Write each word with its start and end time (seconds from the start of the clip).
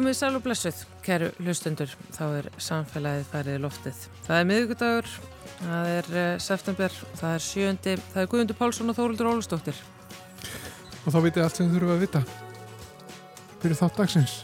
Komið 0.00 0.14
sæl 0.16 0.36
og 0.38 0.40
blessuð, 0.40 0.78
kæru 1.04 1.26
hlustundur, 1.44 1.90
þá 2.16 2.22
er 2.38 2.46
samfélagið 2.56 3.26
færið 3.28 3.56
loftið. 3.60 3.98
Það 4.24 4.38
er 4.38 4.46
miðugudagur, 4.48 5.08
það 5.58 5.88
er 5.92 6.06
uh, 6.14 6.28
september, 6.40 6.94
það 7.18 7.34
er 7.36 7.42
sjöndi, 7.44 7.96
það 8.14 8.22
er 8.22 8.30
Guðmundur 8.32 8.56
Pálsson 8.56 8.88
og 8.88 8.96
Þóruldur 8.96 9.28
Ólustóttir. 9.28 9.82
Og 11.04 11.12
þá 11.12 11.18
vitið 11.26 11.44
allt 11.44 11.60
sem 11.60 11.68
þið 11.68 11.76
þurfum 11.76 11.92
að 11.92 12.00
vita 12.06 12.22
fyrir 13.60 13.80
þátt 13.82 14.00
dagsins. 14.00 14.38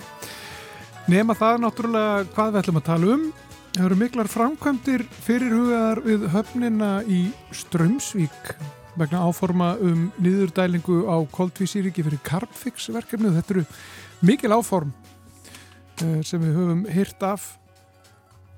Nema 1.09 1.39
það 1.41 1.63
náttúrulega 1.65 2.21
hvað 2.35 2.53
við 2.53 2.61
ætlum 2.61 2.83
að 2.83 2.87
tala 2.91 3.11
um. 3.15 3.25
Það 3.71 3.89
eru 3.89 4.01
miklar 4.03 4.33
framkvæmdir 4.35 5.07
fyrirhugaðar 5.25 6.03
við 6.05 6.29
höfnina 6.37 6.93
í 7.09 7.23
Strömsvík 7.63 8.53
vegna 9.01 9.25
áforma 9.25 9.73
um 9.81 10.11
niðurdælingu 10.21 11.01
á 11.09 11.17
koldvísýriki 11.33 12.05
fyrir 12.05 12.21
Carbfix 12.29 12.93
verkefni. 12.93 13.33
Þetta 13.41 13.57
eru 13.57 13.67
mikil 14.21 14.53
áform 14.53 14.93
Eh, 14.93 15.06
sem 15.97 16.43
við 16.43 16.59
höfum 16.59 16.83
hýrt 16.93 17.23
af 17.25 17.47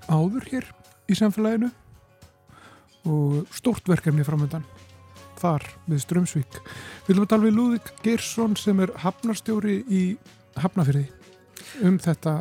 áður 0.09 0.49
hér 0.51 0.67
í 1.09 1.17
samfélaginu 1.19 1.71
og 3.09 3.55
stórt 3.55 3.89
verkefni 3.89 4.27
framöndan 4.27 4.67
þar 5.39 5.65
við 5.87 6.03
Strömsvík. 6.03 6.59
Við 7.07 7.13
viljum 7.13 7.27
að 7.27 7.33
tala 7.33 7.47
við 7.47 7.59
Lúðik 7.59 7.91
Geirsson 8.03 8.57
sem 8.59 8.81
er 8.83 8.93
hafnarstjóri 9.05 9.81
í 9.87 10.03
Hafnafyrði 10.59 11.05
um 11.87 11.99
þetta 12.03 12.41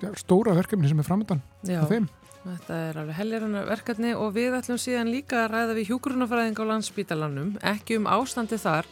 ja, 0.00 0.12
stóra 0.16 0.54
verkefni 0.56 0.88
sem 0.88 1.02
er 1.02 1.08
framöndan 1.08 1.42
á 1.66 1.84
þeim. 1.90 2.08
Þetta 2.46 2.78
er 2.88 2.98
alveg 3.02 3.18
helgjaruna 3.18 3.62
verkefni 3.66 4.14
og 4.14 4.32
við 4.36 4.54
ætlum 4.54 4.78
síðan 4.78 5.10
líka 5.10 5.42
að 5.42 5.52
ræða 5.52 5.76
við 5.76 5.88
hjúgrunafræðing 5.90 6.60
á 6.62 6.64
landsbítalanum, 6.70 7.54
ekki 7.74 7.98
um 7.98 8.06
ástandi 8.06 8.58
þar 8.62 8.86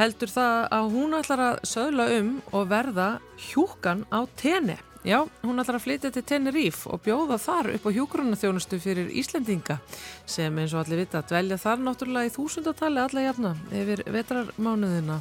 heldur 0.00 0.30
það 0.32 0.60
að 0.72 0.92
hún 0.94 1.16
ætlar 1.18 1.42
að 1.44 1.58
sögla 1.68 2.06
um 2.16 2.30
og 2.56 2.70
verða 2.70 3.08
hjúkan 3.50 4.06
á 4.08 4.24
tenni. 4.40 4.78
Já, 5.04 5.22
hún 5.44 5.60
ætlar 5.60 5.78
að 5.78 5.84
flytja 5.86 6.10
til 6.12 6.22
Tenerife 6.28 6.88
og 6.92 7.00
bjóða 7.04 7.38
þar 7.40 7.70
upp 7.74 7.86
á 7.88 7.90
hjúgrunnaþjónustu 7.96 8.76
fyrir 8.80 9.08
Íslendinga 9.16 9.78
sem 10.28 10.58
eins 10.60 10.74
og 10.76 10.82
allir 10.82 11.00
vita 11.00 11.22
dvelja 11.24 11.56
þar 11.60 11.84
náttúrulega 11.86 12.28
í 12.28 12.34
þúsundatali 12.34 13.00
alla 13.00 13.24
jafna 13.24 13.54
yfir 13.72 14.04
vetrarmánuðina. 14.12 15.20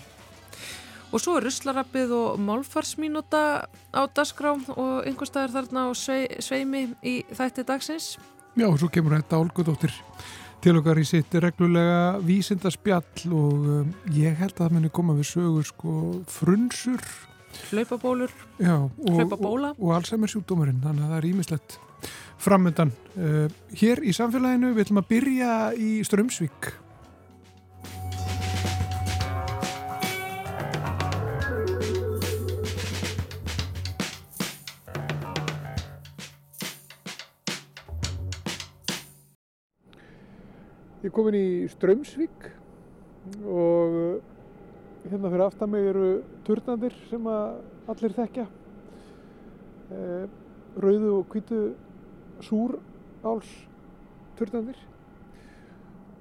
Og 1.10 1.24
svo 1.24 1.38
er 1.40 1.48
ruslarappið 1.48 2.12
og 2.14 2.42
málfarsmínúta 2.44 3.44
á 3.68 4.02
dasgrá 4.16 4.52
og 4.76 5.08
einhverstaðar 5.08 5.56
þarna 5.56 5.88
á 5.88 5.90
sveimi 5.96 6.84
í 7.00 7.22
þætti 7.32 7.66
dagsins. 7.72 8.12
Já, 8.60 8.68
og 8.68 8.78
svo 8.82 8.92
kemur 8.92 9.16
þetta 9.16 9.40
Olgudóttir 9.40 9.96
til 10.64 10.76
okkar 10.80 11.00
í 11.00 11.06
sitt 11.08 11.36
reglulega 11.40 12.20
vísindarspjall 12.26 13.32
og 13.32 13.68
um, 13.80 13.92
ég 14.16 14.36
held 14.40 14.58
að 14.58 14.66
það 14.66 14.76
muni 14.76 14.92
koma 14.94 15.16
við 15.18 15.30
sögur 15.32 15.68
sko 15.68 15.94
frunsur. 16.30 17.06
Hlaupabólur. 17.70 18.34
Hlaupabóla 18.60 19.72
og, 19.72 19.80
og, 19.80 19.88
og 19.88 19.96
Alzheimer 19.98 20.32
sjúkdómarinn 20.32 20.84
þannig 20.84 21.06
að 21.06 21.14
það 21.14 21.22
er 21.22 21.30
ímislegt 21.32 21.80
framöndan 22.40 22.92
uh, 23.20 23.48
hér 23.80 24.04
í 24.04 24.14
samfélaginu 24.16 24.74
við 24.76 24.86
ætlum 24.88 25.02
að 25.02 25.10
byrja 25.14 25.56
í 25.80 25.90
Strömsvík 26.08 26.72
Ég 41.00 41.08
er 41.08 41.14
komin 41.16 41.32
í 41.32 41.64
Strömsvík 41.72 42.44
og 43.48 43.94
uh, 43.96 44.20
hérna 45.08 45.30
fyrir 45.32 45.44
aftan 45.46 45.70
mig 45.72 45.86
eru 45.88 46.20
turnandir 46.44 46.92
sem 47.08 47.24
allir 47.32 48.12
þekkja. 48.18 48.44
Eh, 49.96 50.26
rauðu 50.84 51.14
og 51.22 51.32
kvítu 51.32 51.72
súráls 52.44 53.48
turnandir 54.36 54.76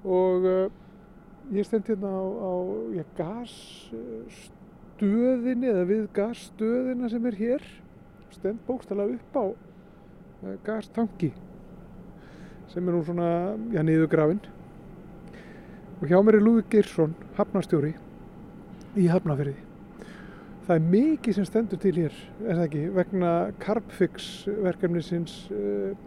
og 0.07 0.47
uh, 0.47 0.71
ég 1.51 1.67
stend 1.67 1.83
hérna 1.91 2.15
á, 2.15 2.23
á 2.23 2.55
já, 2.95 3.03
gasstöðinni 3.19 5.67
eða 5.73 5.83
við 5.89 6.05
gasstöðina 6.15 7.11
sem 7.11 7.19
er 7.27 7.35
hér. 7.41 7.59
Stend 8.31 8.63
bókstala 8.63 9.11
upp 9.11 9.33
á 9.35 9.51
gastangi 10.63 11.35
sem 12.71 12.87
er 12.87 12.93
nú 12.95 13.03
svona, 13.03 13.59
já, 13.75 13.83
niður 13.83 14.07
grafinn 14.15 14.39
og 15.99 16.07
hjá 16.07 16.19
mér 16.23 16.37
er 16.39 16.43
Lúði 16.45 16.63
Geirsson, 16.71 17.15
hafnarstjóri 17.35 17.91
í 18.99 19.07
hafnafyrði. 19.11 19.57
Það 20.67 20.75
er 20.77 20.85
mikið 20.93 21.35
sem 21.35 21.47
stendur 21.47 21.81
til 21.81 21.95
hér, 21.97 22.13
er 22.45 22.59
það 22.59 22.65
ekki, 22.67 22.83
vegna 22.95 23.31
Carbfix 23.59 24.29
verkefnisins 24.63 25.33
eh, 25.51 25.97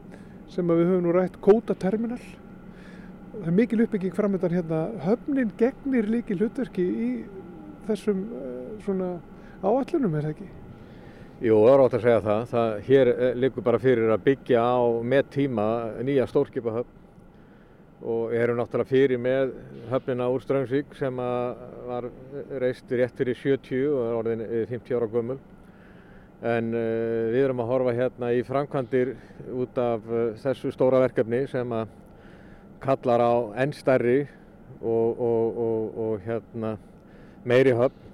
sem 0.52 0.70
við 0.70 0.86
höfum 0.86 1.04
nú 1.04 1.12
rætt 1.16 1.36
Kóta 1.44 1.76
Terminal. 1.76 2.20
Það 3.32 3.50
er 3.50 3.56
mikil 3.58 3.82
uppbygging 3.84 4.16
framöndan 4.16 4.54
hérna. 4.54 4.80
Höfnin 5.02 5.52
gegnir 5.58 6.08
líki 6.08 6.38
hlutverki 6.38 6.86
í 6.86 7.10
þessum 7.88 8.24
eh, 8.38 8.64
svona 8.86 9.12
áallunum, 9.60 10.16
er 10.16 10.28
það 10.28 10.34
ekki? 10.36 10.50
Jú, 11.42 11.58
það 11.58 11.72
er 11.74 11.84
átt 11.84 11.98
að 11.98 12.06
segja 12.06 12.24
það. 12.30 12.42
það 12.54 12.74
hér 12.88 13.12
eh, 13.12 13.36
likur 13.44 13.66
bara 13.66 13.82
fyrir 13.82 14.14
að 14.14 14.26
byggja 14.30 14.62
á 14.62 14.80
með 15.12 15.30
tíma 15.36 15.68
nýja 16.06 16.30
stórskipahöfn 16.30 17.01
og 18.02 18.34
erum 18.34 18.58
náttúrulega 18.58 18.90
fyrir 18.90 19.20
með 19.22 19.52
höfnina 19.90 20.26
úr 20.32 20.42
Strömsvík 20.42 20.94
sem 20.98 21.16
var 21.86 22.08
reist 22.58 22.90
rétt 22.90 23.14
fyrir 23.18 23.38
70 23.38 23.84
og 23.92 24.02
er 24.02 24.16
orðin 24.18 24.44
50 24.70 24.96
ára 24.98 25.08
gömul. 25.12 25.38
En 26.42 26.72
uh, 26.74 27.30
við 27.30 27.44
erum 27.44 27.62
að 27.62 27.68
horfa 27.70 27.92
hérna 27.94 28.32
í 28.34 28.40
framkvæmdir 28.42 29.12
út 29.54 29.76
af 29.78 30.08
uh, 30.10 30.22
þessu 30.42 30.72
stóra 30.74 31.04
verkefni 31.04 31.44
sem 31.50 31.74
að 31.76 31.92
kallar 32.82 33.22
á 33.22 33.34
ennstærri 33.62 34.24
og, 34.80 35.20
og, 35.22 35.60
og, 35.62 36.00
og 36.02 36.26
hérna 36.26 36.74
meiri 37.46 37.76
höfn 37.78 38.10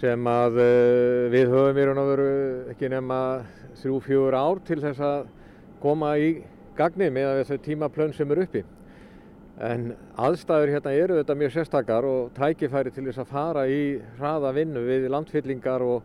sem 0.00 0.26
að 0.28 0.58
uh, 0.58 1.22
við 1.30 1.54
höfum 1.54 1.78
í 1.78 1.86
raun 1.86 2.02
og 2.02 2.10
veru 2.10 2.28
ekki 2.74 2.90
nema 2.90 3.20
þrjú-fjögur 3.78 4.34
ár 4.34 4.64
til 4.66 4.82
þess 4.82 5.06
að 5.06 5.30
koma 5.84 6.16
í 6.18 6.30
gagnið 6.78 7.14
með 7.16 7.30
að 7.30 7.44
þau 7.50 7.62
tímaplön 7.64 8.12
sem 8.16 8.32
eru 8.32 8.46
uppi. 8.46 8.64
En 9.66 9.88
aðstæður 10.20 10.74
hérna 10.74 10.92
eru 10.92 11.16
þetta 11.20 11.38
mjög 11.40 11.54
sérstakar 11.54 12.04
og 12.04 12.34
tækifæri 12.36 12.92
til 12.92 13.06
þess 13.06 13.22
að 13.22 13.32
fara 13.32 13.64
í 13.72 13.80
hraða 14.18 14.52
vinnu 14.56 14.82
við 14.84 15.08
landfyllingar 15.14 15.84
og 15.86 16.04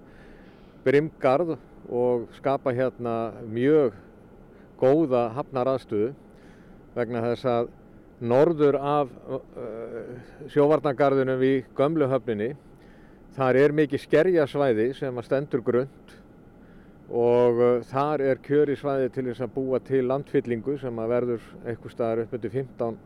brimgarð 0.85 1.57
og 1.91 2.29
skapa 2.38 2.71
hérna 2.71 3.15
mjög 3.51 3.97
góða 4.79 5.27
hafnaraðstöðu 5.35 6.13
vegna 6.95 7.25
þess 7.27 7.47
að 7.51 7.69
norður 8.21 8.77
af 8.77 9.12
uh, 9.33 9.39
sjóvarnagarðunum 10.53 11.44
í 11.44 11.53
gömluhöfninni 11.77 12.53
þar 13.35 13.59
er 13.59 13.75
mikið 13.75 14.03
skerjasvæði 14.06 14.91
sem 14.97 15.17
að 15.17 15.27
stendur 15.27 15.63
grund 15.65 16.15
og 17.11 17.59
uh, 17.59 17.71
þar 17.89 18.23
er 18.23 18.39
kjöri 18.45 18.77
svæði 18.79 19.09
til 19.11 19.25
þess 19.27 19.43
að 19.43 19.53
búa 19.57 19.79
til 19.83 20.05
landfyllingu 20.07 20.77
sem 20.79 21.01
að 21.03 21.11
verður 21.11 21.49
eitthvað 21.65 21.95
staðar 21.95 22.23
upp 22.23 22.35
með 22.37 22.47
15 22.55 22.97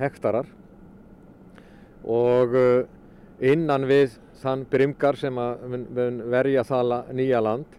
hektarar. 0.00 0.50
Og 2.04 2.56
uh, 2.60 2.84
innan 3.40 3.88
við 3.88 4.18
þann 4.42 4.66
brimgar 4.68 5.16
sem 5.16 5.38
að 5.40 5.62
verja 6.28 6.64
það 6.68 6.96
nýja 7.16 7.40
land 7.40 7.78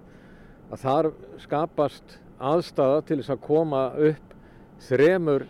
að 0.74 0.82
þar 0.82 1.12
skapast 1.44 2.18
aðstæða 2.42 3.04
til 3.06 3.20
þess 3.22 3.36
að 3.36 3.44
koma 3.46 3.84
upp 4.10 4.34
þremur 4.88 5.46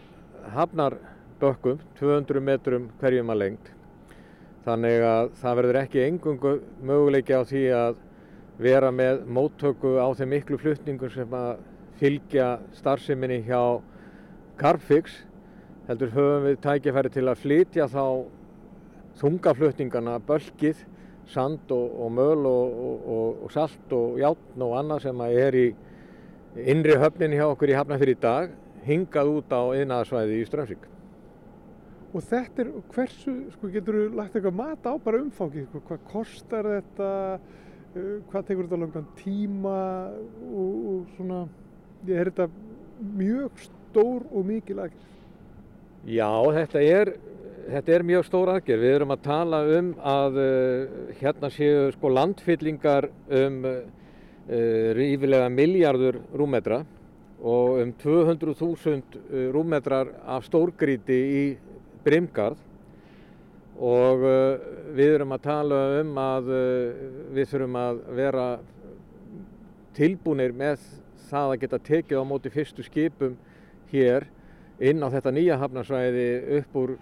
hafnarbökkum 0.53 1.79
200 1.99 2.43
metrum 2.43 2.89
hverjum 2.99 3.31
að 3.33 3.41
lengt 3.41 3.71
þannig 4.65 5.05
að 5.05 5.31
það 5.41 5.57
verður 5.59 5.79
ekki 5.81 6.03
engungu 6.03 6.53
möguleiki 6.89 7.37
á 7.37 7.41
því 7.45 7.63
að 7.77 8.03
vera 8.61 8.91
með 8.91 9.25
móttöku 9.27 9.97
á 9.99 10.07
þeim 10.15 10.31
miklu 10.35 10.59
flutningum 10.61 11.11
sem 11.11 11.35
að 11.35 11.57
fylgja 11.99 12.47
starfseminni 12.75 13.41
hjá 13.47 13.81
Carfix 14.59 15.21
heldur 15.89 16.11
höfum 16.15 16.47
við 16.47 16.59
tækifæri 16.63 17.11
til 17.13 17.25
að 17.27 17.41
flytja 17.43 17.87
þá 17.91 18.05
þungaflutningana, 19.19 20.17
bölkið, 20.27 20.81
sand 21.31 21.71
og, 21.73 21.93
og 22.05 22.11
möl 22.13 22.47
og, 22.47 22.79
og, 23.15 23.43
og 23.45 23.53
salt 23.53 23.93
og 23.95 24.19
játn 24.21 24.65
og 24.65 24.75
annað 24.79 25.05
sem 25.07 25.23
er 25.27 25.57
í 25.57 25.65
innri 26.71 26.97
höfninni 26.99 27.39
hjá 27.39 27.47
okkur 27.49 27.71
í 27.71 27.77
Hafnarfyrir 27.77 28.15
í 28.15 28.21
dag 28.21 28.51
hingað 28.85 29.31
út 29.39 29.55
á 29.55 29.61
yðnaðarsvæði 29.75 30.39
í 30.39 30.47
Strömsvík. 30.47 30.85
Og 32.15 32.23
þetta 32.23 32.63
er, 32.63 32.71
hversu, 32.93 33.33
sko, 33.55 33.69
getur 33.73 33.97
þú 33.97 34.03
lagt 34.15 34.37
eitthvað 34.37 34.59
mat 34.61 34.85
á 34.87 34.93
bara 35.03 35.19
umfangið, 35.19 35.65
hvað 35.73 36.03
kostar 36.11 36.69
þetta? 36.69 37.09
Eh, 37.95 38.15
hvað 38.27 38.47
tekur 38.49 38.65
þetta 38.67 38.77
langan 38.81 39.05
tíma 39.15 39.75
og, 40.51 40.71
og 40.91 41.11
svona, 41.15 41.45
ég 42.03 42.17
er 42.19 42.27
þetta 42.27 42.47
mjög 43.15 43.61
stór 43.63 44.25
og 44.35 44.43
mikil 44.49 44.81
aðgerð. 44.83 45.13
Já, 46.11 46.27
þetta 46.57 46.81
er, 46.83 47.13
þetta 47.69 47.93
er 47.95 48.05
mjög 48.09 48.25
stór 48.27 48.51
aðgerð. 48.51 48.83
Við 48.83 48.95
erum 48.97 49.15
að 49.15 49.23
tala 49.29 49.61
um 49.77 49.93
að 50.11 50.41
uh, 50.43 50.97
hérna 51.21 51.51
séu 51.55 51.87
sko 51.95 52.11
landfyllingar 52.11 53.07
um 53.39 53.63
uh, 53.63 53.79
uh, 53.79 54.91
rífilega 54.99 55.47
miljardur 55.55 56.19
rúmmetra 56.35 56.83
og 57.45 57.79
um 57.79 57.95
200.000 58.03 59.51
rúmmetrar 59.55 60.11
af 60.35 60.43
stórgríti 60.49 61.21
í 61.39 61.43
Brimgarð 62.03 62.59
og 63.75 64.23
uh, 64.23 64.59
við 64.95 65.17
erum 65.17 65.33
að 65.35 65.43
tala 65.43 65.79
um 65.99 66.13
að 66.21 66.53
uh, 66.53 66.61
við 67.35 67.49
þurfum 67.51 67.75
að 67.79 67.99
vera 68.15 68.45
tilbúinir 69.95 70.55
með 70.55 70.79
það 71.29 71.51
að 71.51 71.59
geta 71.65 71.81
tekið 71.89 72.21
á 72.21 72.23
móti 72.27 72.51
fyrstu 72.53 72.85
skipum 72.85 73.35
hér 73.91 74.27
inn 74.79 75.03
á 75.03 75.07
þetta 75.11 75.31
nýja 75.35 75.59
hafnarsvæði 75.59 76.25
upp 76.59 76.79
úr 76.79 76.95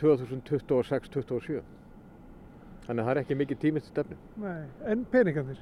2026-27. 0.00 1.60
Þannig 2.86 3.02
að 3.02 3.08
það 3.08 3.12
er 3.12 3.20
ekki 3.22 3.36
mikið 3.36 3.60
tímið 3.62 3.84
til 3.84 3.92
stefnu. 3.92 4.16
Nei, 4.42 4.62
en 4.88 5.04
peningarnir? 5.12 5.60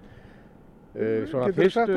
Uh, 0.96 1.26
svona 1.28 1.50
fyrstu, 1.52 1.96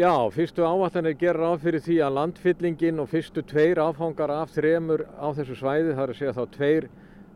já, 0.00 0.14
fyrstu 0.34 0.64
áallanir 0.66 1.14
gera 1.20 1.44
ráð 1.44 1.60
fyrir 1.68 1.84
því 1.84 2.00
að 2.02 2.16
landfyllingin 2.16 3.02
og 3.02 3.12
fyrstu 3.12 3.44
tveir 3.46 3.78
áfangar 3.78 4.32
af 4.34 4.56
þremur 4.56 5.04
á 5.14 5.28
þessu 5.36 5.54
svæði, 5.60 5.92
það 5.94 6.02
er 6.02 6.14
að 6.14 6.18
segja 6.18 6.34
þá 6.34 6.56
tveir 6.56 6.88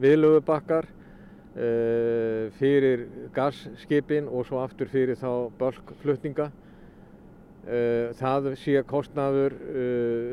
viðlöfubakkar 0.03 0.89
uh, 0.89 2.51
fyrir 2.59 3.07
gasskipin 3.35 4.29
og 4.29 4.47
svo 4.49 4.61
aftur 4.65 4.91
fyrir 4.93 5.19
þá 5.21 5.51
bölkflutninga. 5.61 6.51
Uh, 7.65 8.11
það 8.19 8.51
sé 8.61 8.83
kostnaður 8.85 9.55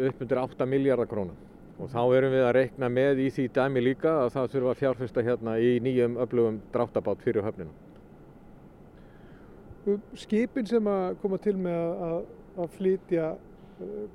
upp 0.09 0.25
undir 0.25 0.41
8 0.41 0.67
miljardar 0.67 1.07
krónar 1.07 1.47
og 1.81 1.89
þá 1.89 2.01
erum 2.13 2.33
við 2.35 2.43
að 2.45 2.55
reikna 2.57 2.89
með 2.91 3.21
í 3.23 3.29
því 3.33 3.45
dæmi 3.55 3.81
líka 3.81 4.11
að 4.23 4.33
það 4.35 4.49
þurfa 4.55 4.73
að 4.73 4.81
fjárfesta 4.81 5.23
hérna 5.25 5.55
í 5.57 5.71
nýjum 5.81 6.17
öflugum 6.21 6.59
dráttabát 6.73 7.23
fyrir 7.23 7.45
höfnina. 7.47 7.71
Skipin 10.19 10.67
sem 10.69 10.85
að 10.91 11.15
koma 11.23 11.39
til 11.41 11.55
með 11.57 12.03
að, 12.05 12.19
að 12.61 12.75
flytja 12.75 13.31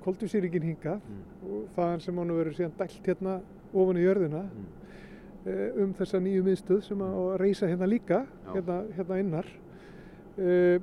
koldusýringin 0.04 0.66
hinga 0.70 0.96
mm. 0.98 1.22
og 1.48 1.70
þaðan 1.76 2.02
sem 2.04 2.20
hann 2.20 2.34
verður 2.36 2.58
síðan 2.58 2.74
dælt 2.78 3.08
hérna 3.08 3.36
ofan 3.72 4.00
í 4.00 4.04
jörðina 4.04 4.42
mm. 4.46 4.66
Um 5.82 5.94
þessa 5.96 6.20
nýju 6.22 6.44
miðstöð 6.46 6.82
sem 6.88 7.02
að, 7.06 7.20
reysa 7.42 7.70
hérna 7.70 7.88
líka, 7.90 8.24
hérna, 8.50 8.80
hérna 8.96 9.20
innar. 9.22 9.48
Uh, 10.36 10.78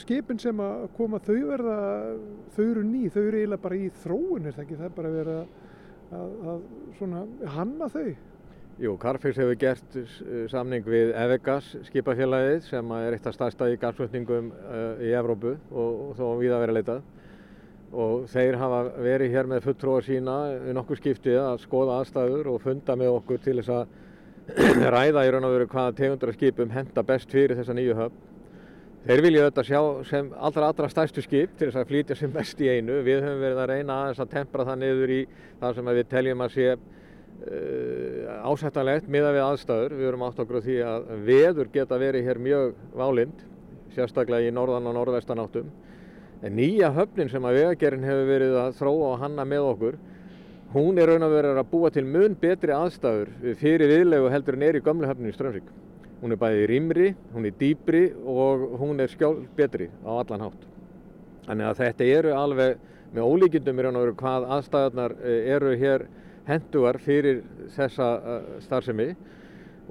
skipin 0.00 0.40
sem 0.40 0.60
að 0.64 0.86
koma 0.96 1.20
þau 1.22 1.38
verða, 1.50 1.78
þau 2.56 2.64
eru 2.64 2.84
ný, 2.88 3.06
þau 3.12 3.22
eru 3.22 3.40
eiginlega 3.42 3.64
bara 3.66 3.78
í 3.78 3.88
þróun 4.02 4.48
er 4.48 4.56
það 4.56 4.64
ekki, 4.64 4.78
það 4.80 4.88
er 4.88 4.94
bara 4.96 5.14
verið 5.16 5.40
að, 5.40 5.56
að, 6.18 6.36
að 6.52 6.68
svona 6.98 7.24
hanna 7.56 7.88
þau. 7.92 8.06
Jú, 8.82 8.94
Carfix 8.98 9.36
hefur 9.36 9.58
gert 9.60 9.96
samning 10.50 10.86
við 10.88 11.12
Evegas 11.20 11.74
skipafélagið 11.90 12.62
sem 12.70 12.94
er 12.96 13.14
eitt 13.14 13.26
af 13.28 13.36
stærsta 13.36 13.68
í 13.68 13.76
gasflutningum 13.78 14.48
í 15.04 15.12
Evrópu 15.12 15.52
og, 15.68 16.00
og 16.08 16.14
þó 16.16 16.24
að 16.32 16.62
vera 16.64 16.76
leitað 16.78 17.02
og 17.92 18.26
þeir 18.32 18.56
hafa 18.60 18.82
verið 19.04 19.36
hér 19.36 19.48
með 19.50 19.66
fulltróa 19.66 20.02
sína 20.06 20.36
í 20.70 20.74
nokkur 20.76 21.00
skiptið 21.00 21.40
að 21.42 21.62
skoða 21.66 22.00
aðstæður 22.00 22.52
og 22.54 22.62
funda 22.64 22.96
með 22.96 23.16
okkur 23.18 23.42
til 23.44 23.58
þess 23.60 23.72
að 23.76 23.96
ræða 24.96 25.26
í 25.26 25.32
raun 25.32 25.46
og 25.46 25.56
veru 25.56 25.70
hvaða 25.70 25.96
tegundra 26.00 26.34
skipum 26.34 26.72
henda 26.72 27.04
best 27.06 27.30
fyrir 27.30 27.58
þessa 27.58 27.76
nýju 27.76 27.98
höfn 28.00 28.30
Þeir 29.02 29.20
vilja 29.24 29.40
auðvitað 29.42 29.66
sjá 29.66 29.78
sem 30.06 30.26
allra 30.46 30.66
allra 30.70 30.88
stærstu 30.90 31.22
skip 31.24 31.56
til 31.58 31.66
þess 31.66 31.78
að 31.80 31.88
flytja 31.88 32.16
sem 32.20 32.30
best 32.30 32.60
í 32.62 32.68
einu. 32.70 33.00
Við 33.02 33.24
höfum 33.24 33.40
verið 33.42 33.58
að 33.58 33.70
reyna 33.72 33.96
aðeins 33.98 34.20
að 34.22 34.28
tempra 34.30 34.66
það 34.68 34.76
niður 34.78 35.12
í 35.14 35.16
það 35.58 35.72
sem 35.78 35.88
við 35.90 36.06
teljum 36.12 36.44
að 36.44 36.52
sé 36.54 36.66
uh, 36.76 38.36
ásættanlegt 38.46 39.08
miða 39.10 39.32
við 39.34 39.42
aðstæður. 39.48 39.96
Við 39.98 40.10
erum 40.12 40.22
átt 40.28 40.42
okkur 40.44 40.60
á 40.62 40.66
því 40.68 40.76
að 40.86 41.10
veður 41.26 41.72
geta 41.74 41.98
verið 41.98 42.28
hér 42.30 42.42
mjög 42.46 42.78
válind, 43.02 43.42
sérstaklega 43.96 44.52
í 44.52 44.54
norðan 44.54 44.86
og 44.92 44.96
norðvestan 45.00 45.42
áttum. 45.42 45.74
En 46.42 46.56
nýja 46.58 46.90
höfnin 46.90 47.30
sem 47.30 47.44
að 47.46 47.60
vegagerinn 47.60 48.02
hefur 48.02 48.26
verið 48.26 48.56
að 48.58 48.72
þróa 48.80 49.10
og 49.12 49.20
hanna 49.22 49.44
með 49.46 49.66
okkur, 49.68 49.98
hún 50.72 50.98
er 50.98 51.12
raun 51.12 51.26
og 51.26 51.34
verið 51.36 51.60
að 51.60 51.68
búa 51.70 51.90
til 51.94 52.02
mun 52.08 52.34
betri 52.40 52.74
aðstæður 52.74 53.30
fyrir 53.60 53.92
viðlegu 53.92 54.30
heldur 54.32 54.58
en 54.58 54.64
er 54.66 54.78
í 54.78 54.82
gömlu 54.82 55.06
höfnin 55.06 55.30
í 55.30 55.36
Strömsvík. 55.36 55.68
Hún 56.22 56.34
er 56.34 56.40
bæði 56.42 56.64
rýmri, 56.70 57.12
hún 57.34 57.46
er 57.46 57.54
dýbri 57.60 58.02
og 58.26 58.64
hún 58.80 59.02
er 59.02 59.10
skjál 59.10 59.36
betri 59.54 59.86
á 60.02 60.10
allan 60.18 60.48
hátt. 60.48 60.66
Þannig 61.46 61.68
að 61.68 61.78
þetta 61.82 62.10
eru 62.18 62.34
alveg 62.38 62.82
með 63.14 63.28
ólíkindum 63.28 63.78
í 63.78 63.86
raun 63.86 64.00
og 64.00 64.06
veru 64.06 64.18
hvað 64.18 64.48
aðstæðarnar 64.56 65.14
eru 65.28 65.76
hér 65.78 66.06
hendugar 66.48 66.98
fyrir 67.02 67.42
þessa 67.76 68.10
starfsemi 68.64 69.12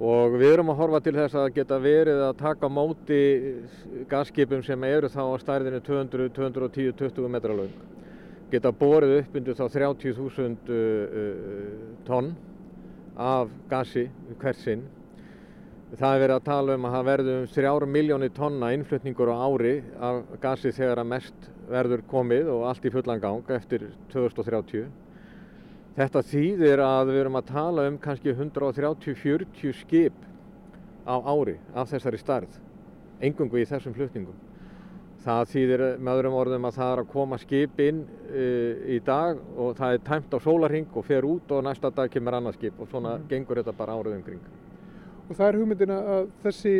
og 0.02 0.34
við 0.34 0.56
erum 0.56 0.72
að 0.72 0.80
horfa 0.80 1.00
til 1.04 1.16
þess 1.16 1.34
að 1.38 1.54
geta 1.56 1.76
verið 1.82 2.18
að 2.26 2.40
taka 2.40 2.66
móti 2.72 3.20
gasskipum 4.10 4.62
sem 4.66 4.80
eru 4.88 5.08
þá 5.12 5.22
á 5.30 5.36
stærðinu 5.42 5.80
200, 5.86 6.32
210, 6.34 6.92
20 6.98 7.28
metra 7.30 7.52
laung. 7.54 7.76
Geta 8.50 8.70
borið 8.74 9.12
upp 9.20 9.32
undir 9.38 9.56
þá 9.56 9.66
30.000 9.78 12.02
tonn 12.08 12.28
af 13.16 13.48
gasi 13.70 14.10
hvert 14.40 14.60
sinn 14.60 14.82
Það 15.92 16.14
er 16.14 16.22
verið 16.22 16.38
að 16.38 16.44
tala 16.46 16.74
um 16.78 16.84
að 16.88 16.94
það 16.94 17.08
verður 17.10 17.34
um 17.36 17.48
3 17.52 17.86
miljónir 17.92 18.30
tonna 18.32 18.70
innflutningur 18.72 19.28
á 19.28 19.44
ári 19.44 19.72
af 20.00 20.22
gasi 20.40 20.70
þegar 20.72 21.02
að 21.02 21.10
mest 21.10 21.48
verður 21.68 22.00
komið 22.08 22.48
og 22.48 22.62
allt 22.70 22.86
í 22.88 22.92
fullan 22.94 23.20
gang 23.20 23.50
eftir 23.52 23.84
2030. 24.14 24.86
Þetta 25.92 26.22
þýðir 26.24 26.80
að 26.80 27.10
við 27.10 27.18
erum 27.20 27.36
að 27.36 27.50
tala 27.50 27.82
um 27.90 27.98
kannski 28.00 28.32
130-40 28.32 29.74
skip 29.82 30.22
á 31.04 31.20
ári 31.20 31.58
af 31.74 31.90
þessari 31.90 32.20
starð, 32.20 32.56
engungu 33.20 33.60
í 33.60 33.66
þessum 33.68 33.92
flutningum. 33.96 34.38
Það 35.22 35.42
þýðir 35.52 35.84
með 36.00 36.18
öðrum 36.18 36.38
orðum 36.40 36.64
að 36.66 36.78
það 36.78 36.92
er 36.94 37.02
að 37.02 37.12
koma 37.12 37.38
skip 37.38 37.82
inn 37.84 38.00
uh, 38.08 38.88
í 38.90 38.98
dag 39.04 39.38
og 39.54 39.76
það 39.78 39.98
er 39.98 40.02
tæmt 40.08 40.34
á 40.34 40.38
sólarhing 40.42 40.96
og 40.96 41.06
fer 41.06 41.28
út 41.28 41.52
og 41.54 41.62
næsta 41.68 41.92
dag 41.94 42.10
kemur 42.10 42.38
annað 42.40 42.56
skip 42.56 42.80
og 42.80 42.90
svona 42.90 43.18
mm. 43.18 43.28
gengur 43.30 43.60
þetta 43.60 43.76
bara 43.76 43.94
árið 44.00 44.16
umkring 44.16 44.42
og 45.28 45.36
það 45.38 45.46
er 45.46 45.58
hugmyndina 45.60 45.98
að 46.16 46.26
þessi 46.42 46.74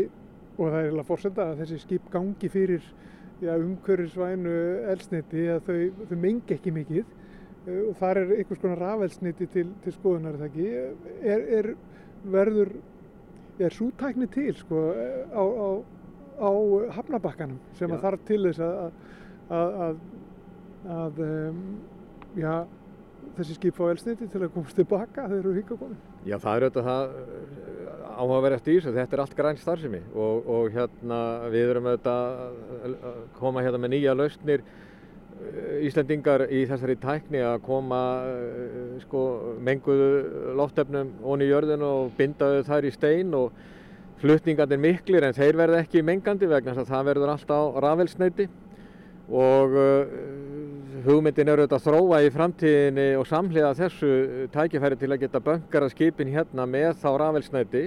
og 0.56 0.64
það 0.66 0.78
er 0.78 0.86
eiginlega 0.86 1.08
fórsenda 1.08 1.46
að 1.48 1.62
þessi 1.62 1.78
skip 1.84 2.08
gangi 2.12 2.50
fyrir 2.52 2.88
ja, 3.42 3.54
umhverfisvænu 3.54 4.56
elsniti 4.92 5.46
að 5.52 5.68
þau, 5.68 6.06
þau 6.10 6.18
mengi 6.24 6.56
ekki 6.56 6.74
mikið 6.74 7.06
og 7.62 7.94
þar 8.00 8.22
er 8.22 8.34
einhvers 8.38 8.62
konar 8.62 8.80
rafelsniti 8.82 9.46
til, 9.52 9.68
til 9.84 9.94
skoðunar 9.94 10.34
er 10.34 10.40
það 10.40 10.48
ekki 10.50 10.68
er, 11.34 11.44
er 11.58 11.68
verður 12.32 12.72
er 13.62 13.74
sútækni 13.76 14.26
til 14.32 14.52
sko 14.58 14.82
á, 15.30 15.44
á, 15.44 15.68
á 16.42 16.50
hafnabakkanum 16.98 17.60
sem 17.78 17.92
að 17.92 18.06
þarf 18.06 18.28
til 18.28 18.42
þess 18.48 18.64
að 18.66 18.92
að, 19.52 19.80
að, 19.86 19.98
að 20.96 21.20
um, 21.26 21.66
já 22.38 22.54
þessi 23.36 23.56
skip 23.56 23.76
fá 23.78 23.86
elsniti 23.88 24.28
til 24.30 24.42
að 24.42 24.52
komast 24.54 24.76
tilbaka 24.76 25.26
þegar 25.30 25.46
þú 25.46 25.52
hingað 25.56 25.80
komið? 25.82 26.00
Já, 26.28 26.36
það 26.42 26.54
er 26.54 26.66
auðvitað 26.66 26.88
það 26.88 27.14
eh, 27.18 27.92
áhugaverðast 28.12 28.68
í 28.68 28.74
þessu. 28.76 28.94
Þetta 28.98 29.16
er 29.16 29.22
allt 29.24 29.36
græn 29.38 29.60
starfsemi 29.60 30.00
og, 30.12 30.48
og 30.54 30.76
hérna 30.76 31.20
við 31.52 31.72
erum 31.72 31.88
auðvitað 31.90 32.92
að 32.92 33.20
koma 33.38 33.64
hérna 33.64 33.80
með 33.82 33.94
nýja 33.94 34.16
lausnir 34.16 34.64
eh, 35.42 35.84
Íslandingar 35.88 36.46
í 36.48 36.64
þessari 36.70 36.96
tækni 37.02 37.42
að 37.44 37.60
koma 37.66 38.00
eh, 38.28 38.96
sko, 39.04 39.22
menguðu 39.60 40.54
loftefnum 40.58 41.14
onni 41.22 41.48
í 41.48 41.52
jörðinu 41.52 41.90
og 42.02 42.16
bindaðu 42.18 42.64
þær 42.68 42.88
í 42.88 42.94
stein 42.94 43.34
og 43.38 43.52
flutningarnir 44.22 44.78
miklir 44.78 45.26
en 45.26 45.36
þeir 45.36 45.58
verða 45.58 45.82
ekki 45.82 46.04
mengandi 46.06 46.50
vegna 46.50 46.76
þess 46.76 46.86
að 46.86 46.94
það 46.94 47.08
verður 47.10 47.34
alltaf 47.34 47.80
rafelsneiti 47.82 48.48
og 49.32 49.74
hugmyndin 51.06 51.50
eru 51.50 51.64
þetta 51.64 51.78
að 51.78 51.86
þróa 51.86 52.18
í 52.22 52.30
framtíðinni 52.34 53.06
og 53.18 53.26
samhliða 53.26 53.72
þessu 53.78 54.10
tækifæri 54.54 54.98
til 55.00 55.10
að 55.10 55.22
geta 55.24 55.40
böngara 55.42 55.88
skipin 55.90 56.30
hérna 56.30 56.66
með 56.68 56.94
þá 57.02 57.08
rafelsnæti 57.22 57.84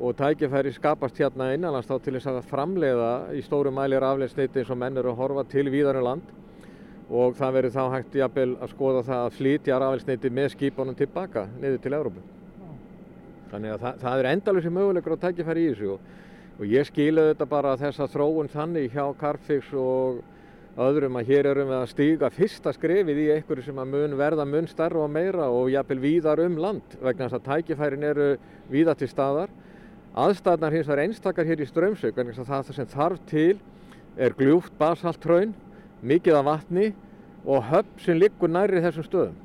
og 0.00 0.16
tækifæri 0.18 0.72
skapast 0.74 1.18
hérna 1.20 1.50
innanlands 1.54 1.88
þá 1.88 1.98
til 2.02 2.14
þess 2.16 2.30
að 2.32 2.48
framleiða 2.50 3.12
í 3.36 3.42
stóru 3.44 3.72
mæli 3.74 4.00
rafelsnæti 4.00 4.62
eins 4.62 4.72
og 4.72 4.80
menn 4.80 4.98
eru 4.98 5.12
að 5.12 5.20
horfa 5.20 5.44
til 5.52 5.66
víðarum 5.70 6.06
land 6.06 6.32
og 7.10 7.34
það 7.38 7.54
verður 7.56 7.74
þá 7.74 7.84
hægt 7.96 8.18
jafnvel 8.20 8.50
að 8.62 8.72
skoða 8.74 9.02
það 9.06 9.24
að 9.24 9.36
flytja 9.38 9.78
rafelsnæti 9.82 10.30
með 10.30 10.48
skipunum 10.54 10.98
tilbaka 10.98 11.46
niður 11.58 11.80
til 11.82 11.94
Európu. 11.98 12.22
Þannig 13.50 13.74
að 13.74 13.84
það, 13.84 14.02
það 14.04 14.20
er 14.20 14.28
endalusir 14.30 14.74
mögulegur 14.74 15.16
að 15.16 15.22
tækifæri 15.24 15.64
í 15.64 15.70
þessu 15.72 15.94
og, 15.96 16.04
og 16.60 16.68
ég 16.70 16.86
skilu 16.86 17.24
þetta 17.32 17.48
bara 17.50 17.78
þessa 17.80 18.06
þróun 18.12 18.52
þannig 18.52 18.92
hjá 18.94 19.08
Carfix 19.18 19.72
og 19.74 20.20
öðrum 20.80 21.18
að 21.18 21.32
hér 21.32 21.48
erum 21.50 21.72
við 21.72 21.78
að 21.80 21.88
stíga 21.90 22.30
fyrsta 22.30 22.72
skrefið 22.76 23.18
í 23.24 23.30
einhverju 23.34 23.64
sem 23.66 23.80
að 23.82 23.90
mun 23.90 24.14
verða 24.20 24.46
mun 24.46 24.68
starra 24.70 25.02
og 25.02 25.10
meira 25.10 25.48
og 25.50 25.72
jafnvel 25.72 25.98
víðar 26.04 26.44
um 26.44 26.60
land 26.62 26.94
vegna 27.00 27.26
þess 27.26 27.40
að 27.40 27.48
tækifærin 27.48 28.06
eru 28.06 28.28
víða 28.70 28.94
til 28.94 29.10
staðar. 29.10 29.50
Aðstæðnar 30.14 30.76
hins 30.76 30.86
vegar 30.86 31.02
einstakar 31.04 31.48
hér 31.48 31.64
í 31.64 31.66
strömsög 31.66 32.14
vegna 32.14 32.36
þess 32.36 32.46
að 32.46 32.52
það 32.54 32.78
sem 32.78 32.90
þarf 32.94 33.26
til 33.30 33.58
er 34.20 34.34
gljúft 34.38 34.78
basaltraun, 34.78 35.52
mikið 36.02 36.38
af 36.40 36.48
vatni 36.48 36.90
og 37.44 37.64
höfn 37.70 38.02
sem 38.04 38.18
liggur 38.18 38.50
næri 38.52 38.82
þessum 38.84 39.06
stöðum. 39.06 39.38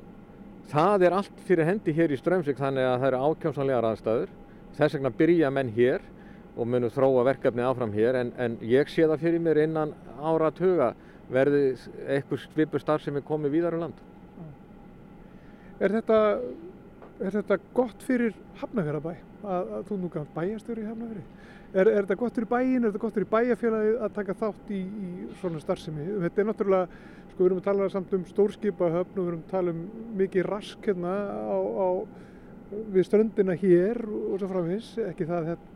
Það 0.70 1.06
er 1.06 1.14
allt 1.14 1.40
fyrir 1.46 1.68
hendi 1.68 1.94
hér 1.94 2.12
í 2.12 2.18
strömsög 2.18 2.58
þannig 2.58 2.86
að 2.86 2.98
það 3.00 3.08
eru 3.08 3.22
ákjámsanlegar 3.30 3.88
aðstæður. 3.90 4.30
Þess 4.76 4.96
vegna 4.96 5.12
byrja 5.18 5.50
menn 5.54 5.72
hér 5.76 6.04
og 6.56 6.68
munum 6.68 6.92
þróa 6.92 7.24
verkefni 7.28 7.64
áfram 7.64 7.92
hér 7.94 8.18
en, 8.22 8.32
en 8.40 8.56
ég 8.64 8.88
sé 8.90 9.06
það 9.06 9.22
fyrir 9.22 9.42
mér 9.44 9.62
innan 9.66 9.94
ára 10.18 10.50
tuga 10.54 10.94
verði 11.32 11.76
eitthvað 12.06 12.42
svipu 12.44 12.80
starf 12.80 13.04
sem 13.04 13.16
er 13.18 13.24
komið 13.26 13.56
víðar 13.58 13.76
um 13.76 13.86
land. 13.86 14.02
Er 15.76 15.92
þetta, 15.92 16.18
er 17.20 17.34
þetta 17.36 17.58
gott 17.76 18.04
fyrir 18.06 18.36
Hafnafjörðabæ 18.62 19.12
að, 19.12 19.72
að 19.78 19.88
þú 19.90 19.98
nú 20.00 20.12
gaf 20.14 20.30
bæjastjóri 20.36 20.84
í 20.84 20.88
Hafnafjörði? 20.88 21.24
Er, 21.76 21.90
er 21.90 22.06
þetta 22.06 22.16
gott 22.16 22.38
fyrir 22.38 22.48
bæin, 22.48 22.76
er 22.78 22.88
þetta 22.88 23.00
gott 23.02 23.16
fyrir 23.18 23.28
bæjafélagið 23.28 23.96
að 24.06 24.12
taka 24.16 24.36
þátt 24.40 24.70
í, 24.72 24.78
í 24.80 25.08
svona 25.42 25.60
starfsemi? 25.60 26.06
Þetta 26.22 26.40
er 26.40 26.46
náttúrulega, 26.48 27.00
sko 27.32 27.42
við 27.42 27.48
erum 27.50 27.60
að 27.60 27.66
tala 27.66 27.88
samt 27.92 28.14
um 28.16 28.24
stórskipahöfn 28.30 29.18
og 29.20 29.26
við 29.26 29.32
erum 29.32 29.42
að 29.42 29.50
tala 29.50 29.74
um 29.74 29.82
mikið 30.16 30.48
rask 30.48 30.88
hérna 30.88 31.12
á, 31.36 31.58
á 31.60 31.88
við 32.96 33.06
ströndina 33.06 33.54
hér 33.60 34.00
og 34.08 34.40
svo 34.40 34.48
framhins, 34.50 34.88
ekki 35.04 35.28
það 35.28 35.52
að 35.52 35.66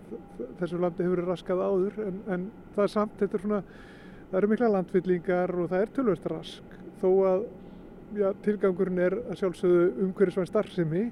þessu 0.59 0.81
landi 0.81 1.05
hefur 1.05 1.19
verið 1.19 1.31
raskað 1.31 1.63
áður 1.63 2.01
en, 2.07 2.21
en 2.35 2.47
það 2.75 2.85
er 2.87 2.93
samt, 2.95 3.17
þetta 3.21 3.37
er 3.37 3.45
svona, 3.45 3.61
það 4.31 4.39
eru 4.41 4.51
mikla 4.51 4.71
landfyllingar 4.75 5.55
og 5.55 5.71
það 5.71 5.85
er 5.85 5.93
tölvöld 5.99 6.29
rask 6.33 6.75
þó 7.03 7.09
að 7.29 7.45
já, 8.19 8.29
tilgangurinn 8.47 9.05
er 9.05 9.19
að 9.21 9.39
sjálfsögðu 9.43 9.85
umhverjusvæn 10.07 10.51
starfsemi 10.51 11.05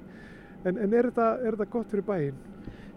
en, 0.65 0.75
en 0.75 0.89
er, 0.91 1.07
þetta, 1.11 1.29
er 1.45 1.55
þetta 1.55 1.73
gott 1.77 1.93
fyrir 1.93 2.07
bæinn? 2.09 2.45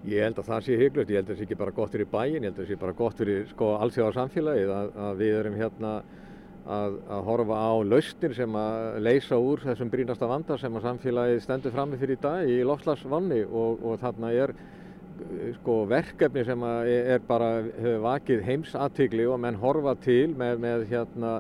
Ég 0.02 0.24
held 0.26 0.40
að 0.40 0.48
það 0.48 0.64
sé 0.66 0.76
hygglust, 0.80 1.10
ég 1.12 1.20
held 1.20 1.28
að 1.28 1.32
það 1.32 1.38
sé 1.38 1.46
ekki 1.46 1.60
bara 1.60 1.74
gott 1.76 1.94
fyrir 1.94 2.10
bæinn, 2.10 2.42
ég 2.42 2.48
held 2.48 2.56
að 2.56 2.64
það 2.64 2.72
sé 2.72 2.80
bara 2.80 2.96
gott 2.98 3.22
fyrir 3.22 3.46
sko 3.52 3.70
allsjóðar 3.76 4.18
samfélagið 4.18 4.74
að, 4.74 4.90
að 5.06 5.22
við 5.22 5.38
erum 5.38 5.58
hérna 5.60 5.92
að, 6.62 6.98
að 7.16 7.24
horfa 7.28 7.60
á 7.62 7.72
lausnir 7.86 8.36
sem 8.36 8.58
að 8.58 8.98
leysa 9.06 9.38
úr 9.38 9.62
þessum 9.62 9.92
brínasta 9.92 10.30
vanda 10.30 10.58
sem 10.58 10.78
að 10.78 10.86
samfélagið 10.88 11.42
stendur 11.46 11.74
frammi 11.76 12.00
fyrir 12.02 12.18
í 12.18 12.22
dag 12.22 12.50
í 12.50 12.60
lofslagsvanni 12.66 13.42
og, 13.46 13.82
og 13.86 13.98
þarna 14.02 14.32
er 14.44 14.54
sko 15.60 15.82
verkefni 15.86 16.42
sem 16.48 16.62
er 16.66 17.22
bara 17.28 17.54
hefur 17.62 18.02
vakið 18.08 18.46
heimsatikli 18.48 19.26
og 19.30 19.38
menn 19.44 19.60
horfa 19.62 19.94
til 20.02 20.32
með, 20.34 20.62
með 20.66 20.88
hérna 20.90 21.36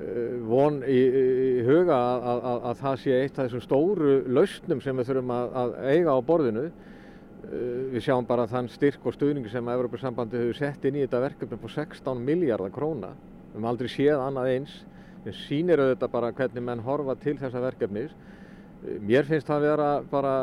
Eh, 0.00 0.36
von 0.48 0.78
í, 0.88 1.00
í 1.12 1.64
huga 1.66 1.96
að, 1.96 2.22
að, 2.24 2.62
að 2.70 2.78
það 2.80 2.94
sé 3.02 3.16
eitt 3.18 3.36
af 3.36 3.44
þessum 3.44 3.62
stóru 3.66 4.12
lausnum 4.32 4.80
sem 4.80 4.96
við 4.96 5.10
þurfum 5.10 5.32
að, 5.36 5.50
að 5.60 5.74
eiga 5.92 6.14
á 6.16 6.18
borðinu. 6.30 6.62
Eh, 7.42 7.88
við 7.90 8.04
sjáum 8.06 8.26
bara 8.26 8.46
þann 8.46 8.68
styrk 8.70 9.02
og 9.08 9.16
stuðning 9.16 9.48
sem 9.50 9.66
Evropasambandi 9.72 10.38
hefur 10.38 10.58
sett 10.60 10.84
inn 10.86 11.00
í 11.00 11.02
þetta 11.02 11.22
verkefni 11.24 11.56
på 11.58 11.70
16 11.72 12.20
miljardar 12.22 12.70
króna. 12.70 13.10
Við 13.16 13.56
hefum 13.56 13.66
aldrei 13.66 13.88
séð 13.90 14.22
annað 14.22 14.50
eins. 14.52 14.74
Við 15.24 15.38
sýnir 15.40 15.82
auðvitað 15.82 16.12
bara 16.12 16.30
hvernig 16.38 16.64
menn 16.68 16.84
horfa 16.86 17.16
til 17.18 17.34
þessa 17.40 17.62
verkefnis. 17.64 18.12
Eh, 18.86 19.00
mér 19.02 19.26
finnst 19.26 19.50
það 19.50 19.58
að 19.58 19.66
vera 19.66 19.88
bara 20.12 20.34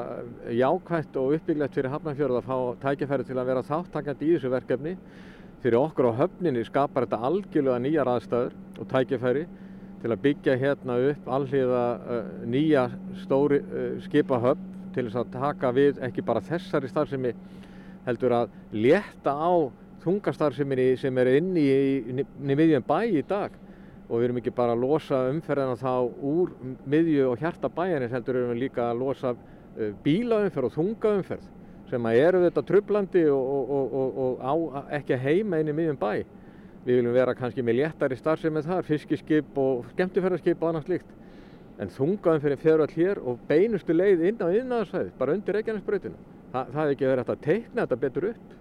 jákvægt 0.52 1.20
og 1.22 1.38
uppbygglegt 1.38 1.78
fyrir 1.80 1.94
Hafnarfjörð 1.94 2.42
að 2.42 2.50
fá 2.50 2.58
tækifæri 2.84 3.28
til 3.30 3.38
að 3.38 3.52
vera 3.54 3.68
þáttakandi 3.70 4.28
í 4.28 4.34
þessu 4.36 4.52
verkefni 4.52 4.98
fyrir 5.64 5.80
okkur 5.80 6.12
á 6.12 6.20
höfninni 6.20 6.66
skapar 6.68 7.08
þetta 7.08 7.24
algjörlega 7.30 7.84
nýjar 7.84 8.12
aðstæður 8.12 8.54
og 8.80 8.92
tækifæri 8.92 9.46
til 10.00 10.12
að 10.12 10.22
byggja 10.24 10.56
hérna 10.56 10.96
upp 11.10 11.28
alliða 11.28 11.86
uh, 12.00 12.30
nýja 12.48 12.86
stóri 13.26 13.60
skipahöfn 14.06 14.79
til 15.00 15.08
þess 15.08 15.22
að 15.24 15.34
taka 15.38 15.72
við 15.76 16.02
ekki 16.10 16.26
bara 16.28 16.44
þessari 16.44 16.92
starfsemi 16.92 17.34
heldur 18.06 18.36
að 18.36 18.56
létta 18.76 19.36
á 19.36 19.52
þungastarfseminni 20.04 20.94
sem 21.00 21.18
er 21.20 21.34
inni 21.38 21.64
í, 21.66 22.26
miðjum 22.40 22.86
bæ 22.88 23.00
í 23.08 23.24
dag 23.28 23.56
og 24.10 24.18
við 24.18 24.26
erum 24.30 24.40
ekki 24.42 24.56
bara 24.56 24.74
að 24.74 24.84
losa 24.84 25.22
umferðina 25.30 25.78
þá 25.80 25.94
úr 26.26 26.52
miðju 26.90 27.30
og 27.30 27.44
hjarta 27.44 27.70
bæjarins 27.72 28.16
heldur 28.16 28.40
erum 28.40 28.54
við 28.56 28.64
líka 28.64 28.90
að 28.90 29.02
losa 29.04 29.34
uh, 29.36 29.92
bílaumferð 30.04 30.70
og 30.70 30.76
þungaumferð 30.78 31.48
sem 31.90 32.10
eru 32.14 32.44
þetta 32.46 32.66
trublandi 32.66 33.24
og, 33.34 33.72
og, 33.78 33.94
og, 34.00 34.20
og 34.26 34.44
á 34.46 34.54
ekki 35.00 35.18
heima 35.18 35.60
inn 35.62 35.72
í 35.72 35.74
miðjum 35.74 35.98
bæ. 35.98 36.12
Við 36.86 37.00
viljum 37.00 37.16
vera 37.16 37.34
kannski 37.38 37.64
með 37.66 37.80
léttari 37.82 38.18
starfsemi 38.18 38.62
þar, 38.66 38.86
fiskiskip 38.88 39.58
og 39.60 39.88
skemmtifæraskip 39.96 40.62
og 40.62 40.70
annað 40.70 40.86
slíkt. 40.86 41.16
En 41.80 41.92
þungaðum 41.96 42.44
fyrir 42.44 42.60
fjörall 42.60 42.94
hér 42.94 43.22
og 43.24 43.42
beinustu 43.50 43.96
leið 43.96 44.26
inn 44.30 44.42
á 44.44 44.48
yðnaðarsvæði, 44.48 45.12
bara 45.20 45.36
undir 45.38 45.60
Reykjanesbröðinu. 45.60 46.24
Þa, 46.50 46.64
það 46.64 46.80
hefði 46.82 46.96
ekki 46.96 47.12
verið 47.12 47.32
að 47.34 47.46
teikna 47.46 47.86
þetta 47.86 48.00
betur 48.04 48.28
upp. 48.34 48.56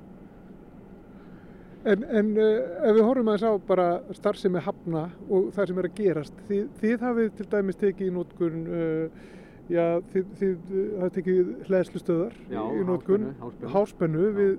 En, 1.88 2.04
en 2.20 2.30
uh, 2.36 2.44
ef 2.84 2.94
við 2.98 3.04
horfum 3.06 3.32
að 3.32 3.38
þess 3.38 3.48
á 3.48 3.66
bara 3.66 3.88
starfsemi 4.18 4.62
hafna 4.62 5.08
og 5.30 5.50
það 5.56 5.70
sem 5.70 5.80
er 5.80 5.88
að 5.88 5.98
gerast, 5.98 6.40
þið, 6.48 6.64
þið 6.82 7.04
hafið 7.06 7.34
til 7.38 7.46
dæmis 7.52 7.78
tekið 7.80 8.08
í 8.08 8.14
nótkunn 8.16 8.64
uh, 8.66 9.26
Já, 9.68 10.00
þið, 10.14 10.28
þið 10.40 10.68
hafið 10.96 11.14
tekið 11.18 11.48
hlæðslustöðar 11.68 12.36
í 12.48 12.84
nótkunn, 12.88 13.26
háspennu, 13.36 13.72
háspennu 13.74 14.28
við, 14.38 14.52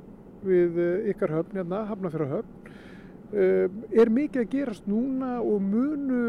við 0.45 0.77
eh, 0.83 1.07
ykkar 1.09 1.33
höfn, 1.33 1.57
hérna, 1.57 1.79
hafnafjara 1.89 2.27
höfn. 2.35 2.75
Um, 3.29 3.81
er 3.93 4.09
mikið 4.13 4.41
að 4.41 4.51
gerast 4.53 4.85
núna 4.89 5.35
og 5.41 5.65
munu, 5.65 6.21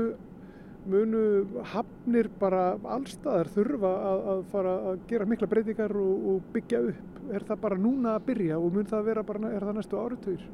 munu 0.89 1.63
hafnir 1.73 2.31
bara 2.41 2.65
allstaðar 2.97 3.51
þurfa 3.55 3.93
að, 4.11 4.25
að 4.33 4.43
fara 4.53 4.75
að 4.91 5.01
gera 5.11 5.29
mikla 5.29 5.49
breytingar 5.51 5.95
og, 6.01 6.27
og 6.33 6.51
byggja 6.55 6.83
upp? 6.91 7.23
Er 7.31 7.47
það 7.47 7.63
bara 7.63 7.79
núna 7.79 8.17
að 8.17 8.27
byrja 8.31 8.59
og 8.59 8.75
mun 8.75 8.89
það 8.91 9.09
vera 9.11 9.25
bara, 9.27 9.53
er 9.55 9.67
það 9.67 9.77
næstu 9.79 10.01
áriðtugir? 10.01 10.47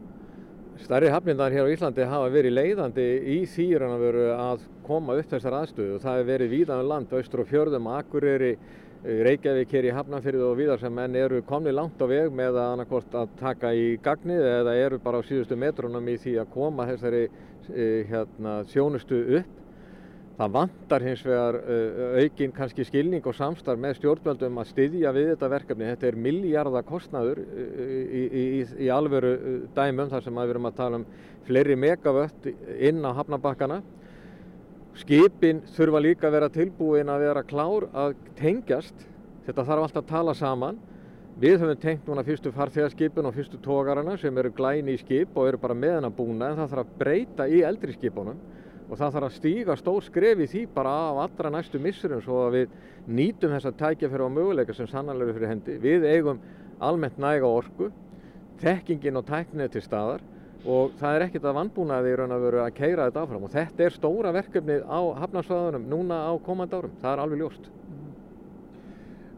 Stærri 0.76 1.08
hafnindar 1.08 1.54
hér 1.54 1.64
á 1.64 1.72
Íslandi 1.72 2.04
hafa 2.04 2.32
verið 2.32 2.52
leiðandi 2.52 3.04
í 3.32 3.36
því 3.48 3.68
að 4.36 4.66
koma 4.84 5.16
upp 5.16 5.30
þessar 5.30 5.56
aðstöðu 5.62 5.94
og 5.96 6.02
það 6.02 6.18
hefur 6.18 6.32
verið 6.32 6.52
víðan 6.52 6.82
um 6.82 6.90
land, 6.90 7.14
austur 7.16 7.42
og 7.42 7.48
fjörðum, 7.48 7.88
Akureyri, 7.96 8.50
Reykjavík 9.06 9.72
hér 9.72 9.86
í 9.88 9.94
Hafnarfyrðu 9.94 10.44
og 10.50 10.56
víðar 10.58 10.80
sem 10.82 10.92
menn 10.92 11.16
eru 11.16 11.40
komni 11.46 11.72
langt 11.72 12.00
á 12.02 12.06
veg 12.10 12.32
með 12.34 12.58
að 12.58 12.72
annarkort 12.74 13.16
að 13.16 13.36
taka 13.40 13.70
í 13.72 13.94
gagnið 14.02 14.48
eða 14.50 14.74
eru 14.82 14.98
bara 15.00 15.20
á 15.22 15.28
síðustu 15.28 15.56
metrunum 15.56 16.08
í 16.10 16.16
því 16.20 16.34
að 16.42 16.50
koma 16.52 16.88
þessari 16.90 17.22
eh, 17.28 18.02
hérna, 18.10 18.58
sjónustu 18.72 19.22
upp 19.38 19.65
Það 20.36 20.50
vantar 20.52 21.04
hins 21.06 21.22
vegar 21.24 21.56
uh, 21.62 22.00
aukinn 22.20 22.52
kannski 22.52 22.84
skilning 22.84 23.24
og 23.24 23.32
samstarf 23.38 23.80
með 23.80 23.94
stjórnvöldum 23.96 24.58
að 24.60 24.68
styðja 24.68 25.12
við 25.16 25.30
þetta 25.30 25.48
verkefni. 25.48 25.86
Þetta 25.94 26.08
er 26.10 26.18
miljardakostnaður 26.26 27.38
uh, 27.40 27.78
í, 28.04 28.24
í, 28.26 28.42
í, 28.84 28.90
alveru 28.92 29.30
uh, 29.32 29.54
dæmum 29.78 30.10
þar 30.12 30.26
sem 30.26 30.40
við 30.40 30.52
erum 30.52 30.68
að 30.68 30.74
tala 30.76 30.98
um 31.00 31.06
fleiri 31.46 31.76
megavött 31.80 32.48
inn 32.76 33.00
á 33.00 33.16
hafnabakkana. 33.16 33.78
Skipin 35.00 35.62
þurfa 35.76 36.02
líka 36.04 36.28
að 36.28 36.36
vera 36.36 36.50
tilbúin 36.52 37.12
að 37.12 37.24
vera 37.24 37.44
klár 37.46 37.88
að 37.96 38.18
tengjast. 38.36 39.06
Þetta 39.48 39.64
þarf 39.70 39.86
alltaf 39.86 40.04
að 40.04 40.10
tala 40.10 40.36
saman. 40.36 40.82
Við 41.40 41.56
höfum 41.62 41.80
tengt 41.80 42.04
núna 42.08 42.24
fyrstu 42.24 42.52
farþegarskipin 42.52 43.28
og 43.28 43.36
fyrstu 43.36 43.60
tógarana 43.64 44.18
sem 44.20 44.36
eru 44.40 44.52
glæni 44.56 44.96
í 44.96 45.00
skip 45.00 45.32
og 45.36 45.48
eru 45.48 45.60
bara 45.60 45.76
með 45.76 45.98
hennar 45.98 46.14
búna 46.16 46.52
en 46.52 46.60
það 46.60 46.70
þarf 46.74 46.84
að 46.84 46.94
breyta 47.00 47.48
í 47.48 47.64
eldri 47.64 47.96
skipunum 47.96 48.38
og 48.86 48.94
það 48.98 49.16
þarf 49.16 49.26
að 49.26 49.34
stíga 49.36 49.76
stór 49.80 50.04
skref 50.06 50.42
í 50.44 50.48
því 50.50 50.62
bara 50.74 50.92
á 50.94 51.12
allra 51.24 51.50
næstu 51.50 51.80
missurum 51.82 52.22
svo 52.22 52.44
að 52.46 52.56
við 52.56 52.76
nýtum 53.18 53.54
þessa 53.56 53.74
tækjafæri 53.80 54.26
og 54.26 54.32
möguleika 54.34 54.76
sem 54.76 54.88
sannanlega 54.90 55.34
fyrir 55.34 55.52
hendi. 55.52 55.76
Við 55.82 56.06
eigum 56.10 56.40
almennt 56.82 57.18
næga 57.18 57.48
orku, 57.50 57.90
tekkingin 58.62 59.18
og 59.18 59.26
tæknið 59.26 59.74
til 59.74 59.84
staðar 59.84 60.24
og 60.66 60.94
það 61.00 61.16
er 61.16 61.24
ekkert 61.26 61.46
að 61.46 61.58
vannbúnaði 61.60 62.12
í 62.12 62.16
raun 62.18 62.34
að 62.34 62.46
vera 62.46 62.62
að 62.66 62.76
keira 62.78 63.08
þetta 63.08 63.24
áfram 63.26 63.46
og 63.46 63.52
þetta 63.52 63.84
er 63.86 63.94
stóra 63.94 64.32
verkefnið 64.34 64.86
á 64.86 65.00
hafnarsvæðunum 65.22 65.90
núna 65.90 66.22
á 66.26 66.32
komand 66.46 66.74
árum, 66.74 66.96
það 67.02 67.12
er 67.12 67.22
alveg 67.22 67.42
ljóst. 67.42 67.68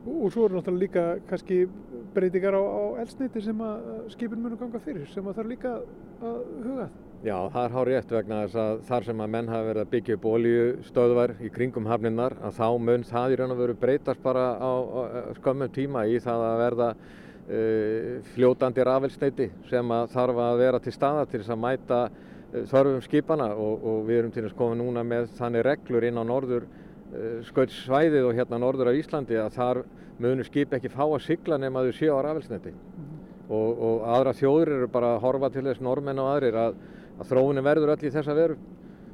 Og 0.08 0.30
svo 0.32 0.46
eru 0.46 0.56
náttúrulega 0.56 0.80
líka 0.80 1.04
kannski 1.28 1.66
breytingar 2.14 2.56
á, 2.56 2.62
á 2.64 2.84
elsniti 3.02 3.42
sem 3.44 3.60
að 3.60 4.08
skipin 4.14 4.40
munu 4.40 4.56
ganga 4.56 4.80
fyrir 4.80 5.08
sem 5.12 5.26
að 5.26 5.36
það 5.36 5.44
er 5.44 5.52
líka 5.52 5.74
að 6.22 6.40
hugað. 6.64 6.96
Já, 7.18 7.34
það 7.50 7.64
er 7.64 7.72
hár 7.74 7.88
rétt 7.90 8.12
vegna 8.14 8.36
þess 8.44 8.56
að 8.62 8.82
þar 8.86 9.04
sem 9.08 9.20
að 9.24 9.30
menn 9.34 9.48
hafa 9.50 9.66
verið 9.66 9.82
að 9.82 9.88
byggja 9.90 10.14
upp 10.14 10.26
oljustöðvar 10.30 11.32
í 11.42 11.48
kringum 11.50 11.86
hafninnar 11.90 12.34
að 12.46 12.52
þá 12.54 12.66
mun 12.78 13.04
það 13.08 13.32
í 13.32 13.38
raun 13.40 13.54
og 13.54 13.58
veru 13.58 13.72
breytast 13.80 14.20
bara 14.22 14.44
á, 14.54 14.70
á 14.70 15.00
skömmum 15.40 15.72
tíma 15.74 16.04
í 16.06 16.20
það 16.22 16.42
að 16.46 16.60
verða 16.60 16.86
uh, 16.94 18.12
fljótandi 18.36 18.84
rafelsneiti 18.86 19.48
sem 19.66 19.90
að 19.96 20.12
þarf 20.12 20.38
að 20.44 20.62
vera 20.62 20.80
til 20.84 20.92
staða 20.94 21.24
til 21.24 21.40
þess 21.40 21.54
að 21.56 21.58
mæta 21.64 21.98
uh, 22.06 22.60
þörfum 22.70 23.02
skipana 23.08 23.48
og, 23.50 23.82
og 23.82 24.04
við 24.06 24.20
erum 24.20 24.34
til 24.36 24.44
að 24.44 24.52
skoða 24.52 24.76
núna 24.78 25.02
með 25.02 25.26
þannig 25.40 25.66
reglur 25.66 26.06
inn 26.06 26.20
á 26.22 26.24
norður 26.28 26.68
uh, 26.68 27.40
skautsvæðið 27.48 28.28
og 28.28 28.38
hérna 28.38 28.60
norður 28.62 28.92
af 28.92 29.00
Íslandi 29.00 29.40
að 29.42 29.56
þar 29.56 29.80
munu 30.22 30.46
skip 30.46 30.78
ekki 30.78 30.94
fá 30.94 31.02
að 31.02 31.24
sigla 31.26 31.58
nema 31.58 31.82
þau 31.82 31.98
séu 31.98 32.14
á 32.14 32.22
rafelsneiti 32.28 32.70
mm. 32.70 33.10
og, 33.50 33.82
og 33.90 34.06
aðra 34.06 34.36
þjóður 34.38 34.72
eru 34.76 34.92
bara 34.94 35.16
að 35.16 35.20
horfa 35.26 35.50
til 35.56 35.66
þess 35.66 35.82
normenn 35.82 36.22
og 36.22 36.30
aðrir 36.36 36.60
að 36.62 36.78
að 37.18 37.30
þróunin 37.32 37.66
verður 37.66 37.94
öll 37.94 38.06
í 38.06 38.14
þessa 38.14 38.36
veru 38.38 38.56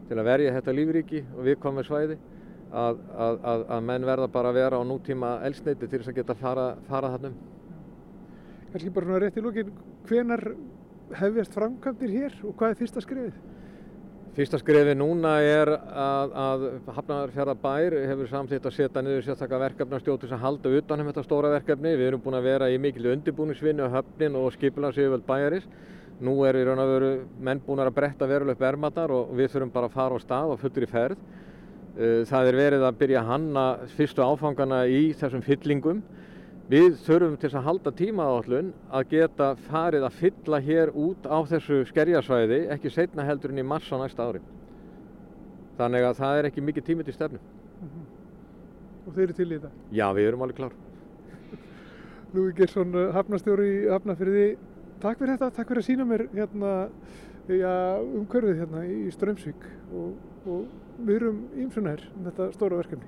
til 0.08 0.18
að 0.18 0.28
verja 0.28 0.54
þetta 0.58 0.76
lífríki 0.76 1.24
og 1.32 1.42
viðkomið 1.48 1.88
svæði 1.88 2.18
að, 2.74 3.00
að, 3.16 3.40
að, 3.52 3.66
að 3.76 3.88
menn 3.88 4.06
verða 4.08 4.28
bara 4.34 4.52
að 4.52 4.60
vera 4.60 4.80
á 4.80 4.82
nútíma 4.84 5.34
elsneiti 5.48 5.88
til 5.88 6.00
þess 6.00 6.12
að 6.12 6.20
geta 6.20 6.36
fara, 6.38 6.68
fara 6.88 7.12
þannum. 7.14 7.36
Kanski 8.74 8.92
bara 8.94 9.08
svona 9.08 9.20
rétt 9.22 9.38
í 9.38 9.44
lókin, 9.44 9.74
hvenar 10.08 10.48
hefjast 11.14 11.54
framkvæmdir 11.54 12.14
hér 12.14 12.40
og 12.42 12.56
hvað 12.58 12.74
er 12.74 12.80
fyrsta 12.80 13.02
skrifið? 13.04 13.42
Fyrsta 14.34 14.58
skrefi 14.58 14.96
núna 14.98 15.36
er 15.46 15.70
að, 15.70 16.32
að 16.34 16.62
Hafnarfjörðabær 16.96 17.94
hefur 18.10 18.30
samþýtt 18.32 18.64
að 18.66 18.74
setja 18.74 19.02
niður 19.06 19.22
sérstakka 19.28 19.60
verkefnastjóð 19.62 20.24
til 20.24 20.30
að 20.34 20.42
halda 20.42 20.72
utanum 20.80 21.10
þetta 21.12 21.22
stóra 21.22 21.52
verkefni. 21.52 21.92
Við 21.94 22.08
erum 22.08 22.24
búin 22.24 22.40
að 22.40 22.48
vera 22.48 22.70
í 22.72 22.80
mikil 22.82 23.12
undirbúningsvinni 23.12 23.86
á 23.86 23.94
höfnin 23.94 24.34
og 24.40 24.50
skipilansjöföld 24.56 25.22
bæjaris. 25.28 25.68
Nú 26.22 26.36
er 26.46 26.54
í 26.60 26.62
raun 26.66 26.78
og 26.78 26.90
veru 26.92 27.12
menn 27.42 27.62
búin 27.64 27.82
að 27.82 27.94
bretta 27.96 28.26
veruleg 28.30 28.54
upp 28.54 28.68
ermatar 28.68 29.10
og 29.10 29.32
við 29.34 29.50
þurfum 29.50 29.72
bara 29.74 29.88
að 29.90 29.96
fara 29.96 30.14
á 30.14 30.22
stað 30.22 30.52
og 30.54 30.60
fullur 30.62 30.86
í 30.86 30.90
ferð. 30.90 31.24
Það 32.30 32.50
er 32.50 32.58
verið 32.58 32.84
að 32.86 32.98
byrja 33.00 33.22
að 33.22 33.30
hanna 33.32 33.64
fyrstu 33.96 34.22
áfangana 34.22 34.84
í 34.86 35.02
þessum 35.18 35.42
fyllingum. 35.42 36.02
Við 36.70 36.94
þurfum 37.04 37.34
til 37.42 37.50
að 37.50 37.66
halda 37.66 37.92
tímaáallun 37.98 38.70
að 38.94 39.08
geta 39.10 39.50
farið 39.66 40.06
að 40.06 40.20
fylla 40.20 40.60
hér 40.64 40.92
út 40.96 41.26
á 41.28 41.38
þessu 41.50 41.82
skerjasvæði 41.90 42.60
ekki 42.72 42.92
setna 42.94 43.26
heldur 43.26 43.52
en 43.52 43.60
í 43.60 43.66
mars 43.66 43.90
á 43.92 43.98
næsta 44.00 44.30
ári. 44.30 44.40
Þannig 45.76 46.06
að 46.08 46.20
það 46.22 46.38
er 46.38 46.48
ekki 46.48 46.64
mikið 46.64 46.86
tími 46.86 47.04
til 47.04 47.14
stefnu. 47.14 47.38
Mm 47.82 47.88
-hmm. 47.88 48.06
Og 49.06 49.14
þeir 49.14 49.24
eru 49.24 49.32
til 49.32 49.50
í 49.50 49.56
þetta? 49.58 49.70
Já, 49.92 50.06
við 50.14 50.28
erum 50.28 50.42
alveg 50.42 50.56
klár. 50.56 50.72
Lúi 52.34 52.52
Gersson, 52.56 52.94
hafnastjóri 53.12 53.68
í 53.84 53.90
Hafnafyrði. 53.90 54.56
Takk 55.04 55.18
fyrir 55.20 55.34
þetta, 55.36 55.50
takk 55.52 55.68
fyrir 55.68 55.82
að 55.82 55.84
sína 55.84 56.04
mér 56.08 56.22
hérna, 56.32 56.68
ja, 57.52 57.72
umhverfið 58.00 58.62
hérna 58.62 58.84
í 58.88 59.10
Strömsvík 59.12 59.66
og, 59.92 60.14
og 60.48 61.02
við 61.04 61.18
erum 61.18 61.42
ímsunar 61.60 62.00
um 62.14 62.24
þetta 62.24 62.46
stóra 62.54 62.78
verkefni. 62.78 63.04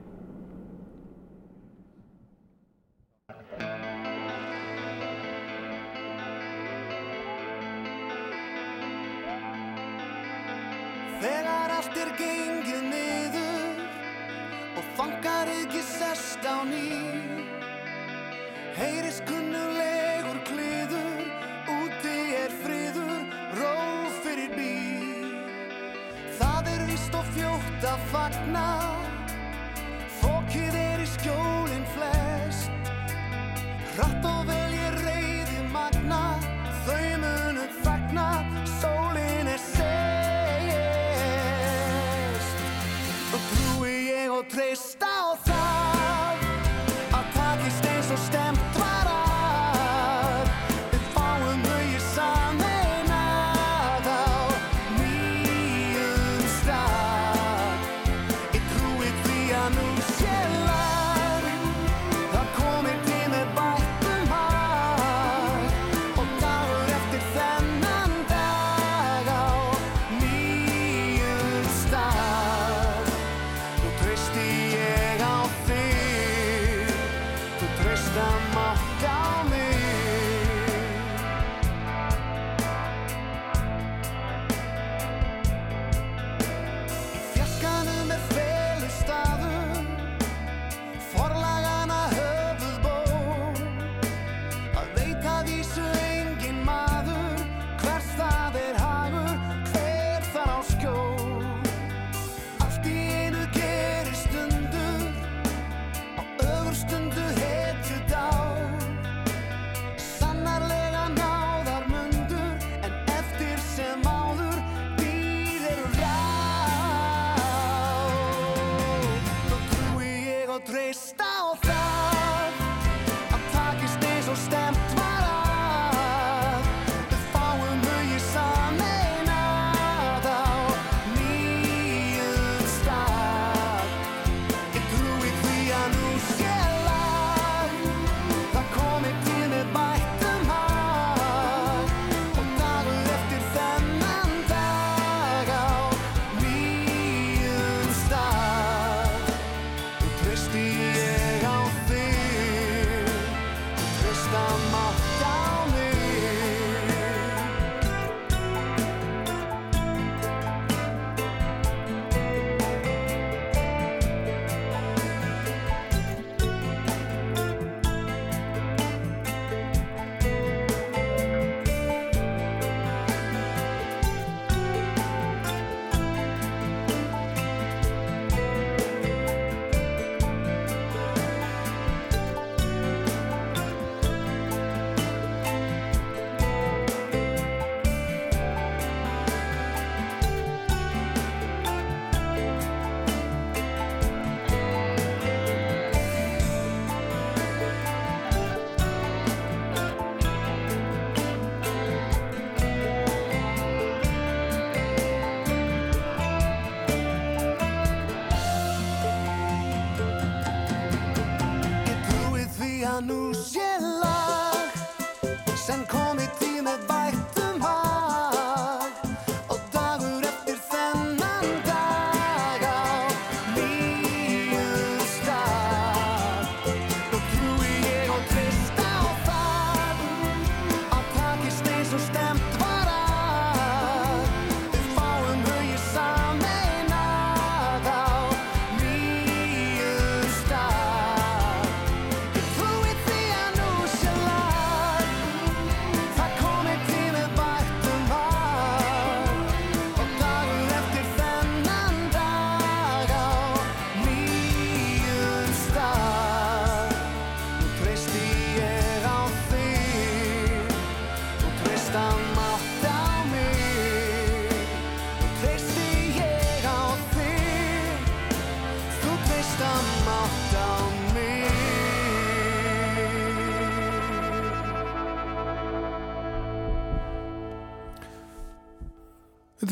Þegar 11.24 11.76
allt 11.80 12.00
er 12.04 12.14
gengið 12.20 12.86
niður 12.92 13.84
og 14.76 14.96
fangar 15.00 15.56
ekki 15.62 15.80
sest 15.96 16.44
á 16.44 16.60
ný 16.68 16.84
Heyris 18.76 19.24
kunnulegur 19.24 19.55
fljótt 27.76 27.92
að 27.92 28.04
fagna, 28.10 28.68
fókið 30.20 30.76
er 30.80 31.02
í 31.02 31.06
skjólinn 31.06 31.86
flest. 31.92 32.70
Hratt 33.96 34.24
og 34.24 34.46
vel 34.48 34.55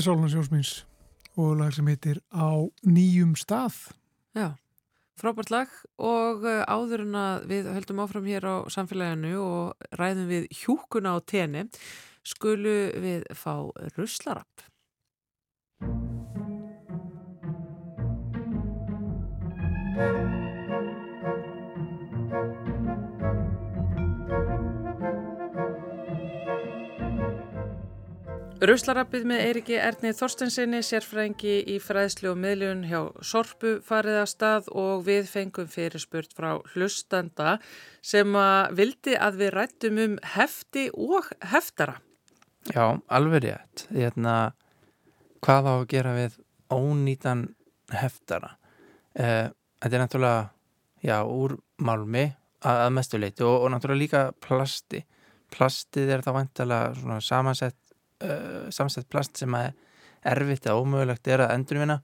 Þetta 0.04 0.12
er 0.12 0.18
Sálunars 0.18 0.34
Jósmins 0.36 0.70
og 1.40 1.54
lag 1.56 1.70
sem 1.72 1.86
heitir 1.88 2.18
Á 2.28 2.68
nýjum 2.84 3.30
stað. 3.40 3.78
Já, 4.36 4.50
frábært 5.16 5.48
lag 5.48 5.72
og 5.96 6.44
uh, 6.44 6.60
áður 6.68 7.06
en 7.06 7.16
að 7.16 7.46
við 7.48 7.70
höldum 7.72 8.02
áfram 8.04 8.28
hér 8.28 8.44
á 8.44 8.68
samfélaginu 8.68 9.32
og 9.40 9.88
ræðum 9.96 10.28
við 10.28 10.44
hjúkuna 10.60 11.16
á 11.16 11.24
tenni 11.24 11.64
skulu 12.20 12.76
við 13.00 13.24
fá 13.32 13.64
ruslarapp. 13.96 14.68
Ruslarappið 28.62 29.24
með 29.26 29.40
Eiriki 29.48 29.74
Erni 29.82 30.12
Þorstensinni, 30.14 30.78
sérfræðingi 30.86 31.56
í 31.74 31.80
fræðslu 31.82 32.30
og 32.30 32.38
miðljun 32.38 32.84
hjá 32.86 33.00
Sorpu 33.26 33.72
farið 33.82 34.20
að 34.20 34.28
stað 34.30 34.68
og 34.78 35.02
við 35.08 35.26
fengum 35.26 35.66
fyrir 35.70 36.00
spurt 36.00 36.30
frá 36.36 36.52
hlustanda 36.72 37.56
sem 37.98 38.30
að 38.38 38.76
vildi 38.78 39.16
að 39.18 39.40
við 39.42 39.52
rættum 39.56 40.00
um 40.04 40.16
hefti 40.36 40.86
og 40.94 41.32
heftara. 41.50 41.98
Já, 42.70 42.94
alveg 43.10 43.44
rétt. 43.48 43.86
Hérna, 43.90 44.54
hvað 45.44 45.68
á 45.68 45.74
að 45.74 45.86
gera 45.90 46.16
við 46.16 46.38
ónýtan 46.72 47.46
heftara? 47.92 48.54
Eh, 49.18 49.50
þetta 49.82 49.98
er 49.98 50.04
náttúrulega, 50.06 50.42
já, 51.02 51.18
úr 51.26 51.58
málmi 51.82 52.28
að, 52.62 52.84
að 52.86 52.94
mestu 53.00 53.20
leiti 53.20 53.44
og, 53.44 53.66
og 53.66 53.74
náttúrulega 53.74 54.04
líka 54.06 54.26
plasti. 54.46 55.02
Plastið 55.54 56.14
er 56.14 56.24
vantilega 56.24 56.94
svona 56.96 57.20
samansett 57.22 57.83
uh, 58.22 58.70
samsett 58.74 59.08
plast 59.10 59.40
sem 59.40 59.54
er 59.58 59.72
erfitt 60.24 60.66
eða 60.66 60.80
ómögulegt 60.80 61.28
er 61.28 61.44
að 61.44 61.54
endurvinna. 61.58 62.00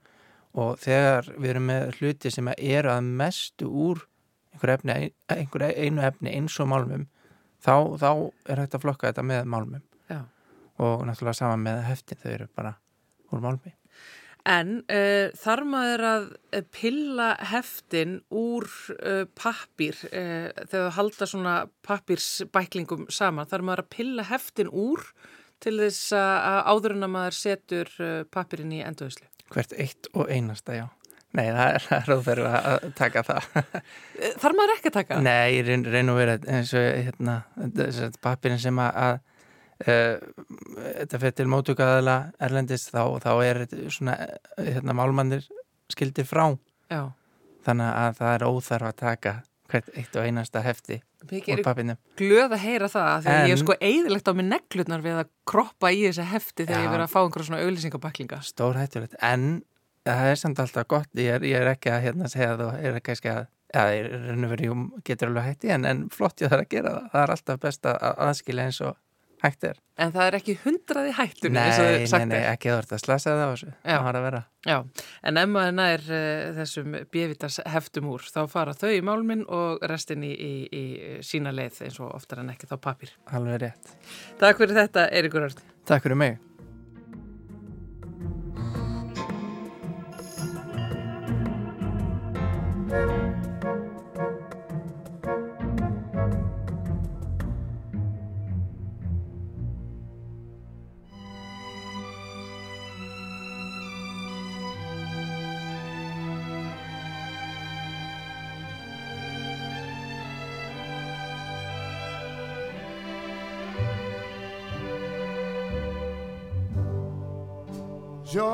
Og 0.61 0.75
þegar 0.83 1.31
við 1.37 1.53
erum 1.53 1.69
með 1.69 1.93
hluti 1.99 2.31
sem 2.33 2.49
eru 2.57 2.91
að 2.91 3.11
mestu 3.21 3.69
úr 3.71 4.05
einhver, 4.51 4.75
efni, 4.75 4.95
einhver 5.31 5.67
einu 5.71 6.03
efni 6.03 6.33
eins 6.35 6.57
og 6.59 6.67
málmum 6.71 7.05
þá, 7.63 7.75
þá 8.01 8.09
er 8.51 8.63
hægt 8.63 8.75
að 8.75 8.85
flokka 8.85 9.11
þetta 9.11 9.27
með 9.27 9.51
málmum. 9.53 9.83
Já. 10.11 10.25
og 10.81 11.05
náttúrulega 11.05 11.37
sama 11.37 11.59
með 11.61 11.85
heftin, 11.87 12.19
þau 12.19 12.31
eru 12.31 12.47
bara 12.57 12.73
úr 13.31 13.43
málmi. 13.43 13.75
En 14.49 14.79
uh, 14.89 15.29
þar 15.37 15.61
maður 15.69 16.03
að 16.07 16.23
pilla 16.73 17.27
heftin 17.51 18.15
úr 18.33 18.65
uh, 18.95 19.27
pappir, 19.37 19.99
uh, 20.09 20.49
þegar 20.63 20.87
þú 20.87 20.95
halda 20.97 21.27
svona 21.29 21.53
pappirsbæklingum 21.85 23.05
saman, 23.13 23.49
þar 23.51 23.67
maður 23.67 23.83
að 23.85 23.91
pilla 23.93 24.25
heftin 24.31 24.71
úr 24.73 25.05
til 25.63 25.75
þess 25.79 26.15
að 26.17 26.57
áður 26.71 26.95
en 26.97 27.07
að 27.07 27.13
maður 27.15 27.37
setur 27.37 27.93
pappirinn 28.33 28.73
í 28.75 28.81
endauðslu? 28.85 29.27
Hvert 29.51 29.75
eitt 29.79 30.09
og 30.15 30.31
einasta, 30.31 30.75
já. 30.77 30.87
Nei, 31.31 31.45
það 31.55 31.75
er 31.77 32.07
ráðferðu 32.09 32.47
að 32.51 32.85
taka 32.99 33.21
það. 33.23 33.45
Þar 34.41 34.55
maður 34.57 34.73
ekki 34.75 34.89
að 34.89 34.95
taka 34.97 35.17
það? 35.17 35.27
Nei, 35.27 35.61
reyn, 35.63 35.85
reyn 35.87 36.11
og 36.11 36.17
verið 36.19 36.47
eins 36.51 36.73
og 36.75 36.87
hérna, 37.05 37.35
pappirinn 38.23 38.59
sem 38.59 38.81
að, 38.83 38.97
að 39.05 39.13
uh, 39.85 40.49
þetta 40.89 41.21
fyrir 41.23 41.37
til 41.39 41.47
mótugaðala 41.53 42.17
erlendist 42.47 42.91
þá, 42.91 43.03
þá 43.23 43.31
er 43.47 43.61
svona 43.87 44.17
hérna, 44.57 44.97
málmannir 44.97 45.47
skildir 45.91 46.27
frá. 46.27 46.49
Já. 46.91 47.13
Þannig 47.63 47.95
að 48.01 48.19
það 48.19 48.35
er 48.35 48.47
óþarf 48.49 48.89
að 48.89 48.99
taka 49.05 49.35
hvert 49.71 49.89
eitt 49.97 50.17
og 50.19 50.27
einasta 50.27 50.63
hefti 50.65 50.99
úr 51.31 51.63
pappinum. 51.65 51.99
Glöð 52.19 52.55
að 52.57 52.63
heyra 52.65 52.89
það 52.91 53.25
því 53.25 53.33
að 53.33 53.47
ég 53.49 53.55
er 53.55 53.61
sko 53.63 53.77
eðilegt 53.89 54.29
á 54.29 54.33
mig 54.37 54.47
neglutnar 54.49 55.05
við 55.05 55.21
að 55.23 55.31
kroppa 55.49 55.93
í 55.93 56.03
þessi 56.07 56.27
hefti 56.31 56.65
þegar 56.65 56.77
Já. 56.77 56.83
ég 56.83 56.93
verið 56.95 57.05
að 57.07 57.13
fá 57.13 57.19
einhverja 57.21 57.49
svona 57.49 57.63
auðlýsingabaklinga. 57.65 58.41
Stór 58.45 58.79
hættulegt, 58.81 59.17
en 59.23 59.47
það 60.07 60.27
er 60.33 60.43
samt 60.43 60.61
alltaf 60.63 60.87
gott, 60.91 61.09
ég 61.15 61.37
er, 61.37 61.47
ég 61.47 61.63
er 61.63 61.73
ekki 61.73 61.93
að 61.93 62.05
hérna 62.07 62.29
segja 62.31 62.53
það 62.55 62.67
og 62.67 62.85
er 62.91 63.01
ekki 63.01 63.33
að 63.33 63.49
Já, 63.71 63.85
ég 63.95 64.03
er 64.03 64.25
raun 64.27 64.43
og 64.43 64.51
verið, 64.51 64.71
getur 65.07 65.29
alveg 65.29 65.45
hætti 65.47 65.69
en, 65.71 65.85
en 65.87 65.99
flott 66.11 66.41
ég 66.43 66.51
þarf 66.51 66.65
að 66.65 66.73
gera 66.73 66.91
það. 66.91 67.05
Það 67.13 67.21
er 67.21 67.31
alltaf 67.35 67.59
best 67.63 67.87
að 67.87 68.01
aðskilja 68.25 68.65
eins 68.67 68.79
og 68.83 68.97
hægt 69.41 69.65
er. 69.67 69.79
En 70.01 70.13
það 70.13 70.27
er 70.27 70.37
ekki 70.39 70.55
hundraði 70.63 71.13
hættunni 71.17 71.55
nei, 71.57 71.63
eins 71.67 71.79
og 71.81 71.87
þau 71.87 72.09
sagt 72.11 72.25
Nei, 72.25 72.33
nei, 72.33 72.43
ekki 72.51 72.71
það 72.71 72.93
að 72.97 73.03
slasa 73.03 73.31
það 73.31 73.41
á 73.41 73.49
þessu. 73.51 73.71
Það 73.85 74.05
var 74.07 74.19
að 74.19 74.25
vera. 74.27 74.41
Já, 74.67 74.77
en 75.29 75.41
ef 75.41 75.49
maður 75.55 75.75
nær 75.77 76.05
uh, 76.09 76.43
þessum 76.59 76.99
bjövitas 77.13 77.59
heftum 77.75 78.11
úr 78.13 78.27
þá 78.27 78.41
fara 78.51 78.77
þau 78.77 78.91
í 78.93 79.01
málminn 79.05 79.43
og 79.49 79.81
restin 79.91 80.25
í, 80.27 80.31
í, 80.35 80.53
í 80.69 80.83
sína 81.25 81.53
leið 81.55 81.83
eins 81.87 81.99
og 82.01 82.13
oftar 82.13 82.43
en 82.43 82.53
ekki 82.53 82.69
þá 82.69 82.77
pappir. 82.81 83.17
Alveg 83.33 83.61
rétt. 83.65 83.97
Takk 84.41 84.61
fyrir 84.61 84.77
þetta, 84.83 85.09
Eirikur 85.09 85.49
Örn. 85.49 85.67
Takk 85.89 86.07
fyrir 86.07 86.23
mig. 86.25 86.39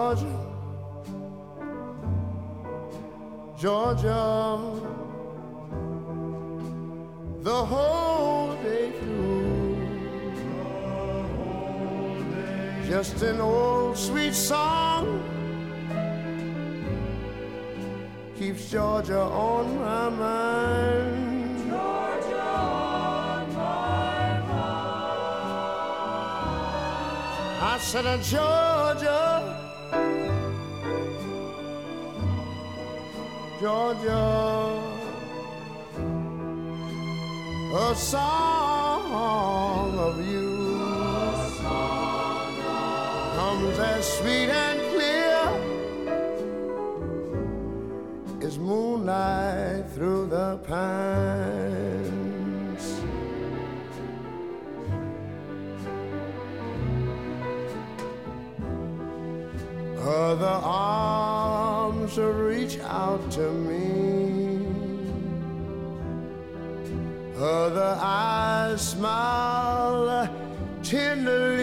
Georgia, 0.08 0.40
Georgia, 3.60 4.60
the 7.42 7.66
whole 7.66 8.56
day 8.64 8.92
through. 9.00 9.76
Just 12.88 13.22
an 13.22 13.42
old 13.42 13.98
sweet 13.98 14.34
song 14.34 15.22
keeps 18.40 18.72
Georgia 18.72 19.20
on 19.20 19.78
my 19.78 20.08
mind. 20.08 21.68
Georgia 21.68 22.42
on 22.42 23.54
my 23.54 24.40
mind. 24.40 24.88
I 27.62 27.78
said, 27.82 28.24
Georgia. 28.24 28.77
Georgia, 33.60 34.84
a 37.74 37.96
song 37.96 39.98
of 39.98 40.24
you 40.28 40.78
comes 43.36 43.80
as 43.80 44.06
sweet 44.20 44.52
and 44.52 44.80
clear 44.94 45.42
as 48.44 48.60
moonlight 48.60 49.90
through 49.90 50.28
the 50.28 50.58
pines. 50.58 51.57
Arms 62.18 62.36
reach 62.36 62.80
out 62.80 63.32
to 63.32 63.52
me. 63.52 64.66
Other 67.36 67.98
eyes 68.02 68.82
smile 68.92 70.30
tenderly. 70.84 71.56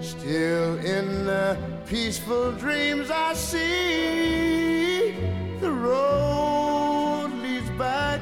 Still 0.00 0.78
in 0.78 1.24
the 1.24 1.56
peaceful 1.86 2.52
dreams 2.52 3.10
I 3.10 3.34
see 3.34 5.12
the 5.60 5.70
road 5.70 7.30
leads 7.42 7.70
back 7.70 8.20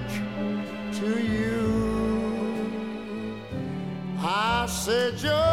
to 0.94 1.20
you. 1.20 1.72
I 4.18 4.66
said, 4.66 5.16
Georgia. 5.16 5.51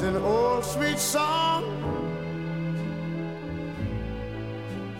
Just 0.00 0.14
an 0.14 0.22
old 0.22 0.64
sweet 0.64 0.98
song 0.98 1.62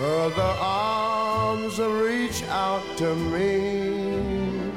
Other 0.00 0.54
arms 0.60 1.80
reach 1.80 2.44
out 2.44 2.84
to 2.98 3.12
me. 3.16 4.70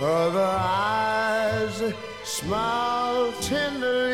Other 0.00 0.54
eyes 0.56 1.82
smile 2.22 3.32
tenderly. 3.40 4.09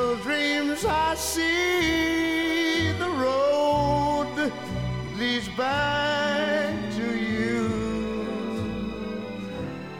Peaceful 0.00 0.16
dreams, 0.16 0.84
I 0.84 1.14
see 1.14 2.92
the 2.92 3.08
road 3.08 4.52
leads 5.18 5.48
back 5.50 6.74
to 6.96 7.18
you. 7.18 7.68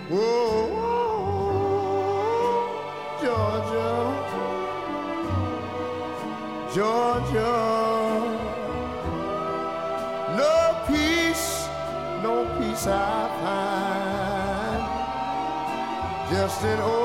Whoa, 0.09 0.69
Georgia, 3.23 3.95
Georgia. 6.75 7.57
No 10.37 10.57
peace, 10.87 11.69
no 12.23 12.35
peace 12.59 12.87
I 12.87 13.29
find. 13.41 14.83
Just 16.31 16.63
an 16.65 16.81
old 16.81 17.00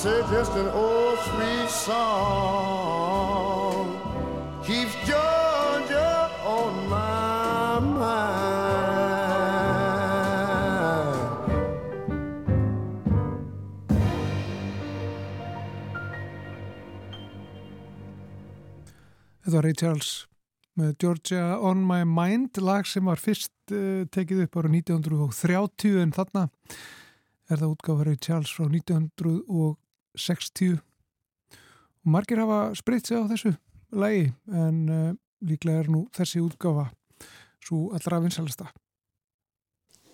Said 0.00 0.24
just 0.32 0.52
an 0.52 0.68
old 0.68 1.18
sweet 1.18 1.68
song 1.68 2.00
keeps 4.64 4.96
Georgia 5.04 6.30
on 6.40 6.88
my 6.88 7.80
mind. 7.84 8.40
Þetta 19.44 19.52
var 19.52 19.64
Ray 19.68 19.76
Charles 19.76 20.26
með 20.80 20.96
Georgia 20.96 21.60
On 21.60 21.84
My 21.84 22.08
Mind 22.08 22.56
lag 22.64 22.88
sem 22.88 23.04
var 23.04 23.20
fyrst 23.20 23.52
uh, 23.68 24.08
tekið 24.08 24.46
upp 24.46 24.56
ára 24.62 24.72
1930 24.72 26.00
en 26.06 26.16
þarna 26.16 26.48
er 27.52 27.60
það 27.60 27.76
útgáfa 27.76 28.08
Ray 28.08 28.16
Charles 28.16 28.48
frá 28.48 28.64
1960 30.16 30.78
og 32.00 32.12
margir 32.14 32.40
hafa 32.40 32.74
spritt 32.78 33.06
sig 33.06 33.20
á 33.20 33.24
þessu 33.28 33.54
lagi 33.92 34.30
en 34.48 34.78
uh, 34.88 35.10
líklega 35.44 35.84
er 35.84 35.90
nú 35.92 36.06
þessi 36.16 36.40
útgáfa 36.42 36.88
svo 37.60 37.90
allra 37.96 38.20
vinsalasta. 38.24 38.70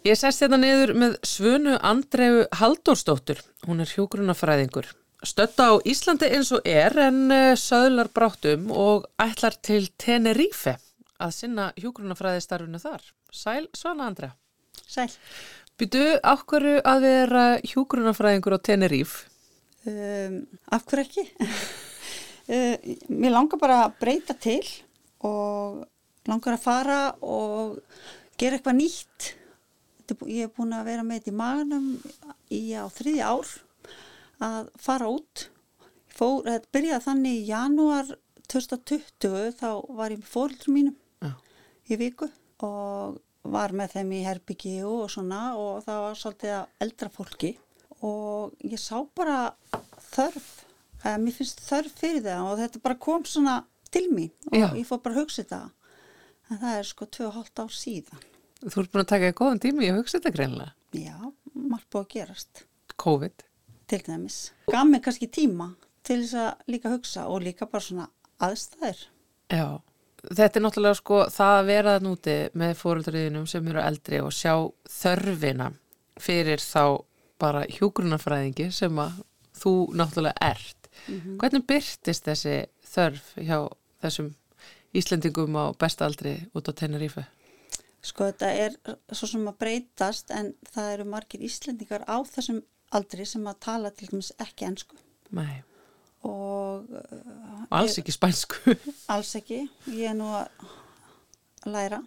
Ég 0.06 0.18
sest 0.18 0.42
þetta 0.42 0.58
niður 0.60 0.92
með 0.98 1.16
Svönu 1.26 1.74
Andreu 1.82 2.44
Halldórsdóttur. 2.54 3.40
Hún 3.66 3.82
er 3.82 3.90
hjógrunafræðingur. 3.90 4.86
Stötta 5.26 5.72
á 5.72 5.74
Íslandi 5.82 6.28
eins 6.30 6.52
og 6.54 6.66
er 6.68 6.94
en 7.08 7.32
eh, 7.34 7.54
söðlar 7.58 8.12
bráttum 8.14 8.68
og 8.70 9.08
ætlar 9.18 9.56
til 9.66 9.88
Tenerife 9.98 10.76
að 11.18 11.32
sinna 11.34 11.70
hjógrunafræðistarfinu 11.80 12.78
þar. 12.78 13.02
Sæl 13.32 13.66
Svana 13.74 14.10
Andrea. 14.10 14.36
Sæl. 14.86 15.10
Býtu 15.80 16.04
ákveru 16.22 16.76
að 16.86 17.02
vera 17.08 17.46
hjógrunafræðingur 17.64 18.56
á 18.56 18.60
Tenerife? 18.62 19.26
Um, 19.86 20.40
af 20.74 20.82
hverju 20.88 21.04
ekki? 21.04 21.24
uh, 22.52 22.74
mér 23.12 23.34
langar 23.34 23.60
bara 23.62 23.82
að 23.84 23.98
breyta 24.00 24.34
til 24.34 24.62
og 25.26 25.84
langar 26.26 26.56
að 26.56 26.64
fara 26.64 27.00
og 27.22 27.76
gera 28.38 28.58
eitthvað 28.58 28.80
nýtt. 28.80 29.28
Ég 30.26 30.46
er 30.46 30.54
búin 30.54 30.74
að 30.74 30.88
vera 30.90 31.04
með 31.06 31.20
þetta 31.20 31.32
í 31.32 31.38
maganum 31.38 31.86
í 32.54 32.62
á 32.78 32.86
þriði 32.90 33.22
ár 33.26 33.52
að 34.46 34.72
fara 34.82 35.10
út. 35.10 35.46
Fór, 36.16 36.46
þetta 36.46 36.72
byrjaði 36.74 37.06
þannig 37.06 37.36
í 37.36 37.46
janúar 37.50 38.10
2020 38.50 39.54
þá 39.58 39.68
var 39.98 40.14
ég 40.14 40.22
með 40.22 40.30
fóreldrum 40.30 40.76
mínum 40.76 40.96
Já. 41.22 41.32
í 41.90 41.98
viku 42.00 42.28
og 42.64 43.18
var 43.46 43.74
með 43.76 43.96
þeim 43.96 44.12
í 44.16 44.22
herbyggi 44.26 44.76
og 44.86 45.10
svona 45.12 45.42
og 45.58 45.84
það 45.86 46.02
var 46.06 46.18
svolítið 46.20 46.54
að 46.56 46.86
eldra 46.86 47.10
fólki 47.12 47.52
og 48.04 48.52
ég 48.64 48.78
sá 48.80 48.98
bara 49.16 49.54
þörf, 50.12 50.46
eða 51.04 51.16
mér 51.22 51.36
finnst 51.38 51.62
þörf 51.64 51.94
fyrir 52.00 52.22
það 52.26 52.50
og 52.50 52.58
þetta 52.60 52.82
bara 52.84 52.98
kom 53.06 53.24
svona 53.28 53.56
til 53.92 54.06
mín 54.12 54.30
og 54.50 54.58
Já. 54.58 54.68
ég 54.76 54.86
fór 54.88 55.00
bara 55.04 55.14
að 55.16 55.20
hugsa 55.24 55.42
þetta 55.44 55.60
en 56.50 56.60
það 56.62 56.78
er 56.80 56.88
sko 56.90 57.06
2,5 57.06 57.62
ár 57.64 57.72
síðan 57.74 58.24
Þú 58.66 58.80
ert 58.82 58.92
búin 58.92 59.02
að 59.04 59.10
taka 59.12 59.32
góðan 59.36 59.60
tími 59.62 59.84
í 59.86 59.90
að 59.92 59.98
hugsa 60.00 60.18
þetta 60.18 60.32
greinlega. 60.34 60.72
já, 60.96 61.16
margt 61.54 61.88
búið 61.92 62.04
að 62.06 62.12
gerast 62.16 62.62
COVID. 62.96 63.42
til 63.86 64.02
dæmis 64.06 64.38
gaf 64.70 64.86
mig 64.88 65.02
kannski 65.04 65.28
tíma 65.28 65.70
til 66.06 66.20
þess 66.22 66.34
að 66.34 66.72
líka 66.72 66.90
hugsa 66.94 67.26
og 67.28 67.42
líka 67.44 67.66
bara 67.70 67.84
svona 67.84 68.08
aðstæður 68.42 69.04
Já, 69.52 69.66
þetta 70.34 70.58
er 70.58 70.64
náttúrulega 70.64 70.98
sko 70.98 71.18
það 71.30 71.52
að 71.60 71.66
vera 71.70 71.92
það 71.96 72.06
núti 72.08 72.36
með 72.58 72.72
fóruldriðinum 72.80 73.46
sem 73.46 73.68
eru 73.70 73.82
eldri 73.84 74.20
og 74.24 74.32
sjá 74.34 74.54
þörfina 74.90 75.68
fyrir 76.18 76.58
þá 76.62 76.82
bara 77.40 77.66
hjúgrunafræðingi 77.68 78.70
sem 78.72 78.98
að 78.98 79.20
þú 79.56 79.74
náttúrulega 79.96 80.50
ert. 80.52 80.90
Hvernig 81.06 81.66
byrtist 81.68 82.26
þessi 82.26 82.58
þörf 82.94 83.32
hjá 83.36 83.58
þessum 84.04 84.34
Íslendingum 84.96 85.56
á 85.60 85.76
bestaldri 85.76 86.38
út 86.56 86.70
á 86.70 86.72
Tenerife? 86.72 87.26
sko 88.06 88.28
þetta 88.30 88.50
er 88.54 88.74
svo 89.10 89.28
sem 89.30 89.46
að 89.50 89.58
breytast 89.62 90.32
en 90.34 90.52
það 90.72 90.90
eru 90.94 91.06
margir 91.10 91.44
Íslendingar 91.46 92.04
á 92.06 92.16
þessum 92.28 92.62
aldri 92.94 93.26
sem 93.26 93.46
að 93.50 93.62
tala 93.66 93.90
til 93.90 94.10
dæmis 94.12 94.32
ekki 94.42 94.68
ensku 94.68 94.98
Nei, 95.34 95.62
og 96.22 96.86
og 96.86 97.72
alls 97.74 97.98
ekki 97.98 98.14
spænsku. 98.14 98.76
Alls 99.10 99.32
ekki, 99.38 99.64
ég 99.90 100.12
er 100.12 100.14
nú 100.14 100.28
að 100.38 100.46
læra 101.66 101.98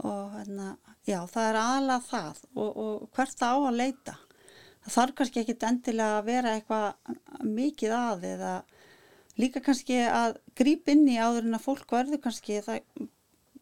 og 0.00 0.32
hérna, 0.32 0.72
já, 1.10 1.20
það 1.30 1.46
er 1.48 1.60
aðalega 1.60 2.06
það 2.08 2.42
og, 2.54 2.68
og 2.70 3.06
hvert 3.16 3.38
það 3.40 3.54
á 3.54 3.60
að 3.60 3.80
leita. 3.80 4.16
Það 4.80 4.94
þarf 4.96 5.16
kannski 5.18 5.42
ekki 5.42 5.56
endilega 5.68 6.18
að 6.18 6.28
vera 6.30 6.52
eitthvað 6.56 7.48
mikið 7.60 7.96
að 7.96 8.28
eða 8.30 8.52
líka 9.40 9.62
kannski 9.64 9.98
að 10.08 10.38
gríp 10.58 10.88
inn 10.92 11.06
í 11.08 11.18
áður 11.20 11.48
en 11.48 11.58
að 11.58 11.66
fólk 11.66 11.92
verður 11.94 12.22
kannski, 12.24 12.60
það 12.64 12.80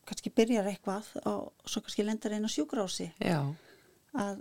kannski 0.09 0.33
byrjar 0.35 0.71
eitthvað 0.71 1.11
og 1.29 1.69
svo 1.69 1.83
kannski 1.85 2.07
lendar 2.07 2.35
einn 2.37 2.49
á 2.49 2.51
sjúkrási 2.51 3.11
Já, 3.21 3.43
að, 4.17 4.41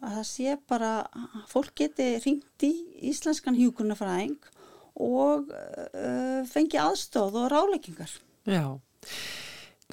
að 0.00 0.18
það 0.18 0.26
sé 0.32 0.56
bara 0.68 0.92
að 1.06 1.46
fólk 1.52 1.74
geti 1.82 2.08
ringt 2.24 2.66
í 2.66 2.72
íslenskan 3.12 3.58
hjúkurnafræðing 3.60 4.38
og 5.06 5.50
uh, 5.52 6.42
fengi 6.48 6.80
aðstóð 6.80 7.42
og 7.42 7.50
ráleikingar. 7.52 8.12
já. 8.48 8.78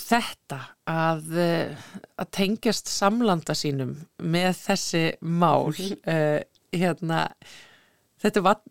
Þetta 0.01 0.57
að, 0.89 1.27
eh, 1.37 1.83
að 2.17 2.31
tengjast 2.33 2.89
samlanda 2.89 3.53
sínum 3.53 3.93
með 4.17 4.55
þessi 4.63 5.03
mál, 5.21 5.69
uh, 5.69 6.39
hérna, 6.73 7.19
þetta 8.23 8.41
var, 8.41 8.63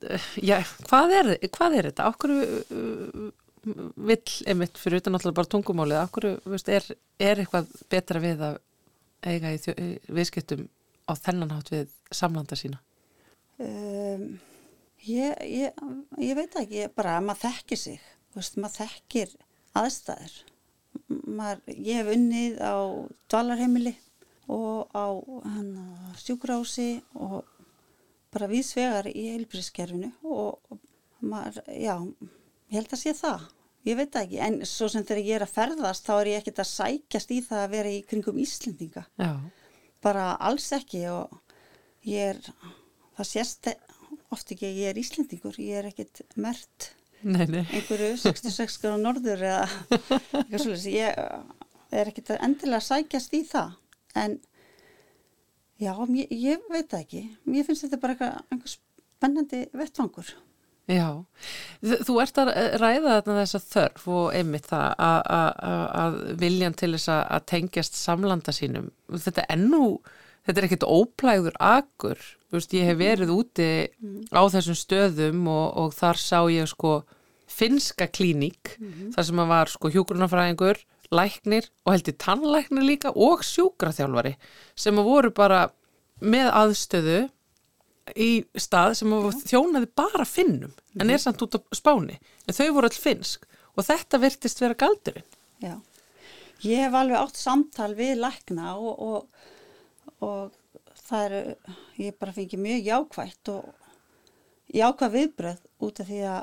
já, 0.42 0.56
hvað 0.88 1.14
er, 1.20 1.30
hvað 1.54 1.78
er 1.78 1.88
þetta? 1.90 2.08
Okkur 2.10 2.34
uh, 2.34 3.30
vill, 3.62 4.34
einmitt, 4.50 4.78
fyrir 4.82 4.98
utan 4.98 5.14
náttúrulega 5.14 5.38
bara 5.38 5.52
tungumálið, 5.54 6.00
okkur, 6.02 6.28
veist, 6.50 6.70
er, 6.74 6.86
er 7.22 7.42
eitthvað 7.42 7.70
betra 7.92 8.22
við 8.22 8.42
að 8.48 8.58
eiga 9.22 9.52
í, 9.54 9.90
viðskiptum 10.10 10.66
á 11.06 11.12
þennan 11.14 11.54
hátt 11.54 11.70
við 11.70 11.92
samlanda 12.10 12.58
sína? 12.58 12.82
Um, 13.62 14.40
ég, 15.06 15.38
ég, 15.46 15.84
ég 16.18 16.38
veit 16.38 16.56
ekki, 16.58 16.82
ég 16.82 16.96
bara 16.98 17.20
að 17.20 17.28
maður 17.28 17.44
þekkir 17.46 17.82
sig, 17.86 18.08
veist, 18.34 18.58
maður 18.58 18.88
þekkir 18.88 19.36
aðstæður. 19.78 20.40
Maður, 21.26 21.62
ég 21.76 22.00
hef 22.00 22.12
unnið 22.14 22.60
á 22.62 22.76
dvalarheimili 23.32 23.94
og 24.52 24.92
á 24.92 25.06
sjúkrási 26.20 27.02
og 27.14 27.42
bara 28.32 28.48
viðsvegar 28.50 29.08
í 29.12 29.28
heilbrískerfinu 29.32 30.12
og 30.24 30.78
maður, 31.22 31.62
já, 31.68 31.96
ég 32.72 32.78
held 32.78 32.94
að 32.96 33.02
sé 33.02 33.14
það. 33.16 33.48
Ég 33.82 33.98
veit 33.98 34.16
ekki, 34.20 34.38
en 34.38 34.60
svo 34.68 34.86
sem 34.90 35.02
þegar 35.02 35.26
ég 35.26 35.36
er 35.36 35.44
að 35.44 35.54
ferðast 35.56 36.06
þá 36.06 36.12
er 36.14 36.30
ég 36.30 36.42
ekkert 36.42 36.62
að 36.62 36.70
sækjast 36.70 37.32
í 37.34 37.40
það 37.42 37.62
að 37.64 37.72
vera 37.74 37.92
í 37.92 38.02
kringum 38.06 38.38
Íslendinga. 38.38 39.02
Já, 39.18 39.32
bara 40.02 40.28
alls 40.38 40.68
ekki 40.76 41.02
og 41.10 41.34
ég 42.06 42.32
er, 42.32 42.40
það 43.18 43.30
sést 43.32 43.72
oft 44.32 44.54
ekki 44.54 44.68
að 44.68 44.80
ég 44.84 44.92
er 44.92 45.00
Íslendingur, 45.02 45.58
ég 45.58 45.80
er 45.80 45.90
ekkit 45.90 46.22
mert 46.38 46.92
nei, 47.22 47.46
nei. 47.46 47.64
einhverju 47.70 48.16
66 48.22 48.78
gráð 48.82 49.00
norður 49.02 49.42
eða 49.48 49.66
eitthvað 49.90 50.62
svolítið, 50.64 50.94
ég 50.96 51.20
er 51.92 52.10
ekkit 52.12 52.30
að 52.34 52.40
endilega 52.48 52.80
sækjast 52.86 53.34
í 53.36 53.42
það 53.50 53.74
en 54.22 54.38
já, 55.82 55.92
ég, 56.14 56.30
ég 56.30 56.64
veit 56.72 56.88
það 56.92 57.02
ekki 57.04 57.22
mér 57.48 57.66
finnst 57.68 57.86
þetta 57.86 58.00
bara 58.02 58.16
eitthvað, 58.16 58.40
einhver 58.54 58.74
spennandi 58.76 59.60
vettvangur. 59.78 60.32
Já, 60.90 61.06
þú 62.02 62.16
ert 62.24 62.38
að 62.42 62.48
ræða 62.82 63.12
þarna 63.20 63.36
þessa 63.38 63.60
þörf 63.70 64.06
og 64.10 64.32
einmitt 64.34 64.66
það 64.66 64.88
að- 64.98 65.28
að 65.36 65.50
að- 65.68 65.90
að 66.02 66.16
viljan 66.42 66.74
til 66.74 66.90
þess 66.96 67.08
að- 67.14 67.28
að 67.36 67.44
tengjast 67.52 67.94
samlanda 68.00 68.52
sínum. 68.56 68.88
Þetta 69.14 69.44
er 69.44 69.52
ennú, 69.56 69.84
þetta 70.46 70.60
er 70.60 70.68
ekkit 70.68 70.86
óplægur 70.86 71.58
akur. 71.62 72.20
Þú 72.50 72.58
veist, 72.58 72.76
ég 72.76 72.88
hef 72.90 72.98
verið 73.00 73.34
úti 73.34 73.68
á 74.34 74.42
þessum 74.52 74.78
stöðum 74.78 75.44
og, 75.50 75.66
og 75.80 75.94
þar 75.96 76.20
sá 76.20 76.38
ég 76.52 76.70
sko 76.70 77.02
finska 77.52 78.08
klíník, 78.08 78.76
þar 79.12 79.28
sem 79.28 79.42
að 79.42 79.52
var 79.52 79.70
sko 79.72 79.90
hjúgrunafræðingur, 79.92 80.80
læknir 81.12 81.68
og 81.84 81.92
heldur 81.92 82.16
tannlæknir 82.16 82.86
líka 82.86 83.12
og 83.12 83.42
sjúkraþjálfari 83.44 84.32
sem 84.78 84.96
að 84.96 85.08
voru 85.10 85.32
bara 85.36 85.66
með 86.22 86.48
aðstöðu 86.56 87.18
í 88.16 88.30
stað 88.58 88.96
sem 88.98 89.12
að 89.14 89.28
þjónaði 89.46 89.90
bara 89.98 90.24
finnum 90.26 90.72
en 90.98 91.12
er 91.12 91.20
samt 91.22 91.42
út 91.44 91.58
á 91.58 91.60
spáni. 91.76 92.18
En 92.48 92.56
þau 92.56 92.78
voru 92.78 92.88
all 92.88 93.02
finnsk 93.04 93.46
og 93.76 93.86
þetta 93.86 94.20
virtist 94.22 94.62
vera 94.62 94.78
galdurinn. 94.78 95.28
Já. 95.62 95.76
Ég 96.62 96.84
hef 96.84 96.94
alveg 96.94 97.18
átt 97.18 97.38
samtal 97.38 97.92
við 97.98 98.20
lækna 98.22 98.76
og, 98.78 98.92
og, 99.02 99.46
og 100.22 100.54
það 101.08 101.24
eru, 101.26 101.54
ég 101.98 102.18
bara 102.20 102.34
fengi 102.36 102.58
mjög 102.60 102.88
jákvætt 102.88 103.50
og 103.52 103.70
jákvæð 104.72 105.16
viðbröð 105.16 105.62
út 105.82 106.02
af 106.02 106.08
því 106.08 106.20
að 106.30 106.42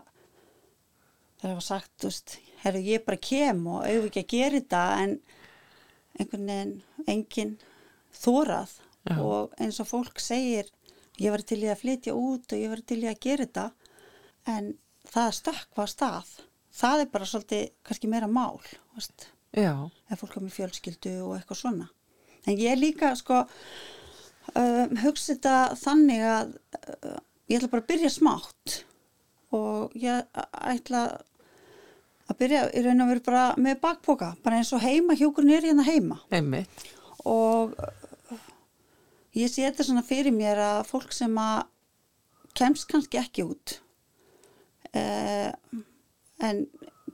það 1.39 1.55
var 1.55 1.65
sagt, 1.65 1.91
þú 2.01 2.11
veist, 2.11 2.35
herru 2.63 2.81
ég 2.83 3.05
bara 3.05 3.21
kem 3.29 3.61
og 3.71 3.85
auðvitað 3.85 4.09
ekki 4.09 4.23
að 4.25 4.33
gera 4.33 4.59
þetta? 4.59 4.83
En 5.03 5.15
einhvern 6.19 6.51
veginn 6.51 6.75
engin 7.07 7.55
þórað 8.19 8.75
Já. 9.07 9.15
og 9.23 9.55
eins 9.61 9.79
og 9.79 9.87
fólk 9.87 10.19
segir 10.19 10.67
ég 11.19 11.31
var 11.31 11.43
til 11.47 11.61
í 11.63 11.71
að 11.71 11.81
flytja 11.83 12.15
út 12.15 12.51
og 12.51 12.59
ég 12.59 12.73
var 12.73 12.83
til 12.83 12.99
í 13.03 13.09
að 13.09 13.21
gera 13.23 13.47
þetta. 13.47 13.65
En 14.49 14.73
það 15.07 15.35
stökkva 15.39 15.85
af 15.85 15.93
stað. 15.93 16.33
Það 16.79 17.03
er 17.03 17.13
bara 17.13 17.27
svolítið 17.27 17.63
kannski 17.87 18.11
meira 18.11 18.27
mál 18.29 18.59
veist, 18.95 19.29
ef 19.55 20.21
fólk 20.21 20.37
er 20.37 20.45
með 20.45 20.57
fjölskyldu 20.57 21.15
og 21.25 21.37
eitthvað 21.37 21.61
svona 21.63 21.87
en 22.49 22.59
ég 22.59 22.79
líka 22.79 23.13
sko 23.17 23.43
um, 23.45 24.97
hugsa 25.03 25.35
þetta 25.35 25.55
þannig 25.79 26.25
að 26.33 26.53
uh, 26.81 27.17
ég 27.49 27.59
ætla 27.59 27.71
bara 27.73 27.85
að 27.85 27.89
byrja 27.93 28.13
smátt. 28.13 28.77
Og 29.55 29.95
ég 29.97 30.27
ætla 30.73 31.05
að 32.29 32.37
byrja 32.41 32.65
í 32.77 32.83
raun 32.85 33.05
og 33.05 33.13
veru 33.13 33.25
bara 33.25 33.45
með 33.57 33.79
bakpoka 33.81 34.33
bara 34.43 34.59
eins 34.59 34.73
og 34.77 34.83
heima, 34.83 35.17
hjúkurinn 35.17 35.55
er 35.57 35.69
hérna 35.71 35.85
heima. 35.87 36.19
Einmitt. 36.33 36.85
Og 37.25 37.73
uh, 37.77 38.45
ég 39.37 39.51
sé 39.51 39.65
þetta 39.67 39.87
svona 39.87 40.05
fyrir 40.05 40.33
mér 40.35 40.61
að 40.65 40.81
fólk 40.89 41.13
sem 41.15 41.37
að 41.41 41.67
kemst 42.57 42.89
kannski 42.89 43.19
ekki 43.21 43.45
út 43.47 43.75
uh, 44.97 45.51
en 46.43 46.63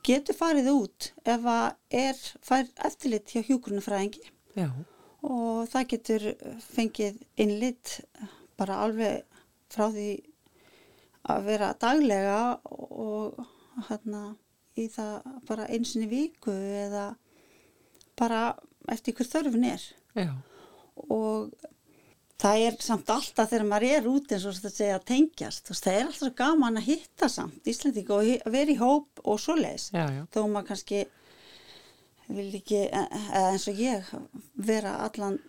getur 0.06 0.38
farið 0.38 0.72
út 0.72 1.10
ef 1.26 1.48
að 1.50 2.02
er 2.04 2.22
fær 2.46 2.68
eftirlit 2.88 3.34
hjá 3.34 3.44
hjúgrunafræðingi 3.48 4.24
Já, 4.56 4.70
og 5.26 5.66
það 5.72 5.90
getur 5.94 6.26
fengið 6.62 7.20
innlit 7.42 8.00
bara 8.60 8.80
alveg 8.86 9.24
frá 9.74 9.90
því 9.90 10.10
að 11.34 11.48
vera 11.50 11.72
daglega 11.82 12.40
og 12.70 13.40
hérna 13.90 14.26
í 14.78 14.88
það 14.92 15.30
bara 15.48 15.70
einsinni 15.72 16.08
viku 16.12 16.54
eða 16.54 17.08
bara 18.20 18.42
eftir 18.92 19.16
hver 19.18 19.32
þörfin 19.32 19.66
er. 19.72 19.86
Já, 20.16 20.32
og 21.12 21.52
það 22.40 22.62
er 22.68 22.78
samt 22.84 23.12
alltaf 23.12 23.52
þegar 23.52 23.68
maður 23.70 23.98
er 23.98 24.08
út 24.12 24.32
eins 24.32 24.46
og 24.48 24.56
þetta 24.58 24.72
segja 24.76 24.98
að 25.00 25.08
tengjast, 25.12 25.70
veist, 25.72 25.86
það 25.86 25.98
er 25.98 26.06
alltaf 26.06 26.22
svo 26.22 26.32
gaman 26.40 26.80
að 26.80 26.90
hitta 26.90 27.30
samt 27.32 27.70
Íslandíka 27.72 28.18
og 28.18 28.52
vera 28.56 28.74
í 28.74 28.80
hóp 28.80 29.24
og 29.24 29.40
svoleiðis, 29.42 29.90
já, 29.96 30.06
já, 30.18 30.24
þó 30.36 30.42
maður 30.44 30.68
kannski 30.72 31.04
vil 32.28 32.50
ekki, 32.58 32.82
eða 32.90 33.52
eins 33.52 33.68
og 33.70 33.80
ég 33.80 34.12
vera 34.68 34.98
allan 35.06 35.40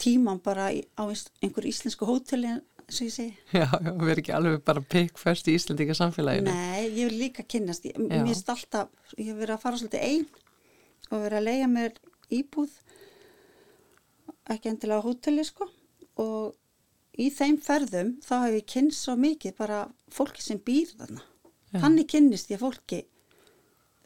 tíman 0.00 0.40
bara 0.44 0.68
á 0.70 1.02
einhver 1.06 1.68
íslensku 1.68 2.06
hóteli 2.08 2.50
og 2.54 2.90
ég 3.00 3.12
segi. 3.14 3.30
Já, 3.56 3.68
erum 3.80 4.10
ekki 4.12 4.34
alveg 4.36 4.64
bara 4.66 4.82
pikkfest 4.94 5.48
í 5.48 5.56
Íslandíka 5.56 5.96
samfélaginu 5.96 6.52
Nei, 6.52 6.90
ég 6.90 7.08
vil 7.08 7.20
líka 7.22 7.46
kynnast 7.48 7.86
ég, 7.88 7.96
mér 8.00 8.26
finnst 8.28 8.50
alltaf, 8.52 8.90
ég 9.16 9.30
hef 9.30 9.38
verið 9.40 9.56
að 9.56 9.62
fara 9.64 9.80
svolítið 9.80 10.08
einn 10.10 10.26
og 11.10 11.22
verið 11.22 11.38
að 11.38 11.48
leiða 11.48 11.70
mér 11.72 12.02
íbúð 12.34 12.74
ekki 14.52 14.70
endilega 14.70 15.04
hóteli 15.04 15.44
sko. 15.46 15.68
Og 16.20 16.52
í 17.16 17.30
þeim 17.32 17.56
ferðum 17.62 18.16
þá 18.24 18.34
hef 18.44 18.58
ég 18.58 18.66
kynnst 18.74 19.06
svo 19.06 19.14
mikið 19.18 19.56
bara 19.56 19.84
fólki 20.12 20.44
sem 20.44 20.60
býr 20.60 20.92
þarna. 20.98 21.24
Já. 21.74 21.80
þannig 21.82 22.06
kynnist 22.12 22.52
ég 22.52 22.60
fólki 22.62 23.00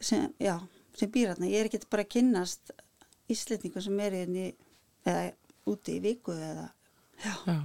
sem, 0.01 0.29
já, 0.41 0.55
sem 0.99 1.11
býr 1.13 1.33
þarna. 1.33 1.51
Ég 1.51 1.63
er 1.63 1.69
ekki 1.69 1.81
bara 1.89 2.05
að 2.05 2.13
kynnast 2.15 2.73
íslendingu 3.29 3.83
sem 3.83 4.03
er 4.03 4.17
í 4.19 4.49
eða 5.07 5.29
úti 5.69 5.97
í 5.97 6.03
viku 6.03 6.35
eða 6.35 6.69
já, 7.23 7.33
Já. 7.45 7.59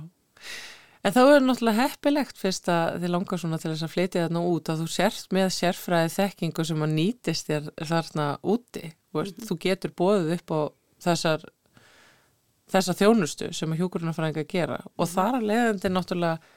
En 1.05 1.13
þá 1.13 1.21
er 1.21 1.43
náttúrulega 1.45 1.85
heppilegt 1.85 2.39
fyrst 2.41 2.69
að 2.73 3.03
þið 3.03 3.11
langar 3.13 3.41
svona 3.41 3.59
til 3.61 3.75
þess 3.75 3.85
að 3.85 3.93
flytja 3.93 4.23
þarna 4.25 4.43
út 4.49 4.71
að 4.73 4.79
þú 4.81 4.87
sért 4.89 5.35
með 5.37 5.51
sérfræði 5.53 6.13
þekkingu 6.15 6.65
sem 6.65 6.85
að 6.87 6.95
nýtist 6.95 7.51
þér 7.51 7.67
þarna 7.91 8.29
úti. 8.55 8.85
Þú, 9.13 9.19
veist, 9.19 9.43
þú 9.45 9.57
getur 9.67 9.93
bóðið 10.01 10.33
upp 10.39 10.55
á 10.57 10.61
þessar, 11.05 11.45
þessa 12.73 12.97
þjónustu 13.03 13.51
sem 13.53 13.75
að 13.75 13.83
hjúkurunarfræðinga 13.83 14.47
gera. 14.49 14.81
Og 14.97 15.11
þar 15.13 15.39
að 15.43 15.47
leiðandi 15.51 15.93
náttúrulega 15.93 16.55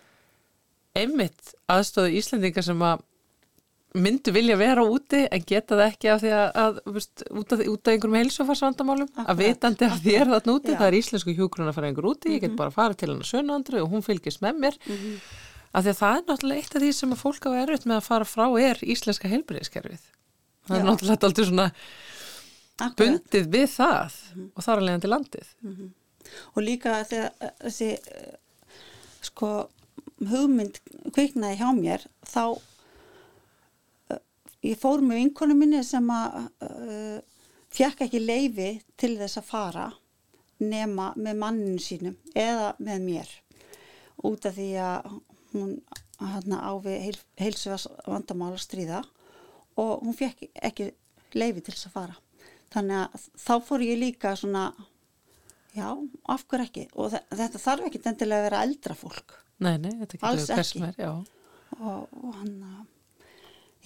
einmitt 0.98 1.52
aðstóðu 1.68 2.16
Íslendinga 2.22 2.64
sem 2.64 2.88
að 2.88 3.04
myndu 3.96 4.32
vilja 4.36 4.58
vera 4.60 4.84
úti 4.84 5.24
en 5.32 5.44
geta 5.48 5.76
það 5.80 5.88
ekki 5.92 6.10
af 6.12 6.20
því 6.22 6.32
að, 6.36 6.48
að 6.64 6.80
veist, 6.98 7.24
út, 7.32 7.54
af, 7.56 7.62
af 7.64 7.88
einhverjum 7.94 8.18
heilsufarsvandamálum 8.20 9.10
að 9.24 9.40
vitandi 9.42 9.88
að 9.88 10.02
því 10.04 10.16
er 10.20 10.32
þarna 10.34 10.56
úti 10.58 10.68
Já. 10.68 10.74
Mhm. 10.74 10.80
það 10.82 10.88
er 10.92 10.98
íslensku 11.00 11.36
hjúgrunafræðingur 11.38 12.10
úti 12.12 12.34
ég 12.36 12.42
get 12.44 12.56
bara 12.60 12.70
farið 12.76 12.98
til 13.02 13.10
hennar 13.14 13.30
sönnandru 13.32 13.82
og 13.82 13.90
hún 13.96 14.04
fylgist 14.06 14.42
með 14.44 14.60
mér 14.66 14.78
af 15.74 15.84
því 15.86 15.90
að 15.94 16.00
það 16.02 16.18
er 16.20 16.28
náttúrulega 16.28 16.62
eitt 16.62 16.76
af 16.76 16.82
því 16.84 16.92
sem 17.00 17.16
að 17.16 17.22
fólk 17.24 17.48
hafa 17.48 17.64
erfitt 17.64 17.86
með 17.90 17.98
að 18.02 18.08
fara 18.12 18.28
frá 18.28 18.46
er 18.62 18.84
íslenska 18.84 19.32
heilbriðiskerfið 19.32 20.04
það 20.68 20.78
er 20.78 20.84
Já. 20.84 20.88
náttúrulega 20.92 21.28
aldrei 21.32 21.46
svona 21.48 21.68
akkurat 22.78 23.00
bundið 23.02 23.50
við 23.56 23.68
það 23.74 24.14
Mhm. 24.36 24.52
og 24.56 24.64
þar 24.68 24.78
að 24.78 24.86
leiðandi 24.88 25.10
landið 25.16 25.48
og 26.54 26.62
líka 26.64 27.00
þegar 27.08 27.32
þessi 27.64 27.90
eh, 27.98 28.36
sko 29.22 29.70
hugmynd 30.28 30.80
kviknaði 31.16 31.58
hjá 31.62 31.70
mér 31.78 32.06
þá 32.28 32.44
ég 34.68 34.80
fór 34.82 35.04
með 35.06 35.22
vinkonu 35.22 35.56
minni 35.58 35.82
sem 35.88 36.08
að 36.14 36.38
uh, 36.68 37.20
fjekk 37.74 38.06
ekki 38.08 38.22
leifi 38.24 38.70
til 39.00 39.14
þess 39.20 39.40
að 39.42 39.48
fara 39.52 39.88
nema 40.64 41.12
með 41.16 41.40
manninu 41.44 41.82
sínum 41.84 42.16
eða 42.34 42.72
með 42.82 43.04
mér 43.06 43.34
út 44.26 44.48
af 44.50 44.56
því 44.58 44.70
að 44.82 45.10
hún 45.54 45.74
hana, 46.18 46.58
á 46.66 46.72
við 46.82 46.96
heil, 47.06 47.18
heilsuvas 47.38 47.86
vandamál 48.08 48.54
að 48.56 48.64
stríða 48.64 49.04
og 49.78 50.02
hún 50.06 50.16
fjekk 50.18 50.48
ekki 50.66 50.88
leifi 51.38 51.62
til 51.68 51.76
þess 51.76 51.90
að 51.92 51.98
fara 52.00 52.16
þannig 52.74 53.04
að 53.04 53.28
þá 53.46 53.54
fór 53.68 53.86
ég 53.86 54.00
líka 54.02 54.36
svona 54.40 54.70
Já, 55.78 55.92
af 56.26 56.42
hverju 56.50 56.66
ekki? 56.66 56.84
Og 56.98 57.12
þe- 57.14 57.20
þetta 57.38 57.60
þarf 57.62 57.84
ekki 57.86 58.00
endilega 58.10 58.40
að 58.42 58.46
vera 58.48 58.62
eldra 58.66 58.96
fólk. 58.98 59.34
Nei, 59.62 59.76
nei, 59.78 59.92
þetta 60.00 60.16
getur 60.16 60.28
Alls 60.30 60.40
við 60.42 60.54
hvers 60.56 60.72
ekki. 60.72 60.80
sem 60.80 60.86
er, 60.88 60.96
já. 60.98 61.12
Og, 61.78 62.16
og 62.24 62.32
hann 62.40 62.56
að, 62.66 62.80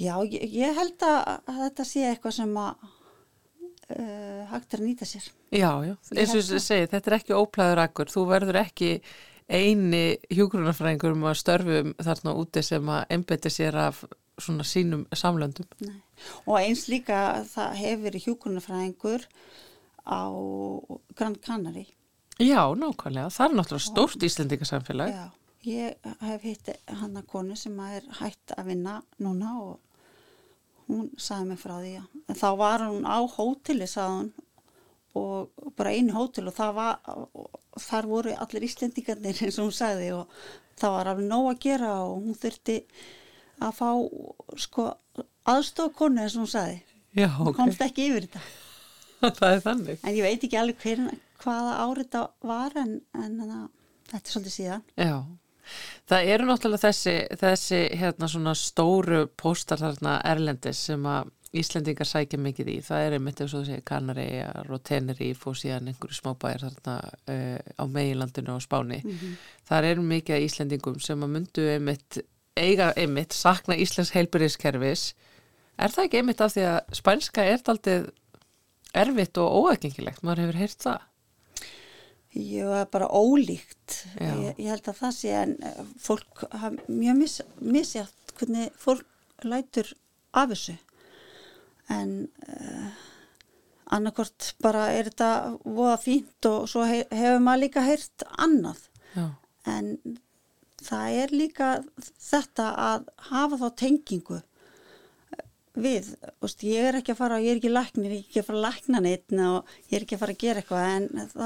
já, 0.01 0.15
ég, 0.25 0.47
ég 0.57 0.77
held 0.77 1.05
að, 1.07 1.19
að 1.45 1.61
þetta 1.65 1.87
sé 1.91 2.05
eitthvað 2.09 2.37
sem 2.39 2.55
að 2.61 2.85
uh, 3.95 4.41
hægt 4.51 4.73
er 4.73 4.81
að 4.81 4.87
nýta 4.87 5.09
sér. 5.09 5.27
Já, 5.51 5.71
já, 5.85 5.93
eins 6.15 6.31
og 6.31 6.39
held 6.39 6.55
ég 6.55 6.65
segi, 6.65 6.89
þetta 6.93 7.11
er 7.11 7.17
ekki 7.19 7.37
óplæður 7.37 7.83
akkur, 7.85 8.11
þú 8.13 8.25
verður 8.31 8.61
ekki 8.63 8.91
eini 9.51 10.05
hjúgrunafræðingur 10.31 11.15
um 11.15 11.27
að 11.27 11.39
störfum 11.41 11.93
þarna 11.99 12.35
úti 12.39 12.63
sem 12.63 12.91
að 12.91 13.15
einbeti 13.15 13.51
sér 13.51 13.77
af 13.89 14.03
svona 14.41 14.65
sínum 14.65 15.03
samlöndum. 15.15 15.67
Nei. 15.83 15.99
Og 16.45 16.55
eins 16.61 16.85
líka 16.89 17.41
það 17.51 17.75
hefur 17.81 18.05
verið 18.05 18.27
hjúkunarfræðingur 18.27 19.27
á 20.07 20.23
Gran 21.17 21.35
Canary. 21.43 21.85
Já, 22.41 22.63
nákvæmlega, 22.73 23.29
það 23.29 23.45
er 23.45 23.55
náttúrulega 23.59 23.85
stórt 23.85 24.25
Íslendingasamfélag. 24.25 25.11
Já, 25.13 25.25
ég 25.67 26.11
hef 26.25 26.45
hitt 26.47 26.71
hann 27.01 27.19
að 27.19 27.27
konu 27.29 27.57
sem 27.59 27.75
er 27.85 28.07
hætt 28.21 28.55
að 28.57 28.71
vinna 28.71 29.01
núna 29.21 29.53
og 29.61 29.90
hún 30.91 31.09
sagði 31.17 31.49
mig 31.51 31.61
frá 31.61 31.75
því 31.79 31.93
að 32.01 32.21
en 32.21 32.39
þá 32.41 32.47
var 32.61 32.85
hún 32.87 33.07
á 33.07 33.19
hóteli 33.35 33.87
sagði 33.89 34.17
hún 34.17 34.31
og 35.21 35.71
bara 35.75 35.91
einu 35.91 36.15
hótel 36.15 36.47
og 36.47 36.55
það 36.55 36.75
var 36.77 36.99
og 37.11 37.81
þar 37.83 38.07
voru 38.07 38.35
allir 38.43 38.67
Íslendingarnir 38.67 39.41
eins 39.45 39.59
og 39.59 39.69
hún 39.69 39.75
sagði 39.75 40.11
og 40.15 40.37
það 40.79 40.95
var 40.97 41.11
alveg 41.11 41.27
nóg 41.27 41.49
að 41.51 41.61
gera 41.65 41.91
og 42.05 42.13
hún 42.21 42.37
þurfti 42.39 42.77
að 43.61 43.75
fá 43.77 43.89
sko 44.65 44.87
aðstofa 45.51 45.93
konu 45.97 46.23
eins 46.23 46.37
og 46.37 46.45
hún 46.45 46.53
sagði. 46.53 46.79
Já, 47.17 47.27
hún 47.35 47.51
ok, 47.51 47.57
komst 47.59 47.83
ekki 47.83 48.07
yfir 48.09 48.27
þetta. 48.27 48.41
Það 49.37 49.51
er 49.51 49.59
þannig. 49.61 49.99
en 50.01 50.15
ég 50.15 50.25
veit 50.25 50.43
ekki 50.47 50.57
alveg 50.57 50.85
hver, 50.85 51.01
hvaða 51.43 51.73
árið 51.83 52.07
þetta 52.07 52.21
var 52.49 52.77
en, 52.81 52.93
en, 53.13 53.35
en 53.43 53.51
þetta 54.09 54.21
er 54.23 54.33
svolítið 54.33 54.55
síðan. 54.55 54.85
Já, 54.95 55.15
Það 56.09 56.32
eru 56.34 56.47
náttúrulega 56.47 56.89
þessi, 56.89 57.13
þessi 57.39 57.84
hérna 57.99 58.28
svona 58.32 58.55
stóru 58.57 59.26
póstar 59.39 59.80
þarna 59.82 60.17
erlendis 60.28 60.82
sem 60.89 61.05
að 61.07 61.30
Íslendingar 61.51 62.07
sækja 62.07 62.38
mikið 62.39 62.69
í. 62.72 62.76
Það 62.80 63.05
er 63.05 63.13
einmitt 63.17 63.41
eins 63.43 63.53
og 63.57 63.65
segir 63.67 63.82
Kanaríjar 63.84 64.69
og 64.72 64.84
Teneríf 64.88 65.41
og 65.51 65.57
síðan 65.59 65.89
einhverju 65.91 66.15
smábæjar 66.15 66.63
þarna 66.63 66.93
uh, 67.34 67.57
á 67.76 67.84
meilandinu 67.91 68.53
og 68.55 68.63
Spáni. 68.63 69.01
Það 69.67 69.88
eru 69.89 70.05
mikið 70.13 70.38
af 70.38 70.45
Íslendingum 70.45 71.01
sem 71.03 71.26
að 71.28 71.34
myndu 71.34 71.67
einmitt, 71.74 72.22
eiga 72.55 72.93
einmitt, 72.95 73.36
sakna 73.36 73.76
Íslands 73.76 74.13
heilbyrðiskerfis. 74.15 75.05
Er 75.76 75.91
það 75.91 76.07
ekki 76.07 76.22
einmitt 76.22 76.45
af 76.45 76.55
því 76.55 76.65
að 76.69 76.95
spænska 77.01 77.43
er 77.51 77.67
daldið 77.67 78.09
erfitt 79.03 79.43
og 79.43 79.59
óækingilegt? 79.59 80.24
Maður 80.24 80.45
hefur 80.45 80.61
heyrt 80.63 80.88
það. 80.88 81.11
Það 82.32 82.77
er 82.79 82.89
bara 82.93 83.09
ólíkt. 83.11 83.97
Ég, 84.21 84.43
ég 84.55 84.69
held 84.71 84.88
að 84.88 84.99
það 85.01 85.15
sé 85.17 85.34
en 85.36 85.55
eh, 85.67 85.79
fólk 85.99 86.45
hafa 86.47 86.71
mjög 86.88 87.17
mis, 87.19 87.38
misjátt 87.59 88.36
hvernig 88.39 88.71
fólk 88.79 89.07
lætur 89.43 89.89
af 90.38 90.53
þessu. 90.53 90.77
En 91.91 92.13
uh, 92.47 93.01
annarkort 93.91 94.53
bara 94.63 94.86
er 94.95 95.09
þetta 95.09 95.32
voða 95.65 95.97
fínt 95.99 96.47
og 96.47 96.69
svo 96.71 96.86
he, 96.88 97.01
hefur 97.11 97.43
maður 97.43 97.65
líka 97.65 97.84
heyrt 97.84 98.27
annað. 98.39 98.86
Já, 99.11 99.25
En 99.67 99.91
það 100.82 101.17
er 101.23 101.34
líka 101.36 101.67
þetta 102.17 102.69
að 102.79 103.11
hafa 103.29 103.59
þá 103.59 103.67
tengingu 103.84 104.39
við, 105.77 106.15
Úst, 106.43 106.63
ég 106.67 106.89
er 106.89 106.97
ekki 106.99 107.13
að 107.13 107.19
fara, 107.21 107.38
ég 107.43 107.53
er 107.53 107.59
ekki 107.61 107.71
læknir, 107.71 108.11
ég 108.11 108.23
er 108.23 108.25
ekki 108.25 108.41
að 108.41 108.47
fara 108.49 108.59
að 108.59 108.65
lækna 108.65 109.03
neitt 109.05 109.36
og 109.38 109.75
ég 109.91 109.93
er 109.97 110.05
ekki 110.05 110.17
að 110.17 110.23
fara 110.23 110.36
að 110.36 110.41
gera 110.41 110.63
eitthvað 110.63 110.88
en 110.95 111.29
þá 111.32 111.45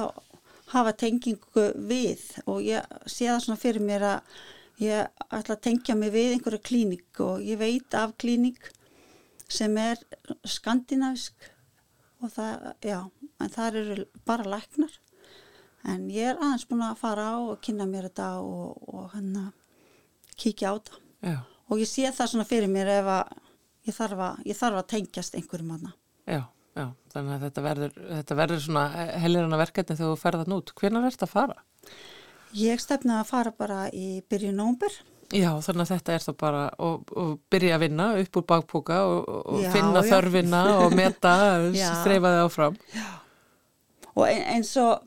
hafa 0.73 0.95
tengingu 0.97 1.69
við 1.89 2.23
og 2.45 2.61
ég 2.65 2.85
sé 3.05 3.29
það 3.29 3.41
svona 3.45 3.61
fyrir 3.61 3.85
mér 3.85 4.07
að 4.09 4.37
ég 4.81 5.25
ætla 5.29 5.55
að 5.55 5.63
tengja 5.67 5.95
mig 5.95 6.11
við 6.13 6.35
einhverja 6.35 6.65
klínik 6.65 7.21
og 7.23 7.43
ég 7.45 7.59
veit 7.61 7.95
af 7.95 8.15
klínik 8.19 8.71
sem 9.51 9.77
er 9.77 10.01
skandinavisk 10.47 11.51
og 12.23 12.31
það, 12.33 12.69
já, 12.83 12.99
en 13.41 13.51
það 13.53 13.79
eru 13.81 14.05
bara 14.25 14.47
læknar. 14.55 14.93
En 15.85 16.07
ég 16.09 16.31
er 16.31 16.39
aðeins 16.41 16.65
búin 16.69 16.81
að 16.81 16.97
fara 16.97 17.27
á 17.29 17.37
og 17.37 17.59
kynna 17.61 17.85
mér 17.89 18.07
þetta 18.09 18.29
og, 18.41 18.79
og 18.89 19.11
hann 19.13 19.35
að 19.37 19.51
kíkja 20.41 20.71
á 20.71 20.75
þetta. 20.79 21.01
Já, 21.25 21.37
og 21.69 21.81
ég 21.81 21.89
sé 21.89 22.09
það 22.09 22.31
svona 22.31 22.47
fyrir 22.49 22.71
mér 22.71 22.91
ef 22.95 23.11
að 23.19 23.35
ég 23.85 23.97
þarf 23.99 24.23
að, 24.27 24.41
ég 24.49 24.57
þarf 24.57 24.81
að 24.81 24.89
tengjast 24.95 25.37
einhverjum 25.37 25.75
aðna. 25.75 25.93
já, 26.25 26.41
já. 26.75 26.85
Þannig 27.15 27.33
að 27.37 27.43
þetta 27.47 27.63
verður, 27.65 27.97
þetta 28.11 28.37
verður 28.41 28.61
svona 28.65 28.85
helirana 29.23 29.59
verkefni 29.61 29.95
þegar 29.97 30.13
þú 30.13 30.21
ferðan 30.21 30.55
út. 30.57 30.73
Hvenær 30.79 31.09
ert 31.09 31.25
að 31.25 31.31
fara? 31.31 31.57
Ég 32.55 32.79
stefnaði 32.83 33.19
að 33.23 33.29
fara 33.31 33.53
bara 33.55 33.81
í 33.95 34.07
byrju 34.31 34.51
nómber. 34.55 34.93
Já, 35.33 35.49
þannig 35.65 35.81
að 35.87 35.91
þetta 35.95 36.13
er 36.13 36.23
þá 36.23 36.31
bara 36.37 36.59
að 36.77 37.31
byrja 37.51 37.75
að 37.75 37.81
vinna 37.81 38.05
upp 38.21 38.37
úr 38.39 38.45
bakpóka 38.51 38.99
og, 39.09 39.31
og 39.55 39.63
Já, 39.63 39.71
finna 39.73 40.03
já. 40.05 40.09
þörfina 40.13 40.61
og 40.83 40.93
meta, 40.95 41.31
Já. 41.73 41.87
streifaði 42.03 42.43
áfram. 42.45 42.77
Og 44.13 44.23
ein, 44.29 44.43
eins 44.53 44.69
og 44.79 45.01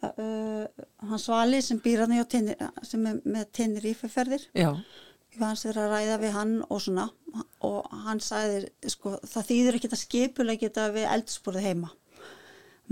uh, 0.00 0.64
hans 1.10 1.26
Svali 1.28 1.60
sem 1.62 1.78
býr 1.84 2.06
hann 2.06 2.16
tenni, 2.30 2.56
sem 2.82 3.04
er 3.10 3.20
með 3.36 3.50
tennirífuferðir, 3.60 4.48
Já, 4.56 4.70
ég 5.34 5.42
hans 5.42 5.64
verið 5.66 5.82
að 5.84 5.92
ræða 5.92 6.18
við 6.22 6.34
hann 6.34 6.54
og 6.68 6.82
svona 6.82 7.08
og 7.66 7.86
hann 8.04 8.20
sagði, 8.22 8.68
sko, 8.92 9.16
það 9.26 9.48
þýður 9.48 9.78
ekki 9.78 9.90
að 9.90 10.02
skipulega 10.02 10.62
geta 10.66 10.84
við 10.94 11.08
eldsporið 11.10 11.66
heima. 11.68 11.90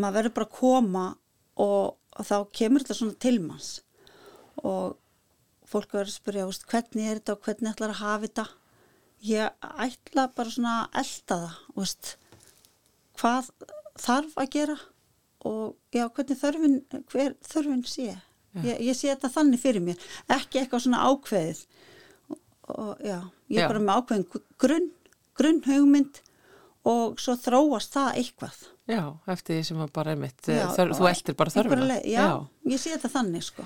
Maður 0.01 0.17
verður 0.17 0.35
bara 0.39 0.49
að 0.49 0.57
koma 0.57 1.05
og, 1.63 1.93
og 2.17 2.27
þá 2.27 2.37
kemur 2.59 2.83
þetta 2.83 2.97
svona 2.99 3.21
tilmanns 3.23 3.71
og 4.63 4.97
fólk 5.69 5.95
verður 5.95 6.11
að 6.11 6.17
spyrja, 6.17 6.49
veist, 6.49 6.67
hvernig 6.69 7.07
er 7.09 7.21
þetta 7.21 7.37
og 7.37 7.47
hvernig 7.47 7.73
ætlar 7.73 7.95
að 7.95 8.03
hafa 8.03 8.27
þetta. 8.27 8.47
Ég 9.23 9.69
ætla 9.87 10.27
bara 10.35 10.55
svona 10.57 10.75
að 10.83 10.99
elda 11.03 11.39
það, 11.45 11.61
veist, 11.79 12.11
hvað 13.21 13.53
þarf 14.03 14.37
að 14.41 14.53
gera 14.57 14.79
og 15.47 15.95
já, 15.95 16.07
hvernig 16.09 16.39
þörfin, 16.41 16.77
hver 17.13 17.39
þörfin 17.47 17.87
sé. 17.89 18.11
Ég, 18.61 18.83
ég 18.85 18.97
sé 18.97 19.09
þetta 19.09 19.31
þannig 19.33 19.63
fyrir 19.63 19.85
mér, 19.85 20.03
ekki 20.29 20.61
eitthvað 20.61 20.85
svona 20.85 21.07
ákveðið 21.09 21.63
og 22.69 22.99
já, 23.03 23.19
ég 23.51 23.59
er 23.59 23.63
Já. 23.65 23.69
bara 23.69 23.79
með 23.81 23.97
ákveðin 24.03 24.43
grunn, 24.59 24.91
grunn 25.37 25.63
hugmynd 25.67 26.21
og 26.85 27.17
svo 27.19 27.35
þróast 27.39 27.93
það 27.95 28.15
eitthvað. 28.19 28.57
já, 28.89 29.03
eftir 29.29 29.57
því 29.59 29.65
sem 29.65 29.77
að 29.79 29.93
bara 29.93 30.11
einmitt, 30.15 30.43
Já, 30.47 30.67
þör, 30.77 30.93
þú 30.99 31.09
eldir 31.11 31.35
bara 31.37 31.51
þörfina. 31.51 31.87
leið- 31.91 32.07
Já, 32.13 32.47
ég 32.67 32.79
sé 32.79 32.91
þetta 32.97 33.09
þannig 33.17 33.43
sko. 33.43 33.65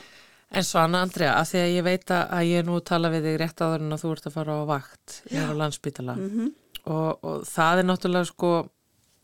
En 0.53 0.63
svo 0.63 0.79
Anna 0.79 1.01
Andrea, 1.03 1.35
að 1.35 1.49
því 1.51 1.59
að 1.59 1.75
ég 1.77 1.83
veit 1.85 2.07
að 2.07 2.45
ég 2.47 2.65
nú 2.65 2.81
tala 2.85 3.09
við 3.11 3.23
þig 3.25 3.39
rétt 3.41 3.57
áður 3.61 3.81
en 3.83 3.93
að 3.93 4.03
þú 4.05 4.13
ert 4.13 4.27
að 4.27 4.33
fara 4.33 4.53
á 4.53 4.63
vakt 4.67 5.23
hér 5.31 5.51
á 5.51 5.55
landsbítala 5.59 6.15
Mhm. 6.17 6.53
og, 6.87 7.19
og 7.25 7.43
það 7.45 7.79
er 7.79 7.85
náttúrulega 7.85 8.27
sko 8.27 8.69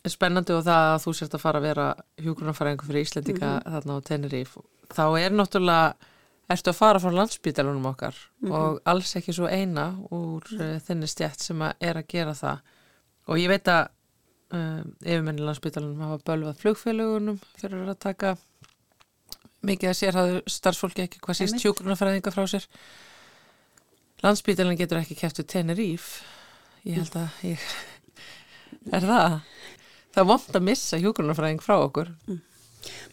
spennandi 0.05 0.51
og 0.51 0.65
það 0.65 0.97
að 0.97 1.03
þú 1.05 1.15
sért 1.15 1.35
að 1.37 1.41
fara 1.41 1.61
að 1.61 1.63
vera 1.63 1.95
hjúgrunarfæringu 2.19 2.83
fyrir 2.89 3.05
Íslendinga 3.07 3.63
Mhm. 3.63 3.73
þarna 3.73 3.93
á 3.95 4.01
Teneríf. 4.03 4.57
Þá 4.91 5.05
er 5.21 5.31
náttúrulega, 5.31 5.95
ertu 6.57 6.71
að 6.73 6.79
fara 6.79 7.01
frá 7.03 7.11
landsbítalunum 7.17 7.87
okkar 7.93 8.15
Mhm. 8.43 8.53
og 8.53 8.81
alls 8.87 9.15
ekki 9.17 9.33
svo 9.37 9.47
eina 9.49 9.87
úr 10.11 10.43
uh, 10.59 10.79
þinni 10.87 11.09
stjætt 11.09 11.41
sem 11.41 11.59
að 11.63 11.75
er 11.81 12.01
að 12.01 12.09
gera 12.09 12.33
það. 12.35 12.59
Og 13.29 13.39
ég 13.39 13.49
veit 13.53 13.69
að 13.71 13.89
um, 14.53 14.95
yfirmenni 15.05 15.45
landsbítalunum 15.47 16.01
hafa 16.07 16.19
bölvað 16.27 16.59
flugfélagunum 16.63 17.39
fyrir 17.61 17.89
að 17.89 17.99
taka 18.03 18.35
mikið 19.63 19.89
að 19.93 19.97
sér 20.01 20.17
hafðu 20.19 20.41
starfsfólki 20.51 21.03
ekki 21.07 21.21
hvað 21.23 21.37
síst 21.39 21.53
Einmitt. 21.55 21.65
hjúgrunarfræðinga 21.67 22.33
frá 22.35 22.45
sér 22.51 22.67
landsbítalinn 24.23 24.79
getur 24.79 24.99
ekki 25.01 25.17
kæft 25.19 25.39
við 25.43 25.49
Teneríf 25.53 26.09
ég 26.87 26.99
held 26.99 27.17
að 27.19 27.29
ég 27.47 27.67
er 28.99 29.07
það 29.07 29.37
það 30.13 30.23
er 30.23 30.29
vond 30.33 30.57
að 30.59 30.67
missa 30.69 30.99
hjúgrunarfræðing 31.03 31.63
frá 31.65 31.77
okkur 31.85 32.11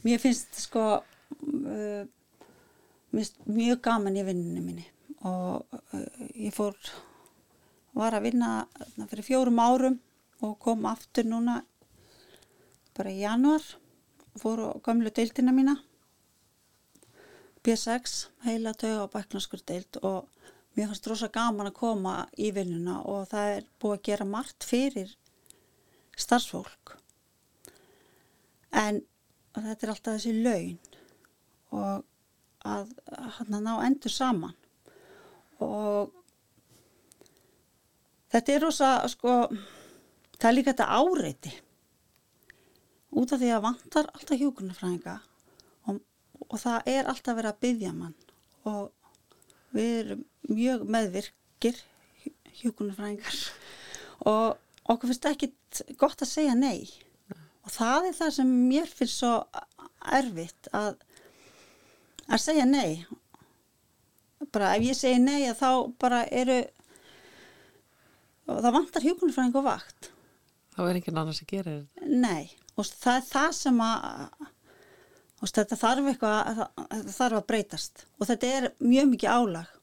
Mér 0.03 0.17
finnst 0.23 0.57
sko 0.63 0.83
uh, 0.97 2.03
mjög 3.11 3.81
gaman 3.85 4.17
í 4.19 4.25
vinnunni 4.27 4.63
minni 4.63 4.85
og 5.27 5.65
uh, 5.75 6.25
ég 6.35 6.53
fór 6.55 6.77
var 7.97 8.15
að 8.15 8.29
vinna 8.29 8.51
fyrir 9.09 9.25
fjórum 9.25 9.59
árum 9.59 9.99
og 10.45 10.55
kom 10.63 10.85
aftur 10.87 11.27
núna 11.27 11.59
bara 12.95 13.11
í 13.11 13.21
januar 13.23 13.63
fór 14.39 14.61
á 14.63 14.69
gamlu 14.85 15.11
deildina 15.11 15.51
mína 15.55 15.75
B6 17.65 18.29
heila 18.45 18.73
tauga 18.73 19.05
og 19.05 19.13
bæknarskur 19.13 19.63
deild 19.67 19.99
og 20.01 20.29
mér 20.77 20.91
fannst 20.91 21.09
rosa 21.11 21.27
gaman 21.33 21.67
að 21.71 21.79
koma 21.81 22.13
í 22.39 22.53
vinnuna 22.55 23.01
og 23.03 23.27
það 23.33 23.55
er 23.55 23.65
búið 23.81 23.97
að 23.97 24.05
gera 24.07 24.27
margt 24.29 24.67
fyrir 24.67 25.11
starfsfólk. 26.19 26.95
En 28.71 29.01
þetta 29.55 29.85
er 29.85 29.91
alltaf 29.93 30.15
þessi 30.15 30.33
laun 30.39 30.77
og 31.75 32.05
að 32.75 32.93
að 33.09 33.51
ná 33.55 33.73
endur 33.85 34.13
saman. 34.13 34.55
Og 35.63 36.13
þetta 38.31 38.55
er 38.55 38.63
rosa 38.63 38.91
sko 39.11 39.33
það 40.39 40.47
er 40.49 40.55
líka 40.55 40.73
þetta 40.73 40.99
áreiti. 40.99 41.55
Út 43.19 43.33
af 43.33 43.41
því 43.41 43.51
að 43.55 43.65
vantar 43.65 44.09
alltaf 44.13 44.37
hjúgrunarfræðinga 44.39 45.15
og, 45.89 45.99
og 46.45 46.57
það 46.61 46.89
er 46.93 47.09
alltaf 47.09 47.37
verið 47.39 47.51
að 47.51 47.61
byggja 47.65 47.93
mann. 47.97 48.17
Og 48.69 48.91
við 49.73 49.93
erum 50.03 50.25
mjög 50.49 50.85
meðvirkir 50.95 51.83
hjúgrunarfræðingar 52.61 53.39
og 54.29 54.57
okkur 54.89 55.11
finnst 55.11 55.29
ekkit 55.29 55.81
gott 56.01 56.21
að 56.23 56.31
segja 56.31 56.55
nei. 56.57 56.89
Og 57.65 57.73
það 57.73 58.09
er 58.09 58.17
það 58.17 58.35
sem 58.37 58.53
mér 58.69 58.89
finnst 58.89 59.21
svo 59.21 59.33
erfitt 60.19 60.69
að 60.75 60.95
að 62.29 62.43
segja 62.43 62.67
nei. 62.69 63.05
Bara 64.53 64.75
ef 64.77 64.85
ég 64.87 64.97
segi 64.97 65.19
nei 65.21 65.49
þá 65.57 65.69
bara 66.01 66.23
eru 66.31 66.61
það 68.49 68.75
vantar 68.75 69.05
hjúgrunarfræðing 69.05 69.57
og 69.59 69.67
vakt. 69.67 70.11
Þá 70.73 70.79
er 70.85 70.99
enginn 70.99 71.19
annars 71.21 71.41
að 71.43 71.51
gera 71.51 71.73
þetta. 71.75 72.13
Nei. 72.23 72.49
Og 72.79 72.87
það 72.87 73.17
er 73.19 73.27
það 73.27 73.51
sem 73.57 73.83
að 73.83 74.47
og 75.39 75.51
þetta 75.55 75.77
þarf 75.79 76.07
eitthvað 76.11 76.37
að, 76.39 76.63
þetta 76.93 77.15
þarf 77.15 77.39
að 77.39 77.49
breytast. 77.51 78.05
Og 78.19 78.29
þetta 78.29 78.53
er 78.55 78.69
mjög 78.83 79.11
mikið 79.13 79.35
álag. 79.35 79.75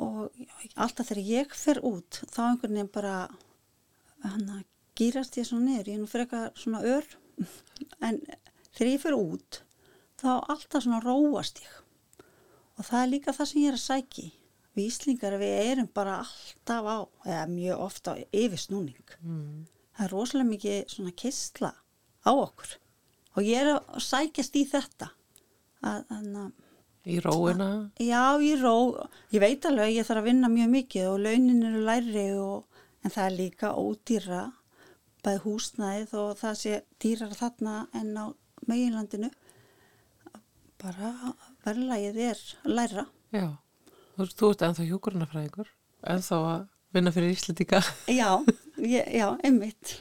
Og 0.00 0.44
alltaf 0.80 1.10
þegar 1.10 1.28
ég 1.28 1.56
fer 1.56 1.82
út 1.84 2.22
þá 2.32 2.40
einhvern 2.46 2.78
veginn 2.78 2.92
bara 2.94 3.16
hann 4.22 4.46
að 4.48 4.62
gýrast 4.96 5.36
ég 5.36 5.48
svona 5.48 5.66
niður. 5.66 5.90
Ég 5.90 5.98
er 5.98 6.00
nú 6.00 6.08
fyrir 6.08 6.28
eitthvað 6.28 6.64
svona 6.64 6.84
ör. 6.94 7.12
En 8.06 8.20
þegar 8.72 8.88
ég 8.92 9.02
fer 9.02 9.16
út 9.16 9.62
þá 10.22 10.30
alltaf 10.54 10.84
svona 10.84 11.02
róast 11.04 11.60
ég 11.62 12.24
og 12.78 12.86
það 12.86 13.00
er 13.00 13.12
líka 13.12 13.36
það 13.36 13.50
sem 13.50 13.62
ég 13.62 13.72
er 13.72 13.78
að 13.78 13.84
sæki 13.86 14.26
við 14.72 14.88
Íslingar 14.88 15.38
við 15.42 15.54
erum 15.66 15.90
bara 15.94 16.20
alltaf 16.22 16.88
á 16.88 16.98
eða 17.28 17.46
mjög 17.52 17.86
ofta 17.86 18.16
á 18.16 18.22
yfirsnúning 18.30 19.16
mm. 19.20 19.64
það 19.98 20.06
er 20.06 20.14
rosalega 20.16 20.52
mikið 20.54 20.78
svona 20.94 21.16
kistla 21.24 21.72
á 22.24 22.30
okkur 22.32 22.76
og 23.36 23.46
ég 23.46 23.62
er 23.64 23.74
að 23.74 24.02
sækjast 24.06 24.58
í 24.60 24.66
þetta 24.68 25.12
að, 25.82 26.04
að, 26.14 26.52
Í 27.02 27.18
róina? 27.18 27.90
Já, 27.98 28.38
í 28.38 28.52
ró. 28.60 28.94
Ég 29.34 29.42
veit 29.42 29.64
alveg 29.66 29.88
að 29.88 29.96
ég 29.96 30.06
þarf 30.06 30.20
að 30.20 30.26
vinna 30.28 30.50
mjög 30.52 30.68
mikið 30.70 31.06
og 31.10 31.16
launin 31.24 31.64
eru 31.66 31.80
læri 31.82 32.26
og, 32.38 32.82
en 33.02 33.10
það 33.10 33.24
er 33.24 33.34
líka 33.40 33.72
ódýra 33.74 34.42
bæði 35.22 35.40
húsnæðið 35.42 36.14
og 36.22 36.30
það 36.38 36.54
sé 36.60 36.78
dýrar 37.02 37.34
þarna 37.38 37.74
en 37.98 38.12
á 38.14 38.24
meginlandinu. 38.70 39.32
Bara 40.82 41.12
verðlægið 41.62 42.16
er 42.26 42.40
læra. 42.66 43.04
Já. 43.30 43.46
Þú, 44.16 44.24
þú 44.34 44.48
ert 44.50 44.64
ennþá 44.66 44.86
hjúkurnafræðingur, 44.88 45.68
ennþá 46.10 46.38
að 46.48 46.64
vinna 46.92 47.12
fyrir 47.14 47.36
Íslandíka. 47.36 47.80
Já, 48.20 48.42
ég, 48.82 49.06
já, 49.14 49.28
einmitt. 49.46 50.00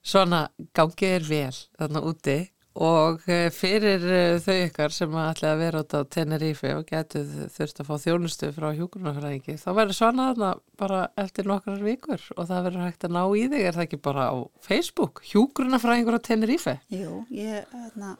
Svona 0.00 0.46
gangið 0.76 1.16
er 1.18 1.26
vel 1.28 1.58
þarna 1.76 2.02
úti 2.08 2.38
og 2.80 3.24
eh, 3.28 3.48
fyrir 3.52 4.04
eh, 4.06 4.38
þau 4.40 4.54
ykkar 4.68 4.94
sem 4.94 5.16
ætla 5.18 5.50
að 5.52 5.62
vera 5.64 5.82
át 5.82 5.96
á 5.98 6.00
Tenerife 6.06 6.70
og 6.78 6.86
getur 6.88 7.26
þurft 7.50 7.82
að 7.82 7.90
fá 7.90 7.94
þjónustu 8.04 8.50
frá 8.54 8.68
hjúkurnafræðingi 8.78 9.56
þá 9.58 9.68
verður 9.74 9.98
svona 9.98 10.28
þarna 10.30 10.50
bara 10.78 11.00
eftir 11.20 11.50
nokkrar 11.50 11.82
vikur 11.82 12.22
og 12.36 12.46
það 12.46 12.64
verður 12.68 12.86
hægt 12.86 13.08
að 13.08 13.16
ná 13.18 13.22
í 13.26 13.44
þig 13.50 13.66
er 13.66 13.76
það 13.76 13.86
ekki 13.88 14.00
bara 14.06 14.30
á 14.30 14.36
Facebook 14.64 15.24
hjúkurnafræðingur 15.32 16.20
á 16.22 16.26
Tenerife? 16.30 16.78
Jú, 16.94 17.24
ég 17.34 17.66
hérna, 17.74 18.14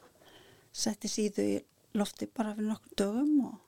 setti 0.73 1.11
síðu 1.11 1.47
í 1.47 1.59
lofti 1.99 2.29
bara 2.31 2.55
fyrir 2.55 2.71
nokkur 2.71 2.97
dögum 2.99 3.35
og 3.49 3.59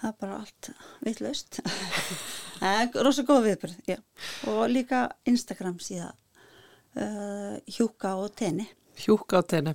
það 0.00 0.08
er 0.10 0.16
bara 0.20 0.38
allt 0.40 0.70
vitlaust. 1.04 1.60
Það 2.60 2.80
er 2.82 3.04
rosa 3.06 3.22
góð 3.24 3.46
viðbyrð, 3.48 3.76
já. 3.88 3.96
Og 4.52 4.58
líka 4.68 5.06
Instagram 5.28 5.78
síðan, 5.80 6.12
uh, 7.00 7.56
hjúka 7.64 8.12
og 8.20 8.34
tenni. 8.36 8.66
Hjúka 9.00 9.40
á 9.40 9.42
tenni. 9.48 9.72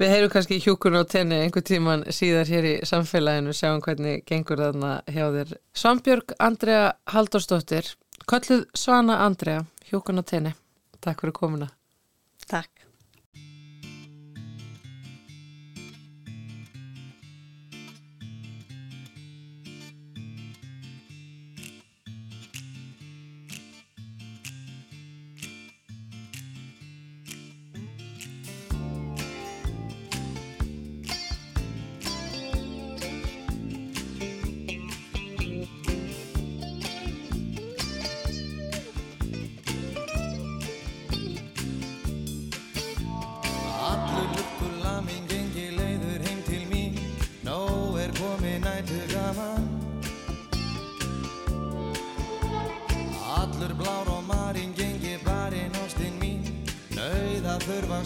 Við 0.00 0.12
heyrum 0.12 0.32
kannski 0.32 0.56
hjúkun 0.64 0.96
á 0.96 1.04
tenni 1.04 1.42
einhver 1.44 1.64
tíman 1.64 2.06
síðar 2.08 2.48
hér 2.48 2.70
í 2.70 2.74
samfélaginu, 2.88 3.52
sjáum 3.56 3.84
hvernig 3.84 4.24
gengur 4.28 4.60
þarna 4.64 4.98
hjá 5.12 5.26
þér. 5.36 5.56
Svanbjörg 5.76 6.36
Andrea 6.40 6.90
Halldórsdóttir, 7.12 7.92
kolluð 8.24 8.64
Svana 8.76 9.20
Andrea, 9.28 9.66
hjúkun 9.90 10.20
á 10.20 10.24
tenni. 10.24 10.56
Takk 11.04 11.20
fyrir 11.20 11.36
komuna. 11.36 11.75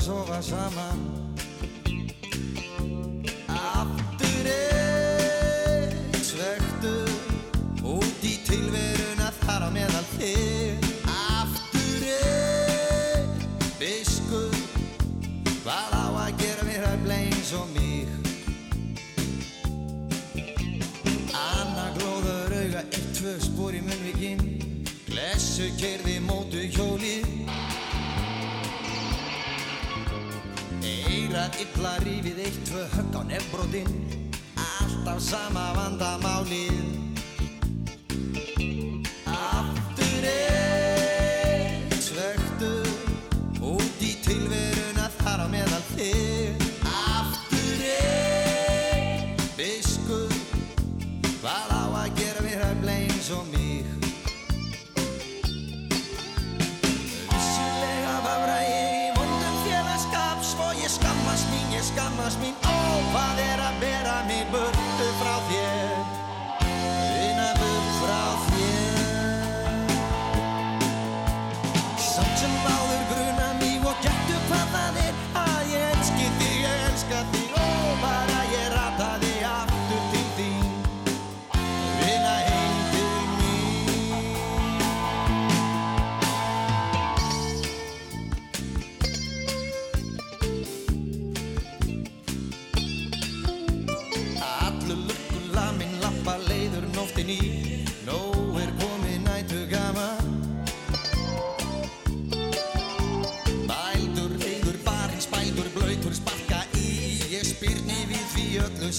Að 0.00 0.06
þurfa 0.08 0.36
að 0.40 1.09
Illa 31.80 31.94
rífið 32.04 32.40
Eitt, 32.44 32.56
tvö 32.68 32.82
högg 32.92 33.14
á 33.16 33.20
nefbrotin 33.24 33.86
Alltaf 34.60 35.16
sama 35.24 35.62
vandamálið 35.78 36.69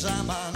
sama. 0.01 0.50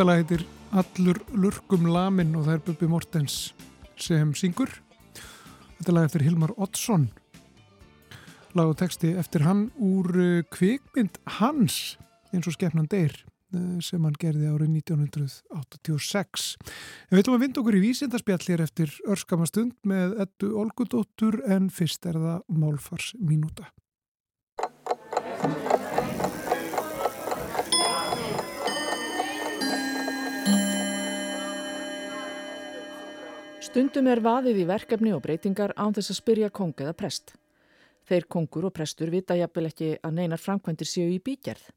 Þetta 0.00 0.08
lag 0.08 0.20
heitir 0.22 0.42
Allur 0.80 1.18
lurkum 1.36 1.82
lamin 1.92 2.30
og 2.38 2.46
það 2.46 2.54
er 2.54 2.60
Bubi 2.64 2.86
Mortens 2.88 3.34
sem 4.00 4.30
syngur. 4.32 4.70
Þetta 5.76 5.92
lag 5.92 6.06
eftir 6.08 6.22
Hilmar 6.24 6.54
Oddsson. 6.56 7.02
Lag 8.56 8.70
og 8.72 8.78
texti 8.80 9.10
eftir 9.20 9.44
hann 9.44 9.66
úr 9.76 10.08
uh, 10.16 10.38
kvikmynd 10.56 11.20
Hans 11.36 11.98
eins 12.32 12.48
og 12.48 12.56
skefnan 12.56 12.88
deyr 12.88 13.12
uh, 13.12 13.76
sem 13.84 14.00
hann 14.08 14.16
gerði 14.16 14.48
árið 14.48 14.72
1986. 14.80 16.48
En 16.64 17.18
við 17.18 17.26
ætlum 17.26 17.36
að 17.36 17.44
vinda 17.44 17.60
okkur 17.60 17.76
í 17.76 17.84
vísindarspjall 17.84 18.40
hér 18.46 18.64
eftir 18.64 18.96
örskama 19.04 19.52
stund 19.52 19.76
með 19.84 20.16
ettu 20.24 20.54
Olgudóttur 20.64 21.42
en 21.44 21.68
fyrst 21.68 22.08
er 22.08 22.16
það 22.24 22.40
Málfars 22.48 23.12
mínúta. 23.20 23.68
Stundum 33.70 34.08
er 34.10 34.18
vaðið 34.18 34.56
í 34.58 34.62
verkefni 34.66 35.12
og 35.14 35.20
breytingar 35.22 35.70
án 35.78 35.92
þess 35.94 36.10
að 36.10 36.16
spyrja 36.16 36.48
kong 36.50 36.72
eða 36.82 36.90
prest. 36.98 37.36
Þeir 38.10 38.24
kongur 38.34 38.64
og 38.66 38.72
prestur 38.74 39.12
vita 39.12 39.36
jafnvel 39.38 39.68
ekki 39.68 39.90
að 40.02 40.16
neinar 40.16 40.40
framkvæmdir 40.42 40.88
séu 40.90 41.04
í 41.06 41.20
bígerð. 41.22 41.68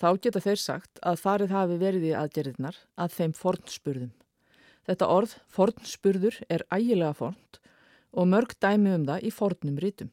Þá 0.00 0.06
geta 0.24 0.40
þeir 0.40 0.60
sagt 0.62 1.02
að 1.04 1.18
farið 1.20 1.50
hafi 1.52 1.74
verið 1.82 2.06
í 2.08 2.14
aðgerðirnar 2.16 2.78
að 3.04 3.12
þeim 3.18 3.34
fornspurðum. 3.36 4.14
Þetta 4.88 5.08
orð, 5.12 5.34
fornspurður, 5.52 6.38
er 6.48 6.64
ægilega 6.72 7.18
fornt 7.18 7.60
og 8.16 8.30
mörg 8.30 8.54
dæmi 8.56 8.94
um 8.96 9.04
það 9.10 9.26
í 9.28 9.32
fornum 9.36 9.76
rítum. 9.84 10.08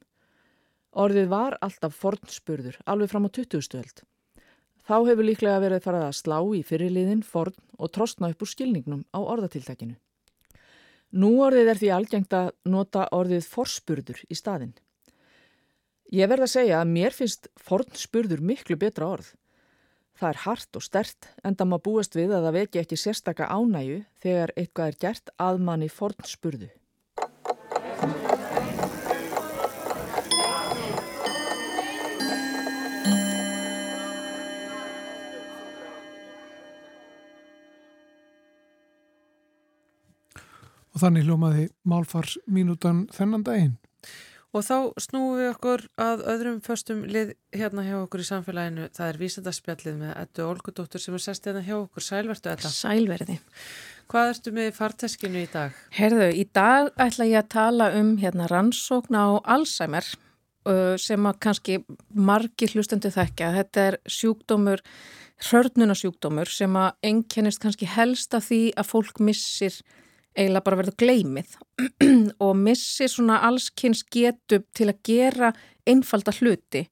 Orðið 0.91 1.29
var 1.31 1.55
alltaf 1.63 1.95
fornspurður, 2.01 2.81
alveg 2.83 3.13
fram 3.13 3.29
á 3.29 3.31
20. 3.31 3.63
stöld. 3.63 4.03
Þá 4.83 4.97
hefur 5.07 5.23
líklega 5.23 5.63
verið 5.63 5.87
farið 5.87 6.09
að 6.09 6.19
slá 6.19 6.37
í 6.51 6.65
fyrirliðin, 6.67 7.23
forn 7.23 7.55
og 7.79 7.93
trostna 7.95 8.33
upp 8.35 8.43
úr 8.43 8.51
skilningnum 8.51 9.07
á 9.15 9.23
orðatiltækinu. 9.23 9.95
Nú 11.15 11.37
orðið 11.39 11.71
er 11.71 11.79
því 11.79 11.89
algengt 11.95 12.33
að 12.35 12.49
nota 12.67 13.07
orðið 13.15 13.47
forspurður 13.47 14.19
í 14.27 14.35
staðin. 14.35 14.73
Ég 16.11 16.29
verð 16.31 16.47
að 16.47 16.53
segja 16.53 16.79
að 16.81 16.91
mér 16.91 17.15
finnst 17.15 17.47
fornspurður 17.59 18.43
miklu 18.43 18.77
betra 18.79 19.07
orð. 19.15 19.29
Það 20.17 20.29
er 20.29 20.41
hart 20.43 20.79
og 20.79 20.83
stert 20.83 21.27
en 21.45 21.55
það 21.55 21.69
má 21.71 21.77
búast 21.83 22.15
við 22.17 22.33
að 22.33 22.47
það 22.47 22.57
veki 22.57 22.81
ekki 22.81 22.97
sérstaka 22.99 23.47
ánægu 23.51 23.99
þegar 24.23 24.53
eitthvað 24.55 24.91
er 24.91 24.99
gert 25.03 25.33
að 25.37 25.59
manni 25.67 25.89
fornspurðu. 25.91 26.69
Og 40.97 41.03
þannig 41.03 41.27
hljómaði 41.27 41.67
Málfars 41.85 42.39
mínútan 42.49 43.03
þennan 43.13 43.43
daginn. 43.45 43.75
Og 44.55 44.63
þá 44.65 44.97
snúum 44.97 45.35
við 45.37 45.49
okkur 45.51 45.83
að 46.01 46.23
öðrum 46.31 46.55
föstum 46.65 47.03
lið 47.05 47.35
hérna 47.53 47.83
hjá 47.85 47.99
okkur 47.99 48.23
í 48.23 48.25
samfélaginu. 48.25 48.87
Það 48.95 49.11
er 49.11 49.19
vísendarspjallið 49.21 49.99
með 49.99 50.15
Eddu 50.23 50.45
Olgudóttur 50.47 51.03
sem 51.03 51.13
er 51.13 51.21
sest 51.21 51.45
hérna 51.45 51.61
hjá 51.67 51.75
okkur. 51.75 52.05
Sælvertu 52.05 52.49
Edda. 52.49 52.71
Sælverði. 52.73 53.35
Hvað 54.09 54.31
ertu 54.31 54.53
með 54.55 54.71
farteskinu 54.79 55.43
í 55.43 55.51
dag? 55.51 55.75
Herðu, 55.93 56.31
í 56.33 56.47
dag 56.57 56.89
ætla 57.05 57.29
ég 57.29 57.43
að 57.43 57.51
tala 57.53 57.91
um 57.99 58.15
hérna 58.23 58.49
rannsókn 58.49 59.19
á 59.21 59.37
Alzheimer 59.43 60.09
uh, 60.09 60.97
sem 60.97 61.29
að 61.29 61.39
kannski 61.45 61.77
margi 62.09 62.71
hlustendu 62.73 63.13
þekkja. 63.13 63.51
Þetta 63.59 63.85
er 63.91 63.99
sjúkdómur, 64.09 64.81
hörnunasjúkdómur 65.51 66.49
sem 66.49 66.81
að 66.81 66.95
einkennist 67.11 67.61
kannski 67.61 67.85
helst 67.93 68.33
af 68.33 68.49
því 68.49 68.63
að 68.73 68.93
fólk 68.95 69.21
missir 69.21 69.77
eiginlega 70.37 70.65
bara 70.65 70.79
verður 70.79 70.97
gleimið 71.01 71.55
og 72.45 72.53
missi 72.59 73.07
svona 73.09 73.41
allskynns 73.47 74.03
getu 74.13 74.61
til 74.77 74.91
að 74.91 75.01
gera 75.07 75.51
einfalda 75.87 76.33
hluti. 76.39 76.85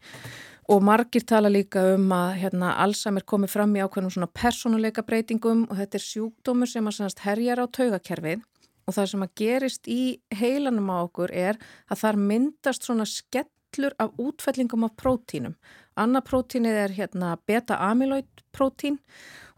Og 0.73 0.81
margir 0.81 1.21
tala 1.29 1.51
líka 1.51 1.83
um 1.93 2.09
að 2.15 2.39
hérna, 2.41 2.71
Alzheimer 2.81 3.21
komi 3.29 3.45
fram 3.49 3.75
í 3.77 3.83
ákveðnum 3.85 4.15
svona 4.15 4.31
personuleika 4.33 5.03
breytingum 5.05 5.67
og 5.69 5.77
þetta 5.77 5.99
er 5.99 6.05
sjúkdómur 6.05 6.71
sem 6.71 6.87
að 6.89 6.97
sannast 6.97 7.21
herjar 7.21 7.61
á 7.61 7.65
taugakerfið. 7.69 8.41
Og 8.85 8.95
það 8.97 9.11
sem 9.11 9.25
að 9.25 9.35
gerist 9.41 9.89
í 9.89 10.01
heilanum 10.33 10.89
á 10.89 10.97
okkur 11.03 11.33
er 11.33 11.59
að 11.89 12.01
þar 12.01 12.19
myndast 12.31 12.85
svona 12.85 13.05
skellur 13.09 13.93
af 14.01 14.17
útfellingum 14.21 14.87
af 14.89 14.97
prótínum. 14.97 15.53
Anna 15.95 16.21
prótínið 16.25 16.81
er 16.81 16.97
hérna 16.97 17.35
beta-amyloid 17.45 18.45
prótín 18.53 18.97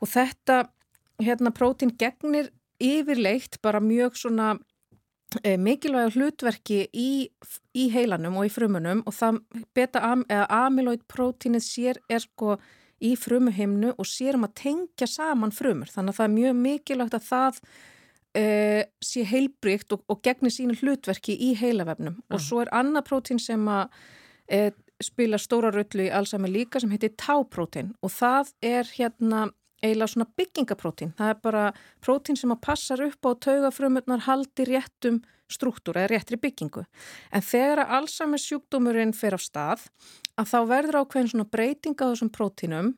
og 0.01 0.11
þetta 0.11 0.65
hérna 1.23 1.53
prótín 1.55 1.95
gegnir 1.97 2.51
yfirleitt 2.83 3.59
bara 3.63 3.81
mjög 3.83 4.17
svona 4.19 4.55
e, 5.43 5.57
mikilvæg 5.57 6.15
hlutverki 6.15 6.85
í, 6.93 7.11
í 7.75 7.85
heilanum 7.93 8.39
og 8.39 8.49
í 8.49 8.53
frumunum 8.53 9.03
og 9.05 9.15
það 9.17 9.41
beta 9.77 10.03
am, 10.05 10.25
amyloid 10.29 11.05
prótínið 11.11 11.65
sér 11.65 12.01
er 12.09 12.23
sko 12.25 12.57
í 13.03 13.13
frumuhimnu 13.19 13.93
og 13.93 14.09
sér 14.09 14.37
um 14.39 14.47
að 14.47 14.55
tengja 14.63 15.07
saman 15.09 15.53
frumur. 15.53 15.89
Þannig 15.93 16.15
að 16.15 16.19
það 16.19 16.27
er 16.27 16.35
mjög 16.37 16.57
mikilvægt 16.63 17.17
að 17.17 17.27
það 17.27 17.59
e, 18.33 18.45
sé 19.05 19.25
heilbrygt 19.29 19.93
og, 19.93 20.03
og 20.09 20.23
gegnir 20.25 20.53
sínu 20.53 20.77
hlutverki 20.79 21.37
í 21.49 21.53
heilavefnum. 21.59 22.17
Uh. 22.25 22.35
og 22.35 22.43
svo 22.43 22.63
er 22.63 22.73
annað 22.75 23.07
prótín 23.11 23.41
sem 23.41 23.69
að 23.69 23.93
e, 24.49 24.71
spila 25.03 25.37
stóra 25.41 25.71
rullu 25.73 26.07
í 26.07 26.13
allsami 26.13 26.49
líka 26.49 26.81
sem 26.81 26.91
heitir 26.93 27.13
táprótín 27.19 27.93
og 28.01 28.13
það 28.15 28.53
er 28.65 28.89
hérna 28.95 29.47
eiginlega 29.83 30.11
svona 30.11 30.27
byggingaprótín. 30.39 31.13
Það 31.17 31.31
er 31.33 31.41
bara 31.43 31.63
prótín 32.03 32.37
sem 32.39 32.53
að 32.53 32.63
passar 32.65 33.03
upp 33.05 33.27
á 33.27 33.31
taugafrömmurnar 33.47 34.25
haldi 34.25 34.67
réttum 34.69 35.21
struktúra 35.51 36.03
eða 36.03 36.15
réttri 36.15 36.39
byggingu. 36.41 36.83
En 37.31 37.45
þegar 37.45 37.83
að 37.83 37.93
Alzheimer 37.99 38.41
sjúkdómurinn 38.41 39.15
fer 39.15 39.37
á 39.37 39.39
stað 39.39 39.87
að 40.37 40.51
þá 40.51 40.57
verður 40.71 40.99
ákveðin 41.01 41.31
svona 41.33 41.51
breytinga 41.51 42.09
á 42.09 42.11
þessum 42.11 42.33
prótínum 42.35 42.91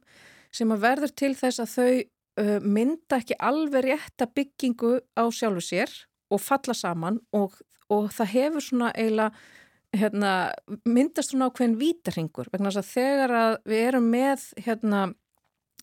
sem 0.56 0.74
að 0.74 0.86
verður 0.88 1.14
til 1.22 1.34
þess 1.38 1.62
að 1.62 1.74
þau 1.76 1.92
uh, 1.94 2.58
mynda 2.66 3.20
ekki 3.20 3.38
alveg 3.38 3.86
rétta 3.86 4.30
byggingu 4.34 4.96
á 5.14 5.24
sjálfu 5.30 5.66
sér 5.66 5.94
og 6.34 6.42
falla 6.42 6.76
saman 6.78 7.20
og, 7.36 7.60
og 7.94 8.10
það 8.16 8.34
hefur 8.34 8.66
svona 8.66 8.92
eiginlega 8.96 9.34
hérna, 9.96 10.34
myndast 10.86 11.34
svona 11.34 11.50
ákveðin 11.50 11.80
vítarhingur 11.80 12.50
vegna 12.54 12.70
þess 12.70 12.84
að 12.84 12.92
þegar 12.94 13.36
að 13.40 13.56
við 13.70 13.86
erum 13.88 14.10
með 14.14 14.46
hérna 14.66 15.08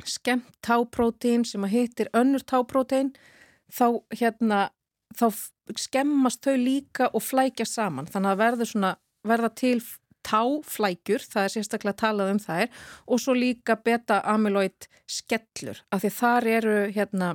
skemmt 0.04 0.48
táprótín 0.64 1.46
sem 1.48 1.64
að 1.64 1.74
hittir 1.76 2.10
önnur 2.16 2.44
táprótín 2.44 3.14
þá 3.72 4.02
hérna 4.14 4.66
þá 5.16 5.30
skemmast 5.76 6.44
þau 6.44 6.56
líka 6.60 7.08
og 7.14 7.24
flækja 7.24 7.66
saman. 7.66 8.08
Þannig 8.10 8.32
að 8.32 8.42
verður 8.42 8.70
svona 8.70 8.92
verða 9.26 9.50
til 9.58 9.80
táflækjur, 10.26 11.22
það 11.22 11.44
er 11.44 11.52
sérstaklega 11.54 12.00
talað 12.02 12.32
um 12.34 12.40
þær 12.42 12.70
og 13.06 13.20
svo 13.22 13.34
líka 13.36 13.76
beta-amyloid 13.78 14.88
skellur. 15.06 15.82
Af 15.94 16.02
því 16.02 16.12
þar 16.18 16.48
eru 16.56 16.76
hérna 16.94 17.34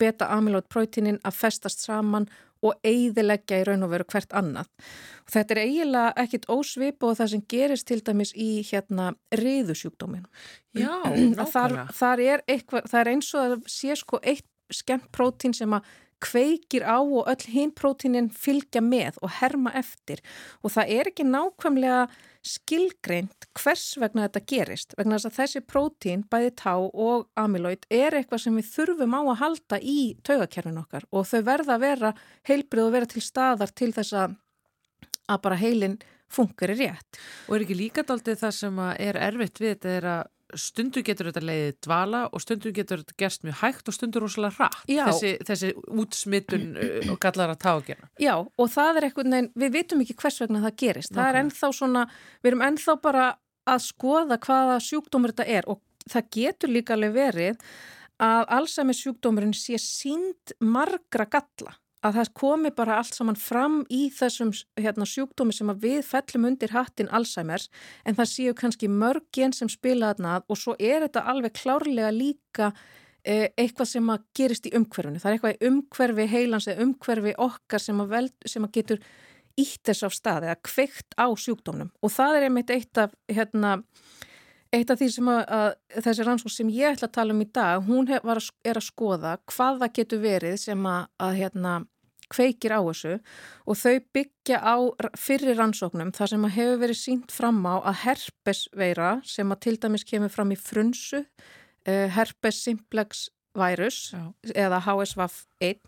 beta-amyloid 0.00 0.68
prótínin 0.72 1.20
að 1.24 1.38
festast 1.40 1.84
saman 1.86 2.28
og 2.66 2.86
eiðileggja 2.86 3.60
í 3.62 3.66
raun 3.68 3.86
og 3.86 3.92
veru 3.94 4.08
hvert 4.12 4.34
annað. 4.36 4.70
Og 5.26 5.34
þetta 5.34 5.56
er 5.56 5.62
eiginlega 5.64 6.24
ekkit 6.24 6.48
ósvipa 6.52 7.10
og 7.10 7.18
það 7.20 7.32
sem 7.34 7.44
gerist 7.52 7.88
til 7.90 8.00
dæmis 8.06 8.32
í 8.34 8.50
hérna 8.68 9.12
riðusjúkdóminu. 9.40 10.26
Já, 10.78 10.92
nákvæmlega. 11.38 11.86
Þar 12.00 12.26
er 12.26 12.44
það 12.76 12.98
er 13.02 13.12
eins 13.14 13.32
og 13.34 13.46
að 13.46 13.70
sé 13.70 13.96
sko 13.98 14.20
eitt 14.22 14.46
skemmt 14.74 15.10
prótín 15.14 15.54
sem 15.54 15.70
að 15.74 15.86
kveikir 16.22 16.86
á 16.86 16.98
og 16.98 17.28
öll 17.28 17.50
hinn 17.52 17.74
prótínin 17.76 18.30
fylgja 18.32 18.80
með 18.80 19.18
og 19.22 19.34
herma 19.40 19.72
eftir 19.76 20.22
og 20.62 20.72
það 20.72 20.92
er 20.96 21.10
ekki 21.10 21.26
nákvæmlega 21.28 22.06
skilgreint 22.46 23.46
hvers 23.58 23.84
vegna 24.00 24.26
þetta 24.26 24.42
gerist 24.52 24.94
vegna 24.98 25.18
þess 25.18 25.30
að 25.30 25.36
þessi 25.40 25.62
prótín, 25.66 26.24
bæði 26.30 26.52
tá 26.60 26.74
og 26.78 27.26
amyloid 27.38 27.86
er 27.90 28.16
eitthvað 28.18 28.44
sem 28.44 28.58
við 28.58 28.70
þurfum 28.72 29.16
á 29.18 29.20
að 29.22 29.40
halda 29.42 29.80
í 29.82 30.00
taugakerfin 30.26 30.82
okkar 30.82 31.08
og 31.10 31.26
þau 31.30 31.40
verða 31.46 31.76
að 31.76 31.86
vera 31.86 32.12
heilbrið 32.48 32.84
og 32.84 32.94
vera 32.96 33.10
til 33.10 33.24
staðar 33.24 33.74
til 33.74 33.92
þess 33.96 34.16
að, 34.22 34.36
bara 35.42 35.58
heilin 35.60 35.98
funkar 36.32 36.72
í 36.74 36.78
rétt. 36.80 37.20
Og 37.46 37.56
er 37.56 37.66
ekki 37.66 37.78
líka 37.78 38.06
daldið 38.06 38.40
það 38.40 38.56
sem 38.56 38.80
er 38.96 39.18
erfitt 39.28 39.60
við 39.62 39.76
þetta 39.76 39.94
er 39.98 40.08
að 40.16 40.32
stundu 40.54 41.02
getur 41.06 41.30
þetta 41.30 41.42
leiðið 41.42 41.78
dvala 41.86 42.20
og 42.30 42.42
stundu 42.42 42.70
getur 42.74 43.02
þetta 43.02 43.16
gerst 43.22 43.46
mjög 43.46 43.58
hægt 43.62 43.90
og 43.90 43.96
stundu 43.96 44.22
rosalega 44.22 44.54
hratt 44.60 44.84
þessi, 44.86 45.32
þessi 45.48 45.72
útsmittun 46.02 46.68
uh, 46.76 47.10
og 47.14 47.18
gallar 47.22 47.54
að 47.54 47.62
tákjana. 47.64 48.10
Já 48.22 48.34
og 48.38 48.70
það 48.72 49.00
er 49.00 49.08
eitthvað, 49.08 49.32
nein, 49.32 49.50
við 49.58 49.74
vitum 49.80 50.04
ekki 50.04 50.18
hvers 50.22 50.38
vegna 50.44 50.62
það 50.68 50.78
gerist. 50.84 51.14
Það 51.16 51.32
er 51.32 51.40
ennþá 51.42 51.72
svona, 51.80 52.06
við 52.42 52.52
erum 52.52 52.64
ennþá 52.68 52.96
bara 53.02 53.26
að 53.66 53.82
skoða 53.88 54.38
hvaða 54.46 54.78
sjúkdómur 54.86 55.34
þetta 55.34 55.58
er 55.58 55.70
og 55.72 55.82
það 56.06 56.30
getur 56.38 56.72
líka 56.72 56.94
alveg 56.94 57.16
verið 57.16 57.66
að 58.22 58.46
Alzheimer 58.56 58.96
sjúkdómurinn 58.96 59.56
sé 59.56 59.80
sínd 59.82 60.54
margra 60.62 61.26
galla 61.28 61.74
að 62.04 62.18
það 62.18 62.32
komi 62.36 62.72
bara 62.76 62.98
allt 63.00 63.16
saman 63.16 63.38
fram 63.40 63.80
í 63.92 64.06
þessum 64.14 64.52
hérna, 64.78 65.06
sjúkdómi 65.08 65.54
sem 65.56 65.72
við 65.80 66.02
fellum 66.06 66.48
undir 66.50 66.74
hattin 66.74 67.10
Alzheimer's 67.14 67.70
en 68.04 68.18
það 68.18 68.30
séu 68.32 68.54
kannski 68.58 68.90
mörgin 68.92 69.54
sem 69.56 69.70
spila 69.72 70.12
þarna 70.12 70.40
og 70.46 70.60
svo 70.60 70.76
er 70.78 71.06
þetta 71.06 71.24
alveg 71.32 71.56
klárlega 71.56 72.12
líka 72.14 72.72
e, 73.24 73.50
eitthvað 73.56 73.92
sem 73.94 74.12
að 74.12 74.26
gerist 74.38 74.68
í 74.68 74.74
umhverfinu. 74.76 75.22
Það 75.22 75.30
er 75.30 75.38
eitthvað 75.38 75.56
í 75.56 75.70
umhverfi 75.70 76.28
heilans 76.34 76.68
eða 76.70 76.86
umhverfi 76.86 77.34
okkar 77.48 77.82
sem 77.82 78.04
að, 78.04 78.12
veld, 78.12 78.36
sem 78.46 78.68
að 78.68 78.76
getur 78.78 79.02
ítt 79.56 79.82
þess 79.88 80.06
af 80.06 80.14
stað 80.14 80.50
eða 80.50 80.60
kveikt 80.68 81.16
á 81.16 81.26
sjúkdómnum 81.32 81.88
og 82.04 82.12
það 82.12 82.38
er 82.38 82.48
einmitt 82.48 82.72
eitt 82.74 83.00
af 83.00 83.14
hérna 83.32 83.78
Eitt 84.76 84.90
af 84.92 84.98
því 85.00 85.06
sem 85.14 85.28
að, 85.30 85.42
að 85.56 86.04
þessi 86.04 86.24
rannsók 86.26 86.52
sem 86.52 86.70
ég 86.74 86.96
ætla 86.96 87.08
að 87.08 87.16
tala 87.16 87.32
um 87.32 87.40
í 87.40 87.48
dag, 87.54 87.84
hún 87.86 88.08
hef, 88.10 88.24
að, 88.28 88.48
er 88.66 88.80
að 88.80 88.84
skoða 88.84 89.36
hvað 89.48 89.78
það 89.82 89.92
getur 89.98 90.20
verið 90.24 90.56
sem 90.60 90.88
að, 90.90 91.06
að 91.22 91.36
hérna, 91.40 91.74
kveikir 92.32 92.74
á 92.74 92.80
þessu 92.82 93.14
og 93.70 93.78
þau 93.78 93.94
byggja 94.16 94.58
á 94.58 94.76
fyrir 95.20 95.58
rannsóknum 95.60 96.12
þar 96.16 96.32
sem 96.32 96.46
að 96.48 96.56
hefur 96.56 96.80
verið 96.82 96.98
sínt 97.00 97.34
fram 97.34 97.60
á 97.62 97.74
að 97.78 98.00
herpesveira 98.02 99.10
sem 99.26 99.54
að 99.54 99.62
til 99.66 99.76
dæmis 99.84 100.06
kemur 100.08 100.32
fram 100.34 100.52
í 100.52 100.58
frunsu, 100.58 101.22
uh, 101.22 102.06
herpes 102.16 102.62
simplex 102.66 103.28
virus 103.56 104.00
Já. 104.12 104.24
eða 104.66 104.82
HSV-1, 104.84 105.78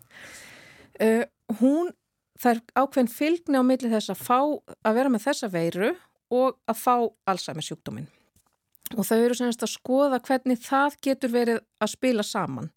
uh, 1.05 1.25
hún, 1.59 1.91
það 2.39 2.55
er 2.55 2.63
ákveðin 2.79 3.11
fylgni 3.19 3.59
á 3.59 3.63
milli 3.67 3.91
þess 3.91 4.15
að 4.15 4.23
fá 4.23 4.39
að 4.39 5.01
vera 5.01 5.11
með 5.11 5.27
þessa 5.27 5.51
veiru 5.53 5.91
og 6.31 6.55
að 6.69 6.79
fá 6.79 6.95
Alzheimer 7.29 7.65
sjúkdóminn 7.65 8.07
og 8.97 9.05
þau 9.05 9.17
eru 9.17 9.37
semst 9.37 9.63
að 9.65 9.75
skoða 9.75 10.21
hvernig 10.25 10.61
það 10.63 10.97
getur 11.05 11.33
verið 11.33 11.61
að 11.79 11.93
spila 11.93 12.25
saman 12.25 12.71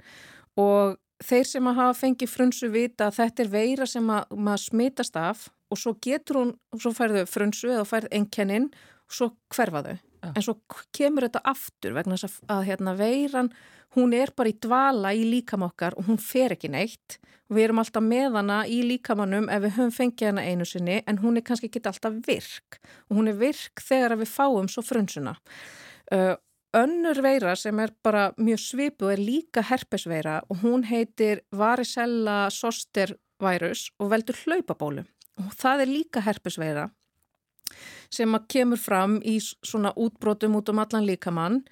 og 0.60 0.98
þeir 1.22 1.48
sem 1.48 1.68
að 1.70 1.78
hafa 1.80 1.98
fengið 1.98 2.30
frunsu 2.30 2.70
vita 2.72 3.08
að 3.08 3.18
þetta 3.20 3.44
er 3.44 3.52
veira 3.52 3.88
sem 3.88 4.08
að 4.12 4.36
maður 4.36 4.64
smitast 4.66 5.18
af 5.18 5.48
og 5.72 5.80
svo 5.80 5.94
getur 6.04 6.40
hún, 6.40 6.54
svo 6.76 6.92
færðu 6.96 7.24
frunsu 7.30 7.70
eða 7.72 7.86
færð 7.88 8.10
enkennin 8.18 8.68
og 8.72 9.16
svo 9.16 9.28
hverfa 9.54 9.84
þau. 9.86 9.94
Ja. 10.22 10.32
En 10.36 10.44
svo 10.44 10.56
kemur 10.94 11.26
þetta 11.26 11.42
aftur 11.50 11.96
vegna 11.96 12.18
þess 12.18 12.28
að, 12.28 12.38
að 12.54 12.64
hérna, 12.68 12.94
veiran, 12.98 13.50
hún 13.96 14.14
er 14.16 14.32
bara 14.36 14.52
í 14.52 14.56
dvala 14.62 15.12
í 15.16 15.24
líkamokkar 15.30 15.96
og 15.98 16.08
hún 16.10 16.20
fer 16.22 16.54
ekki 16.54 16.70
neitt. 16.72 17.18
Við 17.52 17.66
erum 17.66 17.82
alltaf 17.82 18.04
með 18.04 18.38
hana 18.38 18.62
í 18.70 18.80
líkamannum 18.86 19.48
ef 19.52 19.64
við 19.64 19.74
höfum 19.76 19.94
fengið 19.96 20.30
hana 20.30 20.44
einu 20.46 20.66
sinni 20.68 21.00
en 21.08 21.20
hún 21.20 21.36
er 21.36 21.44
kannski 21.46 21.68
ekki 21.68 21.82
alltaf 21.88 22.20
virk 22.26 22.78
og 23.10 23.18
hún 23.18 23.32
er 23.32 23.40
virk 23.40 23.82
þegar 23.84 24.16
við 24.20 24.30
fáum 24.32 24.70
svo 24.72 24.84
frunsuna. 24.86 25.34
Uh, 26.12 26.34
önnur 26.76 27.22
veira 27.24 27.56
sem 27.56 27.78
er 27.80 27.92
bara 28.04 28.30
mjög 28.36 28.60
svipu 28.60 29.08
er 29.12 29.20
líka 29.20 29.62
herpesveira 29.64 30.40
og 30.48 30.62
hún 30.64 30.84
heitir 30.88 31.40
varicella 31.52 32.50
zoster 32.50 33.14
vírus 33.42 33.90
og 33.98 34.10
veldur 34.12 34.36
hlaupabólu 34.44 35.04
og 35.40 35.54
það 35.56 35.84
er 35.84 35.92
líka 35.92 36.22
herpesveira 36.24 36.90
sem 38.12 38.36
að 38.36 38.46
kemur 38.54 38.80
fram 38.80 39.18
í 39.24 39.38
svona 39.40 39.92
útbrotum 39.96 40.58
út 40.58 40.68
um 40.72 40.80
allan 40.82 41.06
líkamann. 41.08 41.62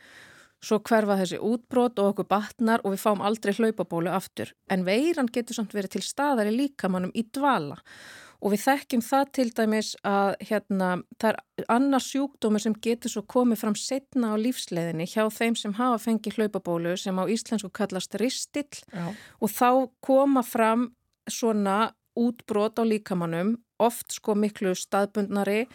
Svo 0.60 0.80
hverfa 0.84 1.16
þessi 1.16 1.38
útbrot 1.40 2.00
og 2.00 2.12
okkur 2.12 2.28
batnar 2.28 2.82
og 2.84 2.94
við 2.94 3.02
fáum 3.04 3.22
aldrei 3.24 3.54
hlaupabólu 3.56 4.12
aftur. 4.12 4.52
En 4.68 4.84
veiran 4.84 5.28
getur 5.32 5.56
samt 5.56 5.72
verið 5.76 5.96
til 5.96 6.04
staðar 6.04 6.50
í 6.50 6.56
líkamannum 6.56 7.14
í 7.16 7.24
dvala. 7.32 7.76
og 7.76 8.29
við 8.48 8.62
þekkjum 8.64 9.02
það 9.04 9.24
til 9.36 9.46
dæmis 9.56 9.90
að 10.06 10.30
hérna, 10.48 10.90
það 11.20 11.36
er 11.60 11.66
annars 11.76 12.08
sjúkdómi 12.08 12.62
sem 12.62 12.76
getur 12.80 13.12
svo 13.12 13.22
komið 13.28 13.60
fram 13.60 13.76
setna 13.76 14.32
á 14.32 14.36
lífsleðinni 14.40 15.06
hjá 15.10 15.26
þeim 15.34 15.58
sem 15.60 15.76
hafa 15.76 15.98
fengið 16.06 16.38
hlaupabólu 16.38 16.96
sem 16.96 17.20
á 17.20 17.24
íslensku 17.28 17.68
kallast 17.76 18.16
ristill 18.22 18.80
Já. 18.88 19.12
og 19.12 19.52
þá 19.52 19.70
koma 20.00 20.44
fram 20.46 20.88
svona 21.28 21.92
útbrot 22.16 22.80
á 22.80 22.84
líkamannum, 22.84 23.58
oft 23.78 24.16
sko 24.16 24.34
miklu 24.34 24.72
staðbundnari 24.76 25.66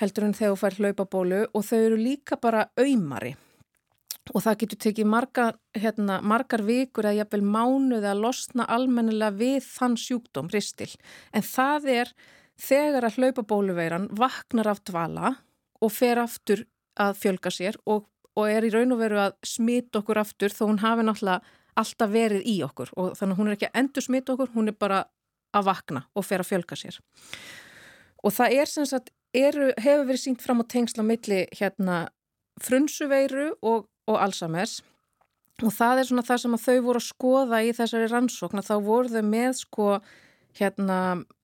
heldur 0.00 0.28
en 0.28 0.36
þegar 0.36 0.52
þú 0.52 0.60
fær 0.60 0.78
hlaupabólu 0.80 1.40
og 1.52 1.64
þau 1.68 1.78
eru 1.78 1.98
líka 2.00 2.38
bara 2.40 2.68
auðmari 2.76 3.34
og 4.30 4.44
það 4.44 4.58
getur 4.60 4.80
tekið 4.86 5.08
margar, 5.10 5.56
hérna, 5.74 6.20
margar 6.22 6.62
vikur 6.62 7.08
eða 7.08 7.24
jafnvel 7.24 7.42
mánuð 7.42 8.06
að 8.06 8.22
losna 8.22 8.66
almennilega 8.70 9.34
við 9.34 9.66
þann 9.66 9.96
sjúkdóm, 9.98 10.50
ristil. 10.52 10.90
En 11.34 11.42
það 11.42 11.88
er 11.96 12.12
þegar 12.60 13.08
að 13.08 13.18
hlaupabóluveiran 13.18 14.06
vaknar 14.14 14.70
af 14.70 14.82
dvala 14.86 15.34
og 15.82 15.92
fer 15.92 16.20
aftur 16.22 16.64
að 17.00 17.16
fjölga 17.22 17.50
sér 17.50 17.78
og, 17.90 18.06
og 18.38 18.46
er 18.46 18.68
í 18.68 18.70
raun 18.70 18.94
og 18.94 19.02
veru 19.02 19.18
að 19.24 19.34
smita 19.46 20.02
okkur 20.02 20.22
aftur 20.22 20.54
þó 20.54 20.66
hún 20.68 20.82
hafi 20.84 21.06
náttúrulega 21.08 21.58
alltaf 21.80 22.12
verið 22.12 22.46
í 22.46 22.58
okkur 22.66 22.92
og 23.00 23.16
þannig 23.16 23.34
að 23.34 23.40
hún 23.40 23.48
er 23.48 23.56
ekki 23.56 23.70
að 23.70 23.78
endur 23.80 24.04
smita 24.04 24.34
okkur, 24.34 24.52
hún 24.54 24.68
er 24.68 24.76
bara 24.78 25.02
að 25.56 25.68
vakna 25.68 26.04
og 26.14 26.26
fer 26.28 26.44
að 26.44 26.52
fjölga 26.52 26.78
sér. 26.78 26.98
Og 28.22 28.34
það 28.36 28.58
er 28.60 28.70
sem 28.70 28.88
sagt, 28.88 29.10
eru, 29.34 29.72
hefur 29.80 30.06
verið 30.06 30.22
sínt 30.22 30.44
fram 30.44 30.62
á 30.62 30.64
tengsla 30.68 31.04
milli 31.06 31.46
hérna 31.56 32.04
frunsuveiru 32.62 33.54
og 33.64 33.88
og 34.10 34.18
Alzheimer's. 34.18 34.80
Og 35.62 35.70
það 35.74 36.00
er 36.00 36.08
svona 36.08 36.26
það 36.26 36.42
sem 36.42 36.58
þau 36.64 36.78
voru 36.86 37.02
að 37.02 37.06
skoða 37.06 37.62
í 37.62 37.70
þessari 37.76 38.10
rannsókn 38.10 38.62
að 38.62 38.68
þá 38.70 38.74
voru 38.86 39.12
þau 39.12 39.24
með 39.28 39.52
sko 39.60 39.88
hérna 40.58 40.98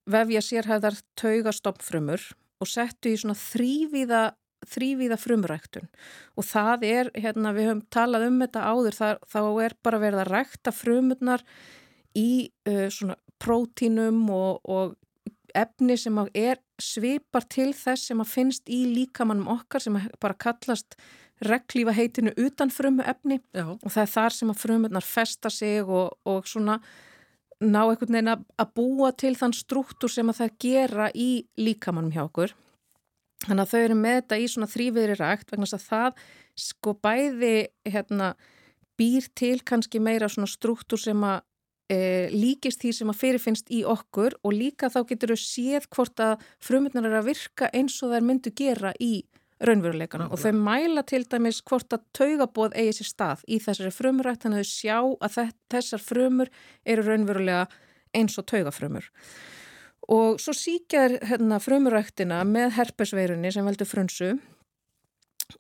vefja 0.09 0.42
sérhæðar 0.44 0.98
taugastoppfrumur 1.20 2.24
og 2.59 2.70
settu 2.70 3.12
í 3.12 3.20
svona 3.20 3.36
þrývíða 3.38 4.22
þrývíða 4.68 5.18
frumræktun. 5.20 5.86
Og 6.34 6.46
það 6.48 6.86
er, 6.88 7.11
hérna 7.14 7.52
við 7.54 7.68
höfum 7.70 7.82
talað 7.94 8.26
um 8.26 8.40
þetta 8.42 8.64
áður, 8.66 8.96
það, 8.96 9.20
þá 9.30 9.42
er 9.64 9.76
bara 9.86 10.00
verið 10.02 10.22
að 10.24 10.30
rækta 10.32 10.72
frumurnar 10.74 11.44
í 12.18 12.30
uh, 12.66 12.88
svona 12.90 13.14
prótínum 13.38 14.24
og, 14.34 14.59
og 14.66 14.96
efni 15.56 15.96
sem 15.98 16.18
er 16.34 16.59
svipar 16.82 17.46
til 17.50 17.70
þess 17.76 18.11
sem 18.11 18.20
að 18.22 18.32
finnst 18.32 18.68
í 18.70 18.82
líkamannum 18.96 19.48
okkar 19.54 19.82
sem 19.82 19.96
bara 20.20 20.36
kallast 20.38 20.98
reglífa 21.45 21.95
heitinu 21.95 22.32
utan 22.36 22.70
frumu 22.70 23.05
efni 23.07 23.41
Já. 23.55 23.66
og 23.70 23.91
það 23.91 24.03
er 24.03 24.14
þar 24.14 24.34
sem 24.34 24.53
að 24.53 24.62
frumurnar 24.62 25.07
festa 25.07 25.51
sig 25.51 25.82
og, 25.82 26.16
og 26.26 26.49
svona 26.49 26.78
ná 27.59 27.82
einhvern 27.89 28.14
veginn 28.14 28.32
að 28.32 28.72
búa 28.74 29.11
til 29.18 29.34
þann 29.39 29.55
struktúr 29.57 30.12
sem 30.12 30.30
að 30.30 30.43
það 30.43 30.57
gera 30.62 31.09
í 31.14 31.30
líkamannum 31.59 32.14
hjá 32.14 32.24
okkur. 32.26 32.55
Þannig 33.47 33.64
að 33.64 33.72
þau 33.72 33.80
eru 33.80 33.97
með 33.99 34.16
þetta 34.18 34.39
í 34.39 34.47
svona 34.51 34.70
þrýviðri 34.70 35.18
rægt 35.18 35.53
vegna 35.53 35.68
að 35.70 35.84
það 35.84 36.22
sko 36.59 36.95
bæði 37.03 37.57
hérna, 37.86 38.32
býr 38.99 39.28
til 39.39 39.59
kannski 39.62 40.01
meira 40.03 40.30
svona 40.30 40.51
struktúr 40.51 40.99
sem 40.99 41.22
að 41.22 41.43
e, 41.91 41.99
líkist 42.34 42.82
því 42.82 42.93
sem 42.97 43.12
að 43.12 43.20
fyrirfinnst 43.20 43.70
í 43.74 43.84
okkur 43.86 44.34
og 44.43 44.55
líka 44.55 44.91
þá 44.91 45.05
getur 45.07 45.34
þau 45.34 45.43
séð 45.45 45.86
hvort 45.95 46.22
að 46.22 46.47
frumurnar 46.62 47.07
eru 47.07 47.20
að 47.20 47.30
virka 47.30 47.70
eins 47.70 47.99
og 48.03 48.14
þær 48.14 48.26
myndu 48.26 48.55
gera 48.59 48.93
í 48.99 49.22
raunveruleikana 49.64 50.28
og 50.30 50.40
þau 50.42 50.52
mæla 50.54 51.02
til 51.09 51.24
dæmis 51.26 51.61
hvort 51.66 51.94
að 51.94 52.04
taugabóð 52.16 52.76
eigi 52.78 52.98
sér 52.98 53.11
stað 53.11 53.44
í 53.48 53.59
þessari 53.62 53.94
frumrætt 53.94 54.44
þannig 54.44 54.62
að 54.62 54.68
þau 54.68 54.74
sjá 54.74 54.98
að 55.26 55.54
þessar 55.74 56.04
frumur 56.04 56.52
eru 56.86 57.06
raunverulega 57.06 57.64
eins 58.16 58.38
og 58.38 58.46
taugafrumur. 58.50 59.09
Og 60.09 60.38
svo 60.40 60.54
síkjar 60.56 61.18
hérna, 61.28 61.59
frumurættina 61.61 62.40
með 62.48 62.78
herpesveirunni 62.78 63.50
sem 63.52 63.66
veldur 63.66 63.88
frunsu 63.88 64.30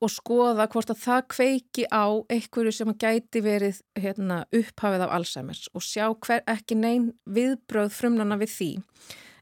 og 0.04 0.12
skoða 0.12 0.68
hvort 0.72 0.92
að 0.92 1.00
það 1.02 1.22
kveiki 1.34 1.84
á 1.88 2.06
einhverju 2.28 2.72
sem 2.76 2.92
gæti 3.00 3.42
verið 3.44 3.80
hérna, 3.98 4.42
upphafið 4.52 5.04
af 5.04 5.14
Alzheimer's 5.16 5.68
og 5.72 5.84
sjá 5.84 6.06
hver 6.12 6.44
ekki 6.48 6.76
neyn 6.76 7.10
viðbröð 7.28 7.92
frumnana 7.96 8.38
við 8.40 8.54
því 8.54 8.70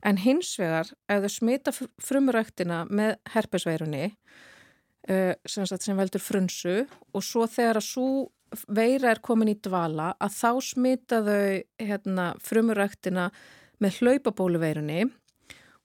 en 0.06 0.20
hins 0.22 0.54
vegar 0.60 0.92
ef 1.10 1.24
þau 1.24 1.32
smita 1.32 1.74
frumurættina 1.74 2.84
með 2.88 3.16
herpesveirunni 3.34 4.06
uh, 4.10 5.34
sem, 5.48 5.66
sem 5.66 5.98
veldur 5.98 6.22
frunsu 6.22 6.78
og 7.12 7.24
svo 7.24 7.46
þegar 7.50 7.80
að 7.80 7.88
svo 7.88 8.08
veira 8.70 9.10
er 9.10 9.22
komin 9.24 9.50
í 9.50 9.58
dvala 9.62 10.12
að 10.22 10.36
þá 10.36 10.50
smita 10.62 11.22
þau 11.26 11.62
hérna, 11.82 12.26
frumuræktina 12.42 13.30
með 13.82 13.98
hlaupabóluveirunni 14.00 15.06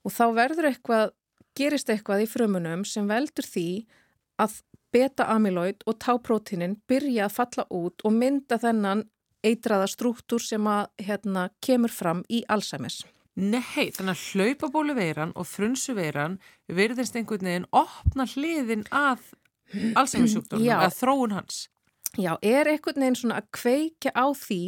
og 0.02 0.14
þá 0.14 0.24
verður 0.36 0.70
eitthvað, 0.70 1.10
gerist 1.58 1.90
eitthvað 1.92 2.24
í 2.24 2.30
frumunum 2.30 2.86
sem 2.88 3.08
veldur 3.10 3.46
því 3.46 3.66
að 4.42 4.60
beta-amyloid 4.92 5.84
og 5.88 5.98
táprótinin 6.04 6.76
byrja 6.88 7.26
að 7.26 7.36
falla 7.36 7.66
út 7.72 8.04
og 8.06 8.14
mynda 8.16 8.58
þennan 8.60 9.06
eitraða 9.42 9.88
struktúr 9.90 10.42
sem 10.44 10.66
að 10.70 10.86
hérna, 11.02 11.48
kemur 11.64 11.92
fram 11.92 12.22
í 12.30 12.42
Alzheimer's. 12.52 13.02
Nei, 13.40 13.88
þannig 13.96 14.12
að 14.12 14.24
hlaupabóluveiran 14.32 15.30
og 15.40 15.46
frunsuveiran 15.48 16.36
verðist 16.68 17.16
einhvern 17.16 17.48
veginn 17.48 17.70
opna 17.72 18.26
hliðin 18.28 18.84
að 18.92 19.22
allsæmisjúkdórnum, 19.96 20.68
að 20.76 20.98
þróun 20.98 21.36
hans. 21.38 21.62
Já, 22.20 22.34
er 22.44 22.68
einhvern 22.68 23.00
veginn 23.00 23.16
svona 23.16 23.40
að 23.40 23.48
kveikja 23.56 24.12
á 24.12 24.26
því 24.36 24.60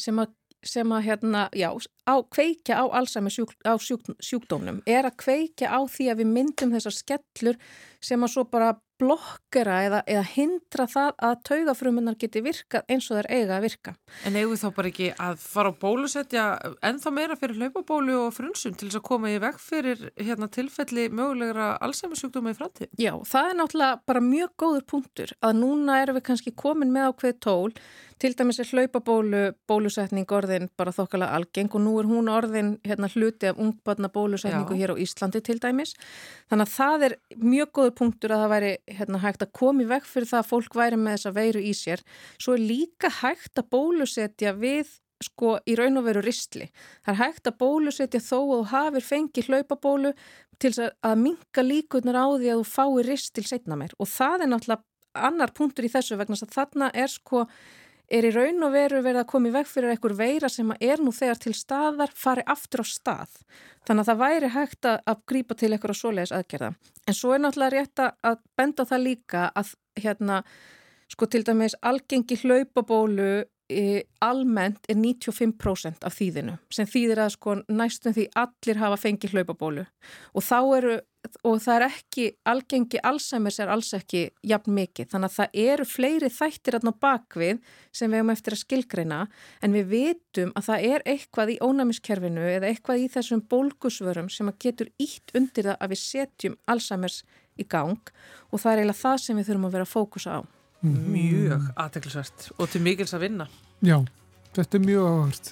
sem 0.00 0.18
að, 0.18 0.34
sem 0.66 0.94
að 0.96 1.06
hérna, 1.06 1.44
já, 1.54 1.68
á, 2.10 2.14
kveikja 2.34 2.82
á 2.82 2.84
allsæmisjúkdómnum, 2.98 4.82
er 4.90 5.06
að 5.06 5.18
kveikja 5.22 5.70
á 5.70 5.78
því 5.86 6.10
að 6.10 6.24
við 6.24 6.32
myndum 6.34 6.74
þessar 6.74 6.96
skellur 6.98 7.60
sem 8.02 8.26
að 8.26 8.34
svo 8.34 8.46
bara 8.50 8.74
blokkera 9.00 9.78
eða, 9.86 10.00
eða 10.06 10.24
hindra 10.34 10.86
það 10.90 11.10
að 11.28 11.36
taugafrumunar 11.48 12.18
geti 12.20 12.42
virkað 12.44 12.92
eins 12.92 13.08
og 13.10 13.20
þær 13.20 13.28
eiga 13.32 13.56
að 13.56 13.66
virka. 13.66 13.94
En 14.28 14.36
eigum 14.36 14.54
við 14.54 14.62
þá 14.62 14.68
bara 14.76 14.90
ekki 14.92 15.08
að 15.26 15.40
fara 15.44 15.72
á 15.72 15.80
bólusetja 15.80 16.44
ennþá 16.90 17.14
meira 17.16 17.38
fyrir 17.40 17.60
hlaupabólu 17.60 18.18
og 18.26 18.34
frunsum 18.36 18.76
til 18.76 18.90
þess 18.90 19.00
að 19.00 19.06
koma 19.08 19.32
í 19.32 19.40
veg 19.42 19.58
fyrir 19.62 20.04
hérna, 20.18 20.50
tilfelli 20.52 21.08
mögulegra 21.14 21.72
allsæmisjúkdóma 21.86 22.54
í 22.54 22.60
framtíð? 22.60 22.92
Já, 23.00 23.14
það 23.32 23.50
er 23.50 23.58
náttúrulega 23.62 24.00
bara 24.10 24.24
mjög 24.24 24.54
góður 24.64 24.86
punktur 24.94 25.34
að 25.40 25.58
núna 25.62 26.00
erum 26.04 26.20
við 26.20 26.28
kannski 26.30 26.54
komin 26.54 26.94
með 26.94 27.10
ákveð 27.10 27.42
tól 27.46 27.74
til 28.20 28.34
dæmis 28.36 28.58
er 28.60 28.68
hlaupabólu 28.68 29.40
bólusetning 29.70 30.28
orðin 30.36 30.68
bara 30.76 30.92
þokkala 30.92 31.30
algeng 31.38 31.70
og 31.72 31.80
nú 31.80 31.94
er 32.00 32.08
hún 32.10 32.28
orðin 32.28 32.74
hérna, 32.84 33.08
hluti 33.08 33.48
af 33.48 33.58
ungbarna 33.60 34.10
bólusetningu 34.12 34.76
Já. 34.76 34.80
hér 34.82 34.92
á 34.92 35.00
Íslandi 35.00 35.40
til 35.40 35.56
dæmis. 35.62 35.94
Þannig 36.52 36.66
að 36.68 36.74
það 36.76 37.06
er 37.08 37.14
mjög 37.40 37.70
góður 37.78 37.94
punktur 38.00 38.34
að 38.34 38.42
það 38.44 38.52
væri 38.54 38.72
hérna, 38.98 39.22
hægt 39.24 39.46
að 39.46 39.52
koma 39.56 39.84
í 39.84 39.88
veg 39.88 40.04
fyrir 40.04 40.28
það 40.28 40.42
að 40.42 40.50
fólk 40.50 40.76
væri 40.76 40.98
með 41.00 41.16
þessa 41.16 41.32
veiru 41.38 41.62
í 41.64 41.72
sér. 41.72 42.04
Svo 42.36 42.58
er 42.58 42.66
líka 42.66 43.12
hægt 43.22 43.56
að 43.56 43.70
bólusetja 43.72 44.52
við 44.52 44.92
sko 45.20 45.56
í 45.68 45.74
raun 45.76 46.00
og 46.00 46.04
veru 46.04 46.20
ristli. 46.24 46.68
Það 47.04 47.14
er 47.14 47.20
hægt 47.24 47.48
að 47.48 47.58
bólusetja 47.60 48.20
þó 48.20 48.38
að 48.40 48.52
þú 48.52 48.60
hafir 48.74 49.08
fengið 49.08 49.48
hlaupabólu 49.48 50.14
til 50.60 50.70
að- 50.76 51.16
minka 51.16 51.64
líkurnar 51.64 52.20
á 52.20 52.28
því 52.36 52.52
að 52.52 52.60
þú 52.60 52.68
fái 52.76 53.04
ristil 53.08 53.44
setna 53.44 53.76
meir 53.76 53.92
og 53.98 54.06
það 54.08 54.42
er 54.44 54.48
náttúrulega 54.52 54.84
annar 55.14 55.52
punktur 55.52 55.84
í 55.84 55.90
þessu 55.90 56.16
vegna 56.16 56.36
að 56.36 56.54
þarna 56.54 56.90
er 56.94 57.08
sko 57.08 57.46
er 58.10 58.26
í 58.26 58.32
raun 58.34 58.64
og 58.66 58.72
veru 58.74 59.02
verið 59.04 59.22
að 59.22 59.28
koma 59.30 59.50
í 59.50 59.54
veg 59.54 59.68
fyrir 59.70 59.92
einhver 59.92 60.16
veira 60.18 60.48
sem 60.50 60.72
er 60.80 61.02
nú 61.02 61.12
þegar 61.14 61.38
til 61.44 61.54
staðar 61.54 62.10
fari 62.14 62.42
aftur 62.46 62.82
á 62.82 62.86
stað. 62.86 63.36
Þannig 63.86 64.02
að 64.02 64.10
það 64.10 64.20
væri 64.24 64.50
hægt 64.56 64.88
að, 64.90 65.22
grípa 65.30 65.56
til 65.56 65.70
einhverja 65.72 66.00
svoleiðis 66.00 66.34
aðgerða. 66.36 66.74
En 67.06 67.16
svo 67.16 67.32
er 67.34 67.40
náttúrulega 67.44 67.76
rétt 67.76 68.04
að- 68.22 68.42
benda 68.56 68.84
það 68.84 69.06
líka 69.06 69.52
að 69.54 69.74
hérna 70.00 70.42
sko 71.10 71.26
til 71.26 71.42
dæmis 71.44 71.74
algengi 71.82 72.36
hlaupabólu 72.36 73.44
e, 73.70 74.02
almennt 74.22 74.86
er 74.88 74.98
95% 74.98 76.04
af 76.06 76.16
þýðinu 76.18 76.56
sem 76.74 76.86
þýðir 76.86 77.22
að 77.24 77.32
sko 77.36 77.54
næstum 77.68 78.14
því 78.16 78.26
allir 78.34 78.80
hafa 78.82 78.98
fengið 78.98 79.34
hlaupabólu 79.34 79.86
og 80.34 80.42
þá 80.42 80.58
eru 80.78 80.96
og 81.44 81.58
það 81.60 81.74
er 81.74 81.84
ekki, 81.86 82.26
algengi 82.48 83.00
Alzheimer's 83.04 83.58
er 83.60 83.70
alls 83.72 83.90
ekki 83.96 84.22
jafn 84.46 84.72
mikið 84.76 85.10
þannig 85.12 85.30
að 85.30 85.36
það 85.36 85.58
eru 85.64 85.86
fleiri 85.88 86.30
þættir 86.32 86.78
aðná 86.78 86.92
bakvið 87.04 87.60
sem 87.92 88.10
við 88.10 88.20
hefum 88.20 88.32
eftir 88.34 88.56
að 88.56 88.62
skilgreina 88.62 89.20
en 89.60 89.76
við 89.76 89.90
vitum 89.90 90.54
að 90.56 90.68
það 90.70 90.86
er 90.94 91.04
eitthvað 91.12 91.52
í 91.54 91.58
ónæmiskerfinu 91.66 92.46
eða 92.54 92.70
eitthvað 92.70 93.04
í 93.04 93.10
þessum 93.12 93.44
bólgusvörum 93.52 94.30
sem 94.32 94.48
að 94.48 94.60
getur 94.64 94.92
ítt 95.02 95.34
undir 95.36 95.70
það 95.70 95.76
að 95.76 95.92
við 95.94 96.02
setjum 96.04 96.56
Alzheimer's 96.72 97.22
í 97.60 97.68
gang 97.68 98.14
og 98.50 98.62
það 98.62 98.72
er 98.72 98.82
eiginlega 98.82 99.02
það 99.02 99.20
sem 99.26 99.40
við 99.40 99.50
þurfum 99.50 99.68
að 99.68 99.76
vera 99.76 99.88
að 99.88 99.94
fókusa 99.94 100.40
á 100.40 100.42
Mjög 100.80 101.66
aðteklisvert 101.76 102.46
og 102.56 102.70
til 102.72 102.80
mikils 102.80 103.12
að 103.12 103.26
vinna. 103.26 103.46
Já, 103.84 103.98
þetta 104.56 104.78
er 104.78 104.86
mjög 104.86 105.08
áhört. 105.10 105.50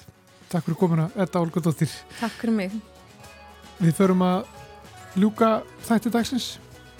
Takk 0.49 0.65
fyrir 0.65 0.79
komuna, 0.79 1.05
Edda 1.13 1.43
Olgardóttir. 1.43 1.91
Takk 2.17 2.33
fyrir 2.41 2.55
mig 2.57 2.73
Við 3.79 3.93
förum 3.95 4.23
að 4.25 4.47
ljúka 5.17 5.61
þætti 5.87 6.11
dagsins. 6.13 6.49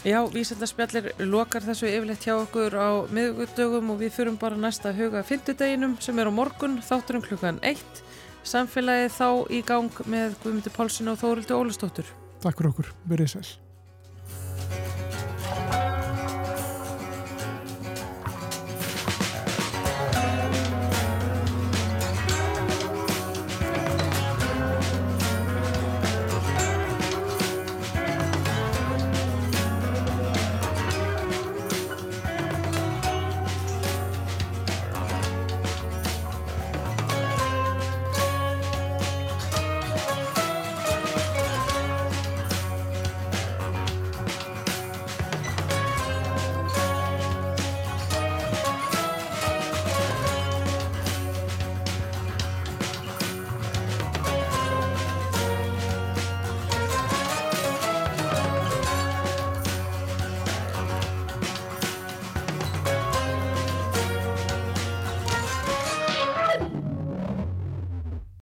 Já, 0.08 0.22
vísendarspjallir 0.32 1.10
lokar 1.28 1.66
þessu 1.66 1.90
yfirleitt 1.90 2.24
hjá 2.24 2.38
okkur 2.38 2.72
á 2.80 2.90
miðugudögum 3.12 3.92
og 3.92 4.00
við 4.00 4.14
fyrum 4.16 4.38
bara 4.40 4.56
næsta 4.56 4.94
huga 4.96 5.26
fymtudeginum 5.28 5.98
sem 6.00 6.20
er 6.20 6.32
á 6.32 6.34
morgun, 6.34 6.80
þátturum 6.80 7.26
klukkan 7.26 7.60
1. 7.68 7.84
Samfélagið 8.48 9.12
þá 9.18 9.30
í 9.52 9.60
gang 9.68 10.04
með 10.08 10.40
Guðmundur 10.44 10.76
Pálsson 10.78 11.12
og 11.12 11.20
Þórildi 11.20 11.58
Ólastóttur. 11.58 12.08
Takk 12.40 12.62
fyrir 12.62 12.72
okkur, 12.72 12.94
verið 13.12 13.36
sæl. 13.36 13.50